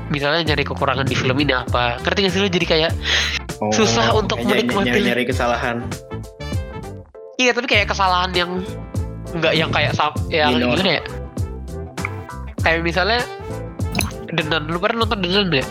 misalnya 0.08 0.52
nyari 0.52 0.64
kekurangan 0.64 1.06
di 1.06 1.16
film 1.16 1.36
ini 1.38 1.52
apa 1.52 1.96
ngerti 2.02 2.18
gak 2.24 2.32
sih 2.32 2.40
lu 2.40 2.48
jadi 2.48 2.66
kayak 2.68 2.92
Oh, 3.58 3.74
susah 3.74 4.14
untuk 4.14 4.38
menikmati. 4.38 4.86
Nyari, 4.86 5.02
nyari 5.02 5.24
kesalahan. 5.26 5.82
iya 7.42 7.50
tapi 7.50 7.66
kayak 7.66 7.90
kesalahan 7.90 8.30
yang 8.30 8.62
nggak 9.30 9.54
yang 9.54 9.68
kayak 9.68 9.92
sam 9.92 10.12
yang 10.28 10.56
Minor. 10.56 10.76
gimana 10.76 10.90
ya 10.96 11.02
kayak 12.62 12.80
misalnya 12.82 13.20
Denan 14.28 14.68
lu 14.68 14.76
pernah 14.76 15.04
nonton 15.04 15.20
Denan 15.20 15.48
ya 15.50 15.64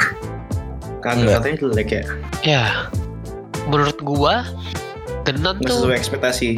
Kagak 0.97 1.39
katanya 1.39 1.57
jelek 1.61 1.89
ya. 1.89 2.03
ya 2.41 2.63
menurut 3.65 3.97
gua 4.01 4.41
Denan 5.23 5.59
tuh 5.61 5.85
sesuai 5.85 5.97
ekspektasi. 5.97 6.57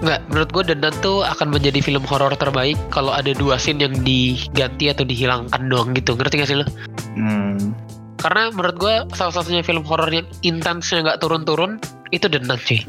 nggak 0.00 0.20
menurut 0.30 0.50
gua 0.50 0.64
Denan 0.64 0.94
tuh 1.00 1.20
akan 1.22 1.50
menjadi 1.50 1.80
film 1.80 2.04
horor 2.06 2.32
terbaik 2.32 2.78
kalau 2.88 3.10
ada 3.10 3.34
dua 3.34 3.58
scene 3.58 3.80
yang 3.80 3.94
diganti 4.00 4.88
atau 4.88 5.02
dihilangkan 5.02 5.60
doang 5.66 5.92
gitu 5.92 6.14
ngerti 6.14 6.40
gak 6.40 6.48
sih 6.48 6.58
lu 6.58 6.66
Hmm. 7.10 7.74
karena 8.16 8.54
menurut 8.54 8.76
gua 8.78 8.94
salah 9.12 9.34
satunya 9.34 9.60
film 9.60 9.82
horor 9.82 10.06
yang 10.08 10.24
intensnya 10.40 11.02
nggak 11.02 11.18
turun-turun 11.18 11.82
itu 12.10 12.30
Denan 12.30 12.54
cuy 12.56 12.80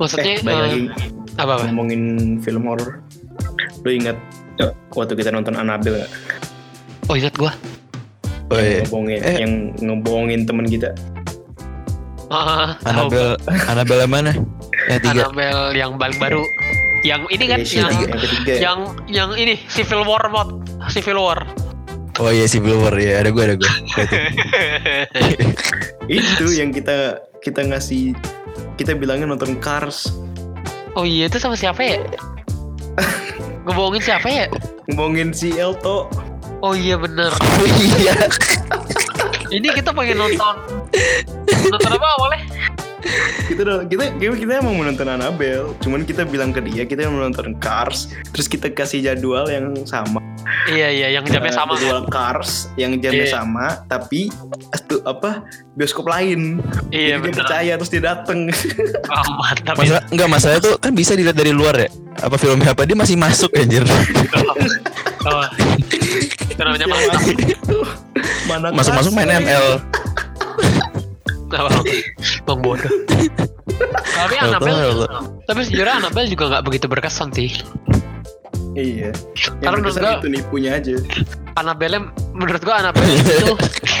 maksudnya 0.00 0.34
Eh, 0.34 0.38
balik 0.40 0.56
eh, 0.56 0.64
lagi 0.64 0.82
apa 1.36 1.50
apa 1.54 1.62
ngomongin 1.68 2.02
film 2.40 2.64
horor. 2.66 3.04
Lu 3.84 3.90
ingat 3.92 4.16
waktu 4.92 5.14
kita 5.14 5.30
nonton 5.30 5.54
Annabelle 5.54 6.04
gak? 6.04 6.10
oh 7.08 7.16
ingat 7.16 7.34
gua 7.36 7.52
Oh 8.50 8.58
iya. 8.58 8.82
Ngebohongin, 8.82 9.18
Eh. 9.22 9.36
yang 9.46 9.52
ngebohongin 9.78 10.40
temen 10.42 10.66
kita. 10.66 10.90
Ah, 12.30 12.74
Annabelle 12.82 13.38
Annabelle 13.66 14.02
yang 14.02 14.12
mana? 14.12 14.32
Yang 14.90 15.00
tiga. 15.06 15.20
Annabelle 15.30 15.62
yang 15.72 15.90
paling 15.94 16.18
baru. 16.18 16.42
Yang 17.00 17.22
ini 17.30 17.44
kan 17.46 17.58
Reisi, 17.62 17.78
yang 17.78 17.90
yang 17.94 18.10
yang 18.60 18.78
yang 19.08 19.30
ini 19.34 19.54
Civil 19.70 20.02
War 20.02 20.20
mod 20.28 20.66
Civil 20.90 21.16
War. 21.16 21.46
Oh 22.18 22.28
iya 22.28 22.44
Civil 22.44 22.76
War 22.76 22.92
ya 22.98 23.22
ada 23.22 23.30
gue 23.32 23.40
ada 23.40 23.54
gue. 23.56 23.64
itu 26.10 26.46
yang 26.52 26.70
kita 26.70 27.18
kita 27.40 27.64
ngasih 27.64 28.12
kita 28.78 28.96
bilangnya 28.96 29.30
nonton 29.32 29.58
Cars 29.58 30.10
oh 30.98 31.04
iya 31.06 31.26
itu 31.30 31.38
sama 31.38 31.54
siapa 31.54 31.80
ya? 31.82 31.98
Ngebohongin 33.68 34.02
siapa 34.02 34.26
ya? 34.26 34.46
ngomongin 34.90 35.30
si 35.30 35.54
Elto 35.54 36.10
Oh 36.60 36.76
iya 36.76 36.96
bener. 37.00 37.32
Oh 37.60 37.66
iya. 37.80 38.16
Ini 39.48 39.68
kita 39.74 39.90
pengen 39.96 40.20
nonton 40.20 40.54
nonton 41.72 41.90
apa 41.96 42.08
awalnya? 42.20 42.40
Kita 43.46 43.60
udah- 43.62 43.84
kita 43.84 44.04
kita 44.14 44.32
kita 44.36 44.52
emang 44.58 44.74
mau 44.74 44.84
nonton 44.84 45.06
Annabelle 45.06 45.72
cuman 45.78 46.02
kita 46.02 46.22
bilang 46.22 46.50
ke 46.50 46.60
dia 46.60 46.84
kita 46.84 47.06
mau 47.06 47.22
nonton 47.22 47.56
Cars 47.56 48.06
terus 48.28 48.46
kita 48.46 48.68
kasih 48.68 49.00
jadwal 49.02 49.46
yang 49.46 49.72
sama 49.84 50.20
Iya 50.66 50.88
iya 50.88 51.08
yang 51.10 51.24
jamnya 51.24 51.48
Eh, 51.48 51.54
sama. 51.54 51.72
jadwal 51.74 52.04
Cars 52.06 52.50
yang 52.74 52.96
jamnya 52.96 53.24
Iya. 53.24 53.32
sama 53.34 53.66
tapi 53.86 54.28
itu 54.30 54.96
apa 55.02 55.44
bioskop 55.72 56.06
lain 56.06 56.60
Iya 56.88 57.16
Jadi 57.16 57.22
dia 57.22 57.32
percaya 57.34 57.72
terus 57.76 57.90
dia 57.90 58.02
dateng 58.04 58.48
Oh, 59.06 59.24
mantap 59.40 59.74
ya. 59.76 59.80
Masa 59.80 59.96
enggak 60.08 60.28
masalah 60.28 60.58
tuh 60.58 60.74
kan 60.76 60.92
bisa 60.92 61.12
dilihat 61.12 61.34
dari 61.34 61.50
luar 61.50 61.76
ya. 61.76 61.88
Apa 62.18 62.36
filmnya 62.36 62.70
apa 62.70 62.82
dia 62.82 62.94
masih 62.94 63.14
masuk 63.14 63.50
anjir. 63.54 63.84
Oh. 65.22 65.44
Itu 66.42 66.58
namanya 66.58 66.86
mantap. 66.86 67.20
mana 68.44 68.66
Masuk-masuk 68.72 69.12
main? 69.12 69.30
ML. 69.40 69.66
Bang 72.46 72.60
bodoh. 72.60 72.90
Tapi 74.10 74.34
Elto. 74.36 75.06
tapi 75.44 75.60
sejujurnya 75.64 75.94
Annabelle 75.98 76.28
juga 76.28 76.44
nggak 76.48 76.64
begitu 76.64 76.86
berkesan 76.86 77.32
sih. 77.32 77.50
Iya. 78.72 79.10
Karena 79.58 79.76
menurut 79.78 79.96
gua- 79.96 80.18
itu 80.18 80.28
nipunya 80.30 80.70
aja. 80.78 80.94
Annabelle 81.56 81.98
menurut 82.30 82.62
gua 82.62 82.74
Annabelle 82.78 83.10
itu 83.12 83.54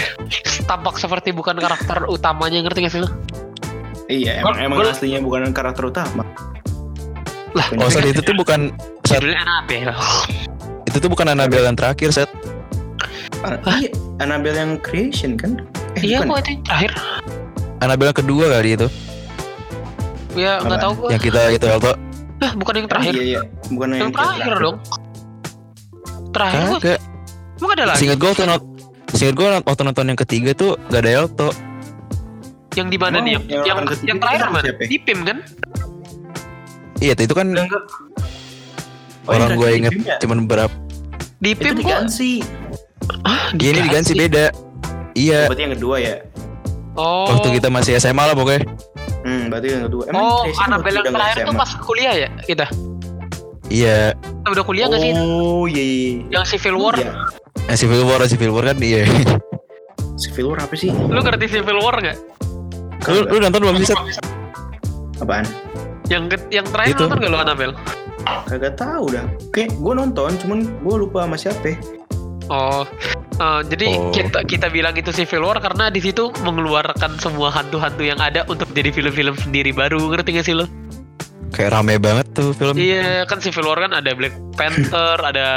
tampak 0.70 0.94
seperti 0.96 1.32
bukan 1.32 1.58
karakter 1.58 2.06
utamanya 2.06 2.62
ngerti 2.62 2.86
gak 2.86 2.92
sih 2.92 3.00
lu? 3.02 3.08
Iya, 4.06 4.42
emang 4.42 4.54
Gua- 4.54 4.62
emang 4.62 4.76
gua- 4.78 4.92
aslinya 4.92 5.18
bukan 5.18 5.50
karakter 5.50 5.84
utama. 5.84 6.22
Lah, 7.50 7.66
Oh, 7.76 7.90
set 7.90 8.06
itu 8.06 8.22
tuh 8.22 8.30
bukan 8.32 8.70
Judulnya 9.02 9.42
Annabelle. 9.42 9.90
itu 10.86 10.96
tuh 10.96 11.10
bukan 11.10 11.26
Annabelle 11.26 11.66
yang 11.66 11.74
terakhir 11.74 12.14
set. 12.14 12.30
Ah, 13.42 13.58
iya, 13.74 13.90
Annabelle 14.20 14.54
yang 14.54 14.72
creation 14.78 15.34
kan? 15.34 15.58
Eh, 15.96 16.02
Iya 16.06 16.18
bukan. 16.20 16.30
kok 16.30 16.38
itu 16.38 16.50
yang 16.50 16.62
terakhir. 16.62 16.90
Annabelle 17.80 18.08
yang 18.12 18.18
kedua 18.18 18.44
kali 18.48 18.70
itu. 18.76 18.88
Ya 20.32 20.52
nggak 20.60 20.78
tahu 20.78 20.92
gua. 20.96 21.08
Yang 21.10 21.22
kita 21.26 21.40
itu 21.50 21.66
Elto. 21.66 21.92
Ah, 22.40 22.52
bukan 22.54 22.74
yang 22.74 22.88
terakhir. 22.88 23.12
Iya, 23.12 23.22
iya. 23.26 23.40
Bukan 23.68 23.88
Yang 23.92 24.12
terakhir 24.14 24.52
dong. 24.56 24.76
Terakhir. 26.30 26.60
Kagak. 26.78 27.00
Emang 27.60 27.70
ada 27.76 27.84
lagi? 27.84 27.98
Seinget 28.00 28.16
gue 28.16 28.28
waktu 28.30 28.44
nonton 28.46 28.68
Seinget 29.12 29.36
gue 29.36 29.46
waktu 29.60 29.82
nonton 29.84 30.04
yang 30.06 30.16
ketiga 30.16 30.50
tuh 30.56 30.80
gak 30.88 31.04
ada 31.04 31.10
Elto 31.20 31.48
Yang 32.72 32.88
di 32.88 32.96
mana 32.96 33.20
Emang 33.20 33.26
nih? 33.26 33.32
Yang 33.36 33.44
yang 33.44 33.64
yang, 33.68 33.78
yang 34.00 34.18
terakhir 34.18 34.46
mana? 34.48 34.64
Di 34.80 34.96
PIM 34.96 35.18
kan? 35.20 35.38
Iya 36.96 37.12
itu 37.14 37.34
kan 37.34 37.46
Enggak. 37.52 37.82
Oh, 39.28 39.36
orang 39.36 39.44
yang 39.44 39.52
gue 39.52 39.60
terakhir 39.60 39.76
inget 39.76 39.92
ya? 40.00 40.16
cuman 40.24 40.38
berapa 40.48 40.72
Di 41.36 41.50
Itu 41.50 41.60
PIM 41.60 41.68
gua. 41.68 41.76
diganti. 41.76 42.32
Iya 43.58 43.68
ini 43.68 43.80
diganti 43.82 44.12
beda 44.14 44.44
Iya 45.20 45.52
Berarti 45.52 45.62
yang 45.62 45.74
kedua 45.76 45.96
ya? 46.00 46.14
Oh. 46.96 47.28
Waktu 47.28 47.60
kita 47.60 47.68
masih 47.68 47.92
SMA 47.96 48.24
lah 48.24 48.32
pokoknya 48.32 48.64
Hmm, 49.20 49.52
berarti 49.52 49.68
yang 49.68 49.84
kedua. 49.84 50.02
Oh, 50.16 50.48
Creation 50.48 50.64
Annabelle 50.64 50.96
yang 50.96 51.12
terakhir 51.12 51.36
tuh 51.44 51.52
pas 51.52 51.70
kuliah 51.76 52.14
ya 52.16 52.28
kita? 52.40 52.66
Iya 53.68 54.16
Kita 54.16 54.48
udah 54.48 54.64
kuliah 54.64 54.86
nggak 54.88 55.00
sih? 55.04 55.12
Oh, 55.12 55.68
iya, 55.68 55.76
iya. 55.76 55.98
iya. 56.24 56.40
Yang 56.40 56.44
Civil 56.56 56.76
War. 56.80 56.94
Iya. 56.96 57.12
eh, 57.68 57.76
Civil 57.76 58.02
War 58.02 58.20
Civil 58.24 58.50
War 58.50 58.64
kan 58.64 58.78
iya 58.80 59.04
Civil 60.16 60.46
War 60.48 60.64
apa 60.64 60.74
sih? 60.74 60.88
Lu 60.88 61.20
ngerti 61.20 61.46
Civil 61.52 61.78
War 61.78 62.00
nggak? 62.00 62.16
lu, 63.06 63.20
lu 63.28 63.36
nonton 63.40 63.60
belum 63.60 63.76
sih 63.78 63.92
Set? 63.92 64.00
Apaan? 65.20 65.44
Yang 66.08 66.24
ke- 66.32 66.48
yang 66.50 66.66
terakhir 66.66 66.96
Itu. 66.96 67.02
nonton 67.04 67.18
gak 67.20 67.30
lu 67.30 67.38
Annabelle? 67.38 67.74
Kagak 68.48 68.74
tahu 68.76 69.04
dah. 69.12 69.24
Kayak 69.52 69.76
gue 69.76 69.92
nonton, 69.94 70.30
cuman 70.40 70.58
gue 70.80 70.94
lupa 70.96 71.24
sama 71.24 71.36
siapa. 71.36 71.76
Oh, 72.48 72.82
eh, 73.40 73.60
jadi 73.66 73.86
Oh. 73.96 74.12
kita 74.12 74.44
kita 74.44 74.66
bilang 74.68 74.92
itu 74.92 75.10
Civil 75.10 75.42
War 75.42 75.58
karena 75.58 75.88
di 75.88 75.98
situ 75.98 76.28
mengeluarkan 76.44 77.16
semua 77.16 77.48
hantu-hantu 77.50 78.04
yang 78.04 78.20
ada 78.20 78.44
untuk 78.46 78.68
jadi 78.70 78.92
film-film 78.92 79.34
sendiri 79.34 79.72
baru, 79.72 80.12
ngerti 80.12 80.36
gak 80.36 80.46
sih 80.46 80.54
lo? 80.54 80.68
Kayak 81.50 81.80
rame 81.80 81.98
banget 81.98 82.30
tuh 82.30 82.54
film 82.54 82.78
Iya, 82.78 83.24
kan 83.26 83.42
Civil 83.42 83.66
War 83.66 83.80
kan 83.80 83.90
ada 83.90 84.12
Black 84.14 84.36
Panther, 84.54 85.18
ada 85.34 85.48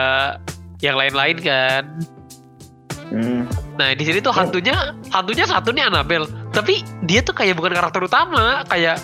yang 0.80 0.96
lain-lain 0.98 1.38
kan. 1.38 1.84
Hmm. 3.14 3.46
Nah 3.78 3.94
di 3.94 4.04
sini 4.04 4.18
tuh 4.18 4.34
hantunya 4.34 4.74
hantunya 5.14 5.46
satu 5.46 5.70
nih 5.70 5.86
Annabelle, 5.86 6.26
tapi 6.50 6.82
dia 7.06 7.22
tuh 7.22 7.38
kayak 7.38 7.54
bukan 7.54 7.76
karakter 7.78 8.02
utama, 8.02 8.66
kayak 8.66 8.98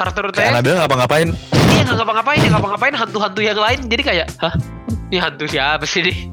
karakter 0.00 0.32
Kayak 0.32 0.32
utama 0.32 0.48
Annabelle 0.56 0.78
ngapa-ngapain 0.80 1.28
dia 1.70 1.82
nggak 1.88 1.96
ngapa-ngapain, 1.96 2.38
dia 2.40 2.50
ngapa-ngapain 2.52 2.94
hantu-hantu 2.94 3.40
yang 3.40 3.56
lain, 3.56 3.80
jadi 3.88 4.02
kayak, 4.04 4.26
hah, 4.36 4.52
ini 5.08 5.16
hantu 5.16 5.48
siapa 5.48 5.84
sih 5.88 6.04
nih? 6.04 6.28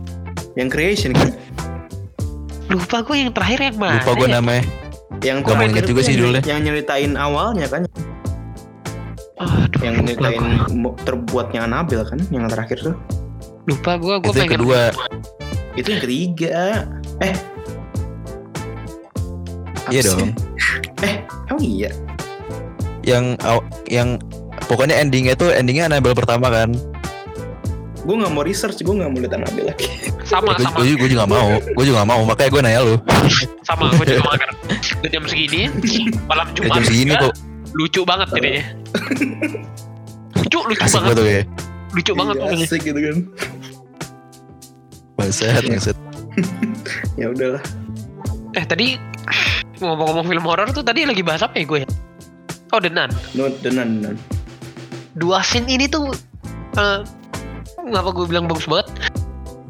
Yang 0.59 0.69
creation 0.75 1.11
kan? 1.15 1.31
Lupa 2.67 2.97
gue 3.01 3.15
yang 3.17 3.31
terakhir 3.31 3.59
yang 3.63 3.75
mana? 3.79 3.99
Lupa 3.99 4.11
gue 4.13 4.27
ya? 4.27 4.33
namanya 4.39 4.63
Yang 5.17 5.37
terakhir 5.41 5.69
inget 5.71 5.85
juga 5.87 6.01
sih 6.01 6.07
yang- 6.07 6.19
judulnya. 6.19 6.41
Yang 6.43 6.59
nyeritain 6.61 7.11
awalnya 7.15 7.67
kan? 7.67 7.81
Aduh, 9.37 9.79
Yang 9.81 9.95
nyeritain 10.03 10.43
terbuatnya 11.01 11.59
Annabelle 11.63 12.05
kan? 12.05 12.19
Yang 12.27 12.45
terakhir 12.51 12.77
tuh. 12.83 12.95
Lupa 13.65 13.91
gue, 13.95 14.15
gue 14.17 14.29
Itu 14.29 14.37
yang 14.37 14.47
pengen 14.47 14.57
kedua 14.59 14.81
Itu 15.75 15.87
yang 15.89 16.01
ketiga. 16.01 16.57
Eh. 17.19 17.35
Apa 19.77 19.89
Iya 19.89 20.01
sih? 20.03 20.11
dong 20.11 20.31
Eh, 20.99 21.13
emang 21.47 21.61
iya? 21.61 21.91
Yang 23.03 23.25
Yang 23.87 24.09
Pokoknya 24.67 24.99
endingnya 24.99 25.33
tuh 25.33 25.47
Endingnya 25.49 25.87
Annabelle 25.87 26.11
pertama 26.13 26.51
kan 26.51 26.75
Gue 28.07 28.15
gak 28.23 28.31
mau 28.31 28.39
research, 28.39 28.79
gue 28.79 28.95
gak 28.95 29.11
mau 29.11 29.19
lihat 29.19 29.35
Annabelle 29.35 29.75
lagi. 29.75 29.87
sama 30.23 30.55
gue, 30.55 30.63
sama 30.63 30.79
gue, 30.79 30.95
juga 31.11 31.27
gak 31.27 31.31
mau 31.31 31.47
Gue 31.59 31.83
juga 31.83 31.97
gak 32.03 32.09
mau 32.09 32.21
Makanya 32.23 32.49
gue 32.55 32.61
nanya 32.63 32.81
lu 32.87 32.95
sama 33.67 33.91
gue 33.99 34.05
juga 34.07 34.23
mager. 34.23 34.49
Udah 35.03 35.09
jam 35.11 35.23
segini, 35.27 35.67
malam 36.23 36.47
Udah 36.47 36.55
Jumat 36.55 36.75
jam 36.79 36.83
segini 36.87 37.11
kok 37.19 37.33
lucu 37.75 38.01
banget 38.07 38.27
jadinya. 38.31 38.63
lucu, 40.39 40.59
lucu 40.65 40.81
Asik 40.81 41.03
banget, 41.03 41.15
tuh 41.19 41.25
ya 41.27 41.41
lucu 41.93 42.11
banget 42.15 42.35
Iya, 42.35 42.41
pokoknya. 42.41 42.65
Asik 42.65 42.81
gitu 42.81 42.99
kan. 43.03 43.17
Bangsat 45.17 45.63
bangsat 45.65 45.97
Ya 47.21 47.27
udahlah. 47.33 47.63
Eh 48.55 48.65
tadi 48.65 48.87
ngomong-ngomong 49.77 50.25
film 50.25 50.43
horor 50.47 50.67
tuh 50.71 50.81
tadi 50.81 51.05
lagi 51.05 51.21
bahas 51.21 51.43
apa 51.45 51.59
ya 51.59 51.65
gue? 51.67 51.79
ya? 51.83 51.87
Oh 52.73 52.79
The 52.81 52.89
Nun. 52.89 53.11
No, 53.35 53.47
denan, 53.61 54.01
denan. 54.01 54.15
Dua 55.17 55.41
scene 55.41 55.67
ini 55.69 55.85
tuh 55.89 56.13
eh 56.77 56.99
ngapa 57.87 58.09
gue 58.11 58.25
bilang 58.25 58.45
bagus 58.45 58.65
banget? 58.65 58.87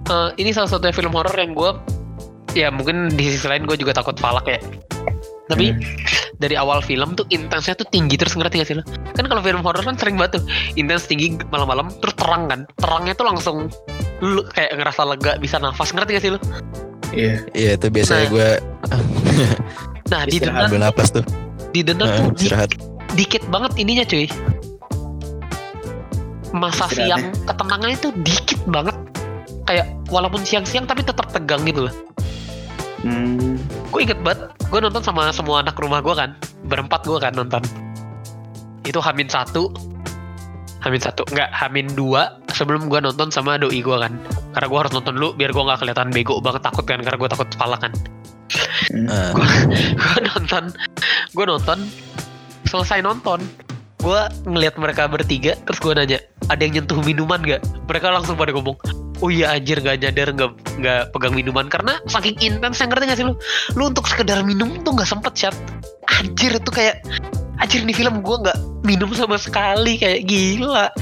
Eh, 0.08 0.30
ini 0.38 0.50
salah 0.50 0.68
satu 0.68 0.88
film 0.90 1.12
horor 1.12 1.34
yang 1.34 1.52
gue 1.52 1.72
ya 2.54 2.68
mungkin 2.68 3.10
di 3.10 3.28
sisi 3.28 3.46
lain 3.46 3.64
gue 3.64 3.76
juga 3.76 3.94
takut 3.94 4.16
falak 4.16 4.48
ya. 4.48 4.60
Tapi 5.48 5.72
Hmm. 5.72 5.80
dari 6.38 6.54
awal 6.54 6.82
film 6.82 7.14
tuh 7.14 7.24
intensnya 7.30 7.74
tuh 7.74 7.88
tinggi 7.88 8.14
terus 8.14 8.34
ngerti 8.34 8.56
gak 8.58 8.68
sih 8.68 8.76
lo? 8.76 8.84
Kan 9.14 9.26
kalau 9.26 9.40
film 9.40 9.62
horor 9.62 9.80
kan 9.80 9.96
sering 9.96 10.16
banget 10.16 10.40
tuh 10.40 10.44
intens 10.74 11.06
tinggi 11.06 11.40
malam-malam 11.48 11.88
terus 11.98 12.14
terang 12.14 12.46
kan. 12.46 12.60
Terangnya 12.76 13.14
tuh 13.14 13.26
langsung 13.26 13.58
lu 14.20 14.44
kayak 14.46 14.76
ngerasa 14.76 15.02
lega 15.06 15.38
bisa 15.38 15.56
nafas 15.58 15.90
ngerti 15.90 16.12
gak 16.14 16.24
sih 16.24 16.32
lo? 16.32 16.40
Iya. 17.10 17.34
Iya 17.54 17.72
itu 17.74 17.88
biasanya 17.88 18.20
Nah. 18.20 18.30
gue 18.30 18.50
Nah 20.08 20.22
di 20.24 20.38
Ambil 20.48 20.82
napas 20.82 21.10
tuh 21.10 21.24
di 21.70 21.82
denan 21.84 22.08
Nah, 22.08 22.18
tuh 22.18 22.32
di- 22.34 22.52
dikit 23.16 23.44
banget 23.48 23.72
ininya 23.78 24.04
cuy. 24.04 24.28
Masa 26.56 26.88
siang 26.92 27.32
ketenangan 27.44 27.90
itu 27.92 28.10
dikit 28.24 28.62
banget. 28.68 28.96
Kayak 29.68 29.88
walaupun 30.08 30.44
siang-siang 30.48 30.88
tapi 30.88 31.04
tetap 31.04 31.28
tegang 31.32 31.64
gitu 31.68 31.92
loh. 31.92 31.96
Hmm. 33.04 33.60
Gue 33.92 34.04
inget 34.04 34.20
banget, 34.24 34.52
gue 34.68 34.80
nonton 34.80 35.04
sama 35.04 35.30
semua 35.36 35.64
anak 35.64 35.76
rumah 35.80 36.00
gue 36.00 36.16
kan. 36.16 36.36
Berempat 36.68 37.04
gue 37.04 37.20
kan 37.20 37.36
nonton. 37.36 37.62
Itu 38.88 39.04
Hamin 39.04 39.28
satu, 39.28 39.72
Hamin 40.80 41.02
satu, 41.04 41.28
nggak 41.28 41.52
Hamin 41.52 41.92
dua 41.94 42.40
sebelum 42.56 42.88
gue 42.88 43.00
nonton 43.04 43.28
sama 43.30 43.60
doi 43.60 43.84
gue 43.84 43.98
kan. 44.00 44.16
Karena 44.56 44.68
gue 44.72 44.80
harus 44.80 44.94
nonton 44.96 45.14
dulu 45.20 45.36
biar 45.36 45.52
gue 45.52 45.64
nggak 45.64 45.80
kelihatan 45.84 46.10
bego 46.16 46.40
banget 46.40 46.64
takut 46.64 46.88
kan 46.88 47.04
karena 47.04 47.18
gue 47.20 47.30
takut 47.30 47.48
kepala 47.52 47.76
kan. 47.78 47.92
Hmm. 48.88 49.36
Gue 50.00 50.20
nonton 50.24 50.72
gue 51.36 51.46
nonton 51.46 51.80
selesai 52.68 53.04
nonton 53.04 53.44
gue 54.00 54.22
ngelihat 54.48 54.80
mereka 54.80 55.10
bertiga 55.10 55.58
terus 55.68 55.80
gue 55.82 55.92
nanya 55.92 56.20
ada 56.48 56.62
yang 56.64 56.82
nyentuh 56.82 57.00
minuman 57.04 57.40
gak 57.44 57.62
mereka 57.88 58.12
langsung 58.12 58.40
pada 58.40 58.56
ngomong 58.56 58.78
oh 59.22 59.30
iya 59.34 59.58
anjir 59.58 59.82
gak 59.82 60.00
nyadar 60.02 60.30
nggak 60.34 60.52
nggak 60.78 61.02
pegang 61.10 61.34
minuman. 61.34 61.66
Karena 61.68 61.98
saking 62.06 62.38
intens 62.38 62.78
ngerti 62.82 63.06
gak 63.10 63.18
sih 63.18 63.26
lu? 63.26 63.34
Lu 63.74 63.90
untuk 63.90 64.06
sekedar 64.06 64.46
minum 64.46 64.78
tuh 64.86 64.94
nggak 64.94 65.10
sempet 65.10 65.34
chat. 65.34 65.56
Anjir 66.22 66.54
itu 66.54 66.72
kayak 66.72 67.02
anjir 67.58 67.82
nih 67.82 67.98
film 67.98 68.22
gue 68.22 68.36
nggak 68.46 68.58
minum 68.86 69.10
sama 69.18 69.42
sekali 69.42 69.98
kayak 69.98 70.30
gila. 70.30 70.94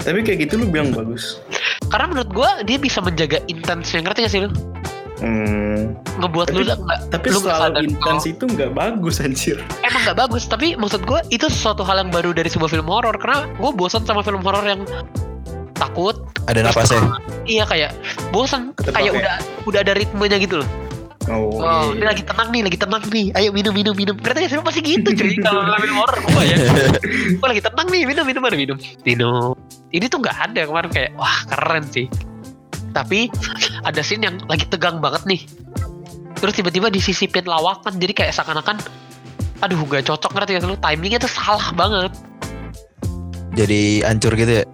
Tapi 0.00 0.24
kayak 0.24 0.48
gitu 0.48 0.64
lu 0.64 0.66
bilang 0.72 0.96
bagus. 0.96 1.36
karena 1.90 2.06
menurut 2.06 2.30
gue 2.30 2.50
dia 2.70 2.78
bisa 2.78 3.02
menjaga 3.02 3.42
intensnya 3.50 4.06
ngerti 4.06 4.20
gak 4.22 4.32
sih 4.32 4.40
lu 4.46 4.50
Hmm. 5.20 5.92
ngebuat 6.16 6.48
lu 6.50 6.64
Tapi- 6.64 6.80
nggak 6.80 7.00
Tapi 7.12 7.26
lu 7.28 7.38
selalu 7.44 7.76
intens 7.84 8.24
itu 8.24 8.44
nggak 8.48 8.72
bagus 8.72 9.20
anjir. 9.20 9.60
emang 9.84 10.00
nggak 10.08 10.18
bagus 10.18 10.48
tapi 10.48 10.72
maksud 10.74 11.04
gue 11.04 11.20
itu 11.28 11.44
sesuatu 11.44 11.84
hal 11.84 12.00
yang 12.00 12.08
baru 12.08 12.32
dari 12.32 12.48
sebuah 12.48 12.72
film 12.72 12.88
horor 12.88 13.12
karena 13.20 13.44
gue 13.52 13.70
bosan 13.76 14.08
sama 14.08 14.24
film 14.24 14.40
horor 14.40 14.64
yang 14.64 14.80
takut 15.76 16.16
Ada 16.48 16.64
napasnya? 16.64 17.04
iya 17.44 17.64
kayak 17.64 17.92
bosan 18.32 18.72
Ketebak 18.76 18.96
kayak 18.96 19.12
ya? 19.12 19.20
udah 19.20 19.34
udah 19.68 19.80
ada 19.84 19.92
ritmenya 19.92 20.40
gitu 20.40 20.64
loh. 20.64 20.68
Oh, 21.28 21.62
oh 21.62 21.92
ini 21.94 22.02
iya. 22.02 22.10
lagi 22.10 22.22
tenang 22.26 22.48
nih 22.50 22.62
lagi 22.64 22.78
tenang 22.80 23.02
nih. 23.06 23.26
Ayo 23.36 23.52
minum 23.54 23.70
minum 23.70 23.94
minum. 23.94 24.16
Ternyata 24.18 24.50
ya 24.50 24.64
pasti 24.64 24.80
gitu 24.82 25.14
cuy 25.14 25.36
kalau 25.44 25.62
film 25.78 25.96
horor. 26.00 26.18
Gue 26.26 26.42
ya. 26.48 26.56
Gue 27.38 27.46
lagi 27.46 27.62
tenang 27.62 27.86
nih 27.86 28.02
minum 28.08 28.24
minum 28.24 28.42
minum 28.42 28.58
minum. 28.58 28.76
Minum. 29.04 29.52
Ini 29.92 30.10
tuh 30.10 30.18
nggak 30.18 30.36
ada 30.50 30.60
kemarin 30.66 30.90
kayak 30.90 31.10
wah 31.14 31.38
keren 31.46 31.84
sih 31.86 32.08
tapi 32.90 33.30
ada 33.86 34.00
scene 34.02 34.26
yang 34.26 34.36
lagi 34.46 34.66
tegang 34.66 34.98
banget 34.98 35.22
nih. 35.26 35.40
Terus 36.40 36.56
tiba-tiba 36.56 36.88
disisipin 36.88 37.44
lawakan 37.44 38.00
jadi 38.00 38.12
kayak 38.16 38.32
seakan-akan 38.32 38.80
aduh 39.60 39.76
gak 39.84 40.08
cocok 40.08 40.32
ngerti 40.32 40.50
gak 40.56 40.64
lu? 40.64 40.76
Timingnya 40.80 41.20
tuh 41.20 41.32
salah 41.32 41.68
banget. 41.76 42.12
Jadi 43.52 44.00
hancur 44.06 44.32
gitu 44.34 44.62
ya? 44.62 44.64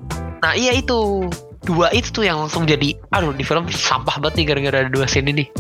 Nah 0.42 0.54
iya 0.54 0.72
itu. 0.76 1.26
Dua 1.66 1.90
itu 1.90 2.14
tuh 2.14 2.22
yang 2.22 2.46
langsung 2.46 2.62
jadi 2.62 2.94
Aduh 3.10 3.34
di 3.34 3.42
film 3.42 3.66
sampah 3.66 4.22
banget 4.22 4.38
nih 4.38 4.46
gara-gara 4.46 4.76
ada 4.86 4.90
dua 4.90 5.10
scene 5.10 5.34
ini. 5.34 5.50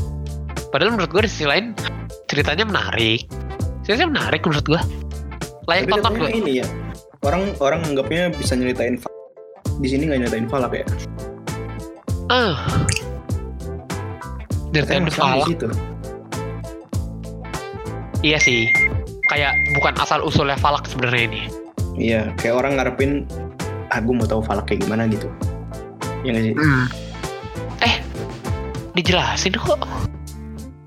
Padahal 0.70 0.94
menurut 0.94 1.10
gue 1.10 1.26
di 1.26 1.30
sisi 1.30 1.46
lain 1.48 1.74
Ceritanya 2.30 2.62
menarik. 2.62 3.26
Ceritanya 3.82 4.06
menarik 4.14 4.46
menurut 4.46 4.66
gue 4.66 4.82
Layak 5.66 5.90
Tapi 5.90 5.92
tonton 5.98 6.12
gue 6.22 6.30
ini 6.30 6.52
ya. 6.62 6.66
Orang 7.26 7.58
orang 7.58 7.82
anggapnya 7.82 8.30
bisa 8.30 8.54
nyeritain 8.54 9.02
di 9.82 9.88
sini 9.90 10.06
nggak 10.06 10.20
nyeritain 10.22 10.46
falak 10.46 10.72
ya. 10.78 10.86
Ah. 12.26 12.54
Katanya 14.74 15.08
masalah 15.08 15.28
falak. 15.40 15.46
di 15.46 15.52
situ. 15.54 15.66
Iya 18.24 18.38
sih. 18.42 18.60
Kayak 19.26 19.52
bukan 19.74 19.94
asal 19.98 20.20
usulnya 20.22 20.58
falak 20.58 20.84
sebenarnya 20.86 21.22
ini. 21.30 21.42
Iya, 21.96 22.28
kayak 22.36 22.54
orang 22.54 22.72
ngarepin 22.76 23.24
aku 23.88 24.10
mau 24.12 24.26
tahu 24.28 24.42
falak 24.44 24.68
kayak 24.68 24.84
gimana 24.84 25.08
gitu. 25.08 25.30
Ya 26.22 26.34
nggak 26.34 26.44
sih? 26.44 26.54
Eh, 27.80 27.94
dijelasin 28.92 29.54
kok. 29.56 29.80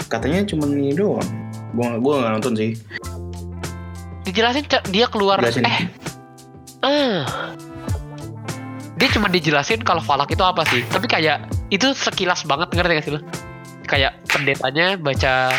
Katanya 0.06 0.46
cuma 0.46 0.70
ini 0.70 0.94
doang. 0.94 1.26
Gua 1.74 1.98
gua 1.98 2.14
nggak 2.26 2.32
nonton 2.40 2.54
sih. 2.58 2.72
Dijelasin 4.26 4.66
dia 4.94 5.06
keluar 5.10 5.42
Jelasin. 5.42 5.66
eh. 5.66 5.82
Ah. 6.86 7.26
Dia 9.00 9.08
cuma 9.16 9.32
dijelasin 9.32 9.80
kalau 9.82 10.04
falak 10.04 10.28
itu 10.30 10.44
apa 10.44 10.68
sih. 10.68 10.84
Tapi 10.92 11.08
kayak 11.08 11.48
itu 11.72 11.96
sekilas 11.96 12.44
banget 12.44 12.68
ngerti 12.76 12.92
gak 13.00 13.06
sih 13.08 13.14
lo? 13.16 13.22
Kayak 13.88 14.20
pendetanya 14.28 15.00
baca 15.00 15.56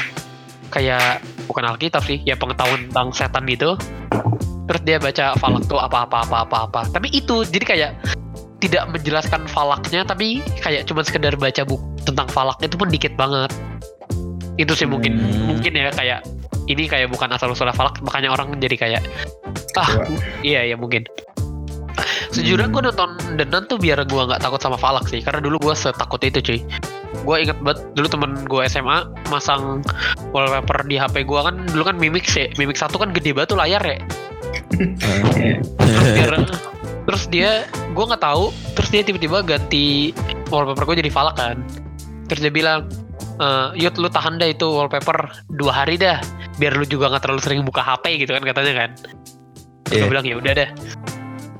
kayak 0.70 1.24
bukan 1.48 1.64
Alkitab 1.66 2.04
sih, 2.04 2.20
ya 2.22 2.36
pengetahuan 2.36 2.86
tentang 2.92 3.10
setan 3.16 3.48
gitu. 3.48 3.74
Terus 4.68 4.82
dia 4.86 5.00
baca 5.02 5.34
falak 5.40 5.66
tuh 5.66 5.80
apa-apa 5.80 6.28
apa-apa 6.28 6.56
apa. 6.68 6.80
Tapi 6.92 7.10
itu 7.10 7.42
jadi 7.48 7.64
kayak 7.64 7.90
tidak 8.60 8.92
menjelaskan 8.92 9.48
falaknya 9.48 10.04
tapi 10.04 10.44
kayak 10.60 10.84
cuma 10.84 11.00
sekedar 11.00 11.32
baca 11.34 11.64
buku 11.64 11.80
tentang 12.04 12.28
falak 12.28 12.60
itu 12.60 12.76
pun 12.76 12.92
dikit 12.92 13.16
banget. 13.16 13.48
Itu 14.60 14.76
sih 14.76 14.84
mungkin 14.84 15.16
Hmm. 15.16 15.56
mungkin 15.56 15.72
ya 15.72 15.88
kayak 15.90 16.20
ini 16.68 16.86
kayak 16.86 17.08
bukan 17.10 17.32
asal 17.32 17.50
usulnya 17.50 17.72
falak 17.74 17.98
makanya 18.04 18.30
orang 18.30 18.54
jadi 18.60 18.76
kayak 18.76 19.02
ah 19.74 19.90
Coba. 19.90 20.06
iya 20.46 20.62
ya 20.70 20.76
mungkin 20.78 21.02
sejujurnya 22.30 22.66
Hmm. 22.66 22.74
gue 22.74 22.82
nonton 22.86 23.10
The 23.36 23.44
Nun 23.44 23.64
tuh 23.66 23.78
biar 23.78 23.98
gue 24.02 24.22
nggak 24.22 24.40
takut 24.40 24.58
sama 24.58 24.74
falak 24.74 25.06
sih 25.06 25.18
karena 25.18 25.42
dulu 25.42 25.58
gue 25.60 25.74
setakut 25.74 26.22
itu 26.22 26.38
cuy. 26.40 26.60
Gue 27.26 27.36
inget 27.42 27.58
banget 27.60 27.82
dulu 27.94 28.06
temen 28.06 28.30
gue 28.46 28.62
SMA 28.66 28.98
masang 29.28 29.82
wallpaper 30.30 30.86
di 30.86 30.94
HP 30.94 31.26
gue 31.26 31.40
kan 31.42 31.54
dulu 31.66 31.82
kan 31.84 31.96
Mimix 31.98 32.30
ya. 32.32 32.46
Mimix 32.54 32.78
satu 32.78 32.96
kan 32.96 33.10
gede 33.10 33.34
banget 33.34 33.50
tuh 33.50 33.58
layar 33.58 33.82
ya. 33.82 33.98
Terus 34.70 36.06
dia, 36.14 36.26
terus 37.04 37.22
dia 37.28 37.50
gue 37.90 38.04
nggak 38.06 38.22
tahu 38.22 38.54
terus 38.74 38.88
dia 38.88 39.02
tiba-tiba 39.02 39.42
ganti 39.42 40.14
wallpaper 40.48 40.86
gue 40.86 40.96
jadi 41.02 41.10
falak 41.10 41.34
kan. 41.34 41.58
Terus 42.30 42.40
dia 42.40 42.52
bilang 42.54 42.86
"Eh, 43.40 43.68
Yud 43.80 43.98
lu 43.98 44.06
tahan 44.06 44.38
dah 44.38 44.46
itu 44.46 44.70
wallpaper 44.70 45.34
dua 45.50 45.82
hari 45.82 45.98
dah 45.98 46.22
biar 46.56 46.78
lu 46.78 46.86
juga 46.86 47.10
nggak 47.10 47.26
terlalu 47.26 47.40
sering 47.42 47.60
buka 47.66 47.82
HP 47.82 48.22
gitu 48.22 48.36
kan 48.36 48.44
katanya 48.44 48.86
kan. 48.86 48.90
Terus 49.82 49.96
Iya. 49.96 50.02
gue 50.06 50.10
bilang 50.14 50.26
ya 50.28 50.34
udah 50.38 50.52
deh 50.54 50.68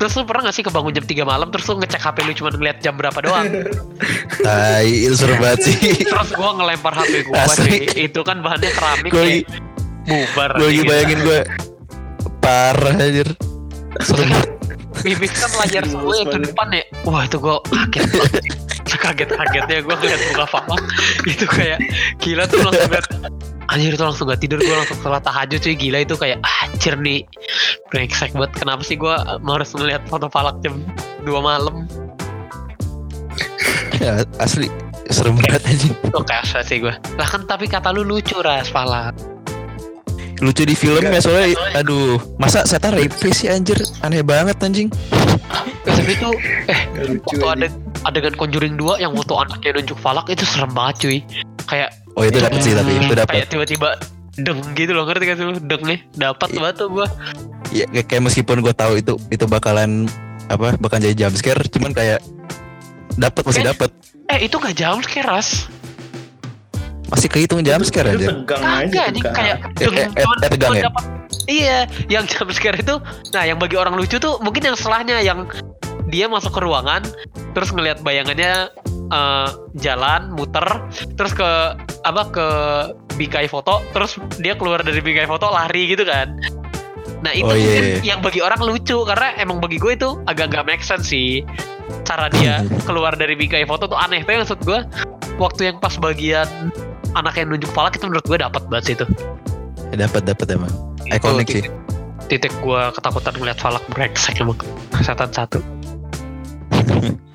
terus 0.01 0.17
lu 0.17 0.25
pernah 0.25 0.49
gak 0.49 0.57
sih 0.57 0.65
kebangun 0.65 0.97
jam 0.97 1.05
3 1.05 1.13
malam 1.29 1.53
terus 1.53 1.69
lu 1.69 1.77
ngecek 1.77 2.01
HP 2.01 2.17
lu 2.25 2.33
cuma 2.33 2.49
ngeliat 2.51 2.81
jam 2.81 2.97
berapa 2.97 3.21
doang 3.21 3.45
Tai, 4.45 4.89
itu 4.89 5.13
seru 5.13 5.37
banget 5.37 5.61
sih. 5.69 6.01
terus 6.01 6.33
gue 6.33 6.51
ngelempar 6.57 6.97
HP 6.97 7.29
gue 7.29 7.37
Asli. 7.37 7.77
itu 8.09 8.21
kan 8.25 8.41
bahannya 8.41 8.73
keramik 8.73 9.13
Gue 9.13 9.21
ya 9.21 9.29
lagi, 9.29 9.41
bubar 10.09 10.51
gue 10.57 10.65
lagi 10.65 10.79
gitu. 10.81 10.89
bayangin 10.89 11.19
gue 11.21 11.39
parah 12.41 12.97
anjir. 12.97 13.29
Seru 14.01 14.25
banget. 14.25 14.49
Mimik 15.05 15.33
kan 15.33 15.51
layar 15.61 15.85
semua 15.87 16.13
yang 16.13 16.29
ke 16.29 16.39
depan 16.45 16.69
ya 16.73 16.85
Wah 17.07 17.25
itu 17.25 17.37
gue 17.39 17.57
kaget 17.73 18.11
banget 18.11 18.45
Kaget-kagetnya 18.91 19.77
gue 19.81 19.95
ngeliat 19.97 20.21
muka 20.29 20.45
Fama 20.51 20.77
Itu 21.25 21.47
kayak 21.49 21.79
Gila 22.21 22.45
tuh 22.45 22.59
langsung 22.61 22.91
liat 22.91 23.07
Anjir 23.71 23.95
itu 23.95 24.03
langsung 24.03 24.27
gak 24.27 24.43
tidur 24.43 24.59
Gue 24.59 24.75
langsung 24.75 24.99
sholat 24.99 25.23
tahajud 25.23 25.63
cuy. 25.63 25.75
Gila 25.79 26.03
itu 26.03 26.15
kayak 26.19 26.43
Anjir 26.43 26.99
nih. 26.99 27.23
Brengsek 27.89 28.35
banget. 28.35 28.51
Kenapa 28.59 28.83
sih 28.83 28.99
gue 28.99 29.15
harus 29.41 29.71
ngeliat 29.79 30.03
foto 30.11 30.27
falak 30.27 30.59
jam 30.61 30.83
2 31.23 31.31
malam? 31.39 31.87
Ya, 34.01 34.25
asli. 34.43 34.67
Serem 35.11 35.35
banget 35.43 35.63
anjing. 35.67 35.95
Itu 36.07 36.23
kayak 36.23 36.47
sih 36.63 36.79
gue 36.79 36.95
Lah 37.19 37.27
kan 37.27 37.43
tapi 37.43 37.67
kata 37.67 37.91
lu 37.91 38.07
lucu 38.07 38.39
ras 38.41 38.71
falak. 38.71 39.11
Lucu 40.41 40.65
di 40.65 40.73
film 40.73 41.05
ya 41.05 41.21
soalnya 41.21 41.53
aduh, 41.77 42.17
masa 42.41 42.65
setan 42.65 42.97
rape 42.97 43.13
sih 43.29 43.53
anjir? 43.53 43.77
Aneh 44.01 44.25
banget 44.25 44.57
anjing. 44.65 44.89
Eh, 45.85 45.93
Tapi 45.93 46.13
itu 46.17 46.31
Eh 46.71 46.81
Waktu 47.27 47.45
aja. 47.45 47.53
ada 47.53 47.67
adegan 48.07 48.33
Conjuring 48.39 48.79
2 48.79 49.03
Yang 49.03 49.13
waktu 49.19 49.35
anaknya 49.35 49.71
nunjuk 49.83 49.99
falak 49.99 50.31
Itu 50.31 50.47
serem 50.47 50.71
banget 50.73 50.95
cuy. 51.05 51.19
Kayak 51.69 52.00
Oh, 52.21 52.25
itu 52.27 52.39
dapat 52.39 52.61
sih 52.61 52.73
tapi 52.73 52.93
itu 52.95 53.15
dapat. 53.15 53.33
kayak 53.35 53.49
tiba-tiba 53.49 53.89
deng 54.37 54.61
gitu 54.73 54.93
loh 54.93 55.05
ngerti 55.05 55.25
gak 55.25 55.37
sih 55.37 55.47
lu 55.47 55.57
dengnya 55.59 55.99
dapat 56.13 56.49
Iya. 56.49 56.59
banget 56.61 56.75
tuh 56.77 56.89
gua 56.91 57.07
Ya 57.71 58.03
kayak 58.03 58.23
meskipun 58.23 58.61
gue 58.61 58.73
tahu 58.73 58.93
itu 58.97 59.15
itu 59.29 59.45
bakalan 59.45 60.05
apa 60.47 60.75
bakal 60.77 60.99
jadi 60.99 61.15
jump 61.17 61.35
scare 61.35 61.63
cuman 61.67 61.91
kayak 61.91 62.19
dapat 63.15 63.43
masih 63.43 63.63
Eh. 63.63 63.67
dapat 63.67 63.91
eh 64.29 64.39
itu 64.43 64.57
gak 64.57 64.75
jam 64.75 64.99
keras 65.01 65.65
masih 67.07 67.27
kehitung 67.27 67.61
jump 67.61 67.83
scare 67.83 68.11
Itu 68.11 68.21
aja 68.21 68.29
tegang 68.37 68.63
aja 68.63 69.03
tegang. 69.09 69.35
kayak 69.35 69.57
deng 69.75 69.95
eh, 69.95 70.07
eh, 70.07 70.27
eh, 70.39 70.49
tegang 70.49 70.73
ya? 70.73 70.83
dapat 70.87 71.05
iya 71.47 71.79
yang 72.07 72.25
jam 72.25 72.47
scare 72.49 72.77
itu 72.77 72.95
nah 73.31 73.43
yang 73.43 73.57
bagi 73.57 73.75
orang 73.75 73.95
lucu 73.95 74.17
tuh 74.17 74.39
mungkin 74.39 74.63
yang 74.63 74.75
setelahnya 74.75 75.19
yang 75.21 75.47
dia 76.07 76.27
masuk 76.27 76.51
ke 76.51 76.61
ruangan 76.61 77.03
terus 77.51 77.71
ngelihat 77.71 77.99
bayangannya 78.01 78.71
eh, 79.11 79.49
jalan 79.79 80.33
muter 80.35 80.65
terus 81.19 81.35
ke 81.35 81.51
apa 82.07 82.23
ke 82.33 82.47
bingkai 83.21 83.51
foto 83.51 83.85
terus 83.93 84.17
dia 84.41 84.57
keluar 84.57 84.81
dari 84.81 85.03
bingkai 85.05 85.29
foto 85.29 85.51
lari 85.53 85.91
gitu 85.93 86.07
kan. 86.09 86.33
Nah 87.21 87.37
itu 87.37 87.45
Oh, 87.45 87.57
iya, 87.57 87.65
mungkin 87.69 87.85
iya. 87.85 87.99
yang 88.17 88.21
bagi 88.25 88.41
orang 88.41 88.61
lucu 88.65 89.05
karena 89.05 89.37
emang 89.37 89.61
bagi 89.61 89.77
gue 89.77 89.93
itu 89.93 90.17
agak 90.25 90.53
nggak 90.53 90.65
make 90.65 90.85
sense 90.85 91.13
sih. 91.13 91.45
Cara 92.09 92.33
dia 92.33 92.65
keluar 92.89 93.13
dari 93.13 93.37
bingkai 93.37 93.69
foto 93.69 93.85
tuh 93.85 93.99
aneh. 94.01 94.25
Tapi 94.25 94.41
maksud 94.41 94.59
gue 94.65 94.81
waktu 95.37 95.69
yang 95.73 95.77
pas 95.79 95.93
bagian 96.01 96.49
anak 97.13 97.37
yang 97.37 97.53
nunjuk 97.53 97.69
falak 97.77 97.99
itu 97.99 98.09
menurut 98.09 98.25
gue 98.25 98.39
dapat 98.41 98.63
banget 98.73 98.85
sih 98.89 98.95
itu. 98.97 99.07
Dapat 99.93 100.23
dapat 100.25 100.47
emang. 100.55 100.73
Ikonik 101.11 101.51
sih. 101.51 101.67
titik, 101.67 101.75
titik 102.31 102.53
gue 102.63 102.83
ketakutan 102.97 103.35
ngeliat 103.37 103.59
falak 103.61 103.85
brengsek 103.93 104.41
emang. 104.41 104.57
Kesehatan 104.95 105.29
satu 105.35 105.59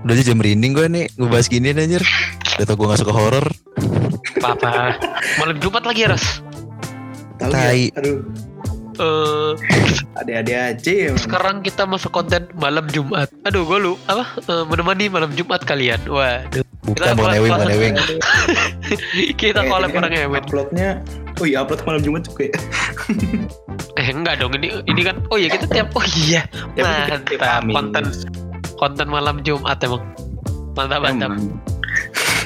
udah 0.00 0.12
aja 0.12 0.24
jam 0.24 0.36
merinding 0.36 0.72
gue 0.72 0.86
nih 0.86 1.04
gue 1.10 1.28
bahas 1.28 1.46
gini 1.46 1.70
anjir. 1.70 2.02
Udah 2.56 2.64
tau 2.64 2.76
gue 2.76 2.86
gak 2.88 3.00
suka 3.00 3.12
horor. 3.12 3.46
Apa 4.40 4.96
malam 5.36 5.56
jumat 5.58 5.84
lagi 5.84 6.04
ya 6.04 6.12
ras. 6.12 6.40
Tahu 7.36 7.50
Tai. 7.50 7.88
ya? 7.88 7.98
Aduh, 7.98 8.20
Eh, 9.00 9.52
ada-ada 10.12 10.76
aja 10.76 10.92
ya. 10.92 11.16
sekarang 11.16 11.64
kita 11.64 11.88
masuk 11.88 12.12
konten 12.12 12.44
malam 12.52 12.84
jumat. 12.92 13.32
Aduh 13.48 13.64
gue 13.64 13.78
lu 13.80 13.92
apa? 14.04 14.28
Eh, 14.36 14.64
menemani 14.68 15.08
malam 15.08 15.32
jumat 15.32 15.64
kalian. 15.64 16.04
Waduh. 16.04 16.60
Bukan 16.84 16.96
Kita 17.00 17.12
bukan 17.16 17.32
ewing 17.32 17.52
ewing 17.70 17.94
kita 19.40 19.60
Eh, 19.64 19.68
kan 19.68 19.88
orang 19.94 20.12
hebat 20.12 20.44
Uploadnya, 20.44 21.00
oh 21.38 21.44
iya 21.44 21.60
upload 21.60 21.80
malam 21.84 22.00
Jumat 22.00 22.24
juga 22.24 22.48
ya. 22.48 22.56
eh 24.00 24.08
enggak 24.10 24.36
dong. 24.36 24.52
Ini 24.56 24.68
ini 24.84 25.00
kan 25.00 25.16
oh 25.28 25.36
iya 25.36 25.48
kita 25.48 25.64
tiap 25.68 25.88
oh 25.92 26.04
iya. 26.20 26.44
Mantap. 26.76 27.24
Konten 27.72 28.04
konten 28.80 29.06
malam 29.06 29.44
jumat 29.44 29.76
emang 29.84 30.00
mantap 30.72 31.04
mantap 31.04 31.30
Emang. 31.30 31.60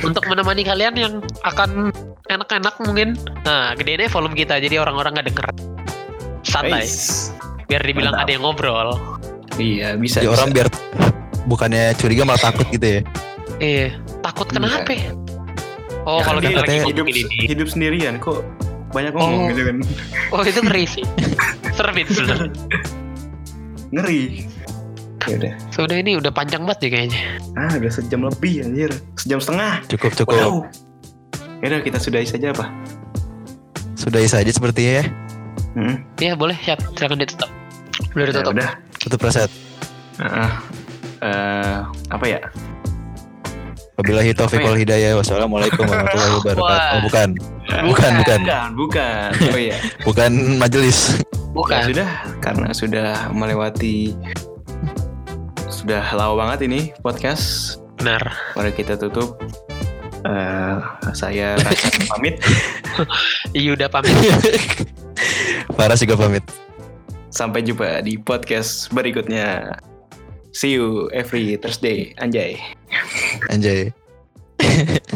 untuk 0.03 0.25
menemani 0.27 0.67
kalian 0.67 0.95
yang 0.99 1.15
akan 1.47 1.95
enak-enak 2.27 2.75
mungkin 2.83 3.15
nah 3.47 3.71
gedein 3.79 4.03
aja 4.03 4.11
volume 4.11 4.35
kita 4.35 4.59
jadi 4.59 4.83
orang-orang 4.83 5.15
nggak 5.15 5.27
denger 5.31 5.47
santai 6.43 6.85
biar 7.65 7.81
dibilang 7.81 8.13
Mantap. 8.13 8.27
ada 8.27 8.33
yang 8.35 8.43
ngobrol 8.43 8.91
Iya, 9.55 9.95
bisa. 9.95 10.19
Jadi 10.19 10.27
bisa. 10.27 10.35
orang 10.35 10.51
biar 10.51 10.67
bukannya 11.47 11.95
curiga 11.95 12.27
malah 12.27 12.43
takut 12.43 12.67
gitu 12.69 12.83
ya 12.83 13.01
iya 13.63 13.87
takut 14.21 14.51
Iya. 14.51 14.55
kenapa 14.59 14.95
oh 16.05 16.19
Ya, 16.19 16.25
kalau 16.27 16.41
kan 16.43 16.51
kita 16.51 16.61
katanya 16.61 16.83
lagi 16.83 16.91
hidup 16.91 17.07
ini 17.07 17.23
hidup 17.47 17.69
sendirian 17.71 18.15
kok 18.19 18.43
banyak 18.91 19.15
ngomong 19.15 19.41
Oh. 19.47 19.51
gitu 19.55 19.63
kan. 19.63 19.77
oh 20.35 20.43
itu 20.43 20.61
ngeri 20.61 20.85
sih 20.91 21.05
serem 21.79 21.97
itu 21.97 22.11
sebenarnya 22.19 22.51
Ngeri. 23.95 24.23
Ya 25.27 25.37
udah. 25.37 25.53
sudah 25.71 25.97
ini 25.97 26.13
udah 26.15 26.29
panjang 26.29 26.63
banget 26.63 26.79
ya 26.83 26.91
kayaknya 26.93 27.21
Ah, 27.55 27.73
udah 27.75 27.91
sejam 27.91 28.21
lebih 28.23 28.63
anjir. 28.63 28.91
Sejam 29.15 29.39
setengah. 29.39 29.81
cukup 29.89 30.13
cukup 30.15 30.37
Wow. 30.37 30.57
Ya 31.59 31.67
udah 31.69 31.81
kita 31.81 31.97
sudahi 31.97 32.25
saja 32.25 32.51
apa? 32.51 32.69
sudahi 33.95 34.27
saja 34.27 34.51
sepertinya 34.51 35.01
ya 35.01 35.05
Hmm. 35.73 35.97
Iya 36.17 36.35
boleh 36.35 36.55
siap 36.57 36.79
silakan 36.93 37.19
ditutup 37.19 37.51
udah 38.11 38.21
Ya 38.21 38.29
ditutup 38.29 38.53
udah. 38.53 38.71
tutup 38.97 39.19
preset 39.19 39.51
Heeh. 40.17 40.51
Eh, 41.19 41.77
apa 42.09 42.25
ya? 42.25 42.39
Wabillahi 43.95 44.31
taufiq 44.31 44.59
ya? 44.59 44.65
wal 44.65 44.77
hidayah. 44.77 45.11
Wassalamualaikum 45.17 45.83
warahmatullahi 45.83 46.33
wabarakatuh. 46.37 46.93
Oh, 46.93 47.01
bukan. 47.03 47.29
Bukan, 47.87 48.11
bukan. 48.19 48.39
Bukan, 48.45 48.69
bukan. 48.77 49.29
Oh 49.49 49.59
iya. 49.59 49.77
Bukan 50.05 50.31
majelis. 50.57 51.17
Ya 51.17 51.23
bukan 51.51 51.81
sudah, 51.89 52.09
karena 52.39 52.69
sudah 52.71 53.09
melewati 53.31 54.15
sudah 55.85 56.17
lama 56.17 56.35
banget 56.41 56.65
ini 56.65 56.81
podcast. 57.05 57.77
benar 58.01 58.25
Mari 58.57 58.73
kita 58.73 58.97
tutup. 58.97 59.37
Eh, 60.25 60.77
saya 61.13 61.61
Rasa 61.61 61.93
pamit. 62.17 62.41
iya 63.53 63.77
udah 63.77 63.93
pamit 63.93 64.17
Paras 65.77 66.01
juga 66.01 66.17
pamit. 66.17 66.41
Sampai 67.29 67.61
jumpa 67.61 68.01
di 68.01 68.17
podcast 68.17 68.89
berikutnya. 68.97 69.77
See 70.57 70.73
you 70.73 71.13
every 71.13 71.61
Thursday, 71.61 72.17
anjay. 72.17 72.57
Anjay. 73.53 73.93